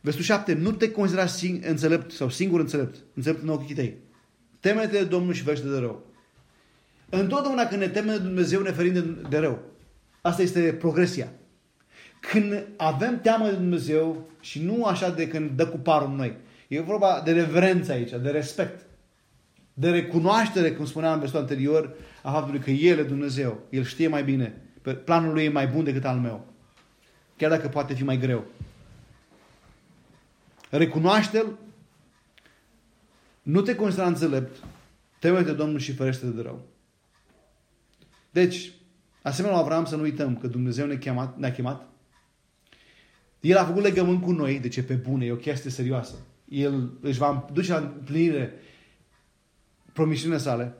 Versul 0.00 0.22
7. 0.22 0.54
Nu 0.54 0.72
te 0.72 0.90
considera 0.90 1.26
sing- 1.26 1.66
înțelept 1.66 2.10
sau 2.10 2.28
singur 2.30 2.60
înțelept. 2.60 2.96
Înțelept 3.14 3.42
în 3.42 3.48
ochii 3.48 3.74
tăi. 3.74 3.96
Temete 4.60 4.98
de 4.98 5.04
Domnul 5.04 5.32
și 5.32 5.42
vește 5.42 5.68
de 5.68 5.78
rău. 5.78 6.06
Întotdeauna 7.08 7.66
când 7.66 7.80
ne 7.80 7.88
temem 7.88 8.16
de 8.16 8.22
Dumnezeu, 8.22 8.62
ne 8.62 8.70
ferim 8.70 8.92
de, 8.92 9.00
de 9.28 9.38
rău. 9.38 9.62
Asta 10.20 10.42
este 10.42 10.72
progresia. 10.72 11.32
Când 12.20 12.66
avem 12.76 13.20
teamă 13.20 13.48
de 13.48 13.54
Dumnezeu 13.54 14.28
și 14.40 14.62
nu 14.62 14.84
așa 14.84 15.10
de 15.10 15.28
când 15.28 15.50
dă 15.50 15.66
cu 15.66 15.76
parul 15.76 16.08
în 16.08 16.16
noi. 16.16 16.36
E 16.74 16.80
vorba 16.80 17.20
de 17.24 17.32
reverență 17.32 17.92
aici, 17.92 18.10
de 18.10 18.30
respect. 18.30 18.86
De 19.74 19.90
recunoaștere, 19.90 20.72
cum 20.72 20.86
spuneam 20.86 21.12
în 21.12 21.18
versul 21.18 21.38
anterior, 21.38 21.94
a 22.22 22.32
faptului 22.32 22.60
că 22.60 22.70
El 22.70 22.98
e 22.98 23.02
Dumnezeu. 23.02 23.60
El 23.70 23.84
știe 23.84 24.08
mai 24.08 24.24
bine. 24.24 24.62
Planul 25.04 25.32
Lui 25.32 25.44
e 25.44 25.48
mai 25.48 25.66
bun 25.66 25.84
decât 25.84 26.04
al 26.04 26.18
meu. 26.18 26.46
Chiar 27.36 27.50
dacă 27.50 27.68
poate 27.68 27.94
fi 27.94 28.04
mai 28.04 28.18
greu. 28.18 28.44
Recunoaște-L, 30.70 31.58
nu 33.42 33.60
te 33.60 33.74
considera 33.74 34.06
înțelept, 34.06 34.56
Temește 35.18 35.52
Domnul 35.52 35.78
și 35.78 35.92
ferește 35.92 36.26
de 36.26 36.42
rău. 36.42 36.66
Deci, 38.30 38.72
asemenea 39.22 39.56
Avram 39.56 39.84
să 39.84 39.96
nu 39.96 40.02
uităm 40.02 40.36
că 40.36 40.46
Dumnezeu 40.46 40.86
ne-a 40.86 40.98
chemat, 40.98 41.38
ne-a 41.38 41.52
chemat. 41.52 41.88
El 43.40 43.56
a 43.56 43.64
făcut 43.64 43.82
legământ 43.82 44.22
cu 44.22 44.30
noi, 44.30 44.58
deci 44.58 44.76
e 44.76 44.82
pe 44.82 44.94
bune, 44.94 45.24
e 45.24 45.32
o 45.32 45.36
chestie 45.36 45.70
serioasă. 45.70 46.14
El 46.48 46.90
își 47.00 47.18
va 47.18 47.48
duce 47.52 47.72
la 47.72 47.78
împlinire 47.78 48.52
promisiunile 49.92 50.38
sale, 50.38 50.74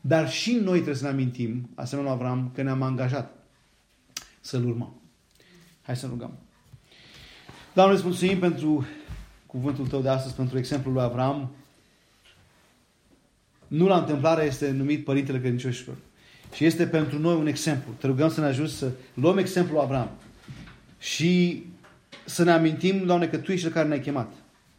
dar 0.00 0.30
și 0.30 0.54
noi 0.54 0.74
trebuie 0.74 0.94
să 0.94 1.04
ne 1.04 1.10
amintim, 1.10 1.70
asemenea 1.74 2.10
Avram, 2.10 2.50
că 2.54 2.62
ne-am 2.62 2.82
angajat 2.82 3.36
să-L 4.40 4.66
urmăm. 4.66 4.94
Hai 5.82 5.96
să 5.96 6.06
rugăm. 6.06 6.38
Doamne, 7.74 7.94
îți 7.94 8.04
mulțumim 8.04 8.38
pentru 8.38 8.86
cuvântul 9.46 9.86
Tău 9.86 10.00
de 10.00 10.08
astăzi, 10.08 10.34
pentru 10.34 10.58
exemplul 10.58 10.94
lui 10.94 11.02
Avram, 11.02 11.50
nu 13.66 13.86
la 13.86 13.98
întâmplare 13.98 14.44
este 14.44 14.70
numit 14.70 15.04
Părintele 15.04 15.40
Credincioșilor. 15.40 15.96
Și 16.54 16.64
este 16.64 16.86
pentru 16.86 17.18
noi 17.18 17.34
un 17.34 17.46
exemplu. 17.46 17.92
Te 17.92 18.06
rugăm 18.06 18.30
să 18.30 18.40
ne 18.40 18.46
ajut 18.46 18.70
să 18.70 18.90
luăm 19.14 19.38
exemplul 19.38 19.80
Avram 19.80 20.10
și 20.98 21.62
să 22.24 22.44
ne 22.44 22.50
amintim, 22.50 23.06
Doamne, 23.06 23.26
că 23.26 23.38
Tu 23.38 23.52
ești 23.52 23.64
cel 23.64 23.72
care 23.72 23.88
ne-ai 23.88 24.00
chemat. 24.00 24.32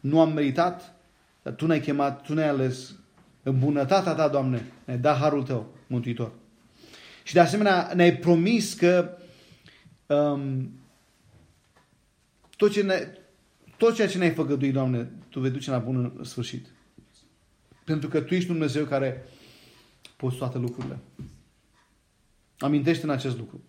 Nu 0.06 0.20
am 0.20 0.32
meritat, 0.32 0.94
dar 1.42 1.52
Tu 1.52 1.66
ne-ai 1.66 1.80
chemat, 1.80 2.22
Tu 2.22 2.34
ne-ai 2.34 2.48
ales. 2.48 2.94
În 3.42 3.58
bunătatea 3.58 4.14
Ta, 4.14 4.28
Doamne, 4.28 4.72
ne-ai 4.84 4.98
dat 4.98 5.18
harul 5.18 5.42
Tău, 5.42 5.74
Mântuitor. 5.86 6.32
Și 7.22 7.34
de 7.34 7.40
asemenea 7.40 7.92
ne-ai 7.94 8.16
promis 8.16 8.74
că 8.74 9.18
um, 10.06 10.70
tot, 12.56 12.70
ce 12.70 12.82
ne, 12.82 13.08
tot 13.76 13.94
ceea 13.94 14.08
ce 14.08 14.18
ne-ai 14.18 14.34
făgăduit, 14.34 14.72
Doamne, 14.72 15.10
Tu 15.28 15.40
vei 15.40 15.50
duce 15.50 15.70
la 15.70 15.78
bun 15.78 16.20
sfârșit. 16.22 16.66
Pentru 17.84 18.08
că 18.08 18.20
Tu 18.20 18.34
ești 18.34 18.48
Dumnezeu 18.48 18.84
care 18.84 19.24
poți 20.16 20.36
toate 20.36 20.58
lucrurile. 20.58 20.98
Amintește 22.58 23.04
în 23.04 23.10
acest 23.10 23.36
lucru. 23.38 23.60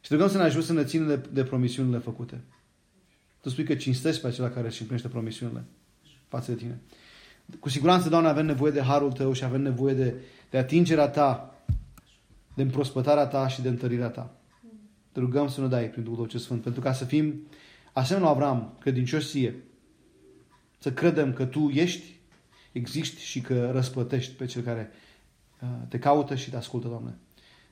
Și 0.00 0.08
te 0.08 0.14
rugăm 0.14 0.28
să 0.28 0.36
ne 0.36 0.42
ajut 0.42 0.64
să 0.64 0.72
ne 0.72 0.84
ținem 0.84 1.06
de, 1.06 1.16
de 1.16 1.44
promisiunile 1.44 1.98
făcute. 1.98 2.40
Tu 3.42 3.48
spui 3.48 3.64
că 3.64 3.74
cinstești 3.74 4.20
pe 4.20 4.26
acela 4.26 4.50
care 4.50 4.66
își 4.66 4.80
împlinește 4.80 5.08
promisiunile 5.08 5.64
față 6.28 6.50
de 6.50 6.56
tine. 6.56 6.80
Cu 7.60 7.68
siguranță, 7.68 8.08
Doamne, 8.08 8.28
avem 8.28 8.46
nevoie 8.46 8.72
de 8.72 8.80
harul 8.82 9.12
Tău 9.12 9.32
și 9.32 9.44
avem 9.44 9.62
nevoie 9.62 9.94
de, 9.94 10.14
de 10.50 10.58
atingerea 10.58 11.08
Ta, 11.08 11.54
de 12.54 12.62
împrospătarea 12.62 13.26
Ta 13.26 13.48
și 13.48 13.62
de 13.62 13.68
întărirea 13.68 14.08
Ta. 14.08 14.34
Te 15.12 15.20
rugăm 15.20 15.48
să 15.48 15.60
ne 15.60 15.66
dai 15.66 15.90
prin 15.90 16.02
Duhul 16.02 16.18
Tău 16.18 16.26
ce 16.26 16.38
Sfânt, 16.38 16.62
pentru 16.62 16.80
ca 16.80 16.92
să 16.92 17.04
fim 17.04 17.46
asemenea 17.92 18.28
Avram, 18.28 18.76
credincioși 18.80 19.28
ție, 19.28 19.62
să 20.78 20.92
credem 20.92 21.32
că 21.32 21.44
Tu 21.44 21.68
ești 21.68 22.20
existi 22.72 23.22
și 23.22 23.40
că 23.40 23.70
răsplătești 23.70 24.34
pe 24.34 24.44
cel 24.44 24.62
care 24.62 24.90
uh, 25.62 25.68
te 25.88 25.98
caută 25.98 26.34
și 26.34 26.50
te 26.50 26.56
ascultă, 26.56 26.88
Doamne. 26.88 27.18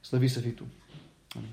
Slăvit 0.00 0.30
să 0.30 0.40
fii 0.40 0.50
Tu. 0.50 0.66
Amin. 1.36 1.48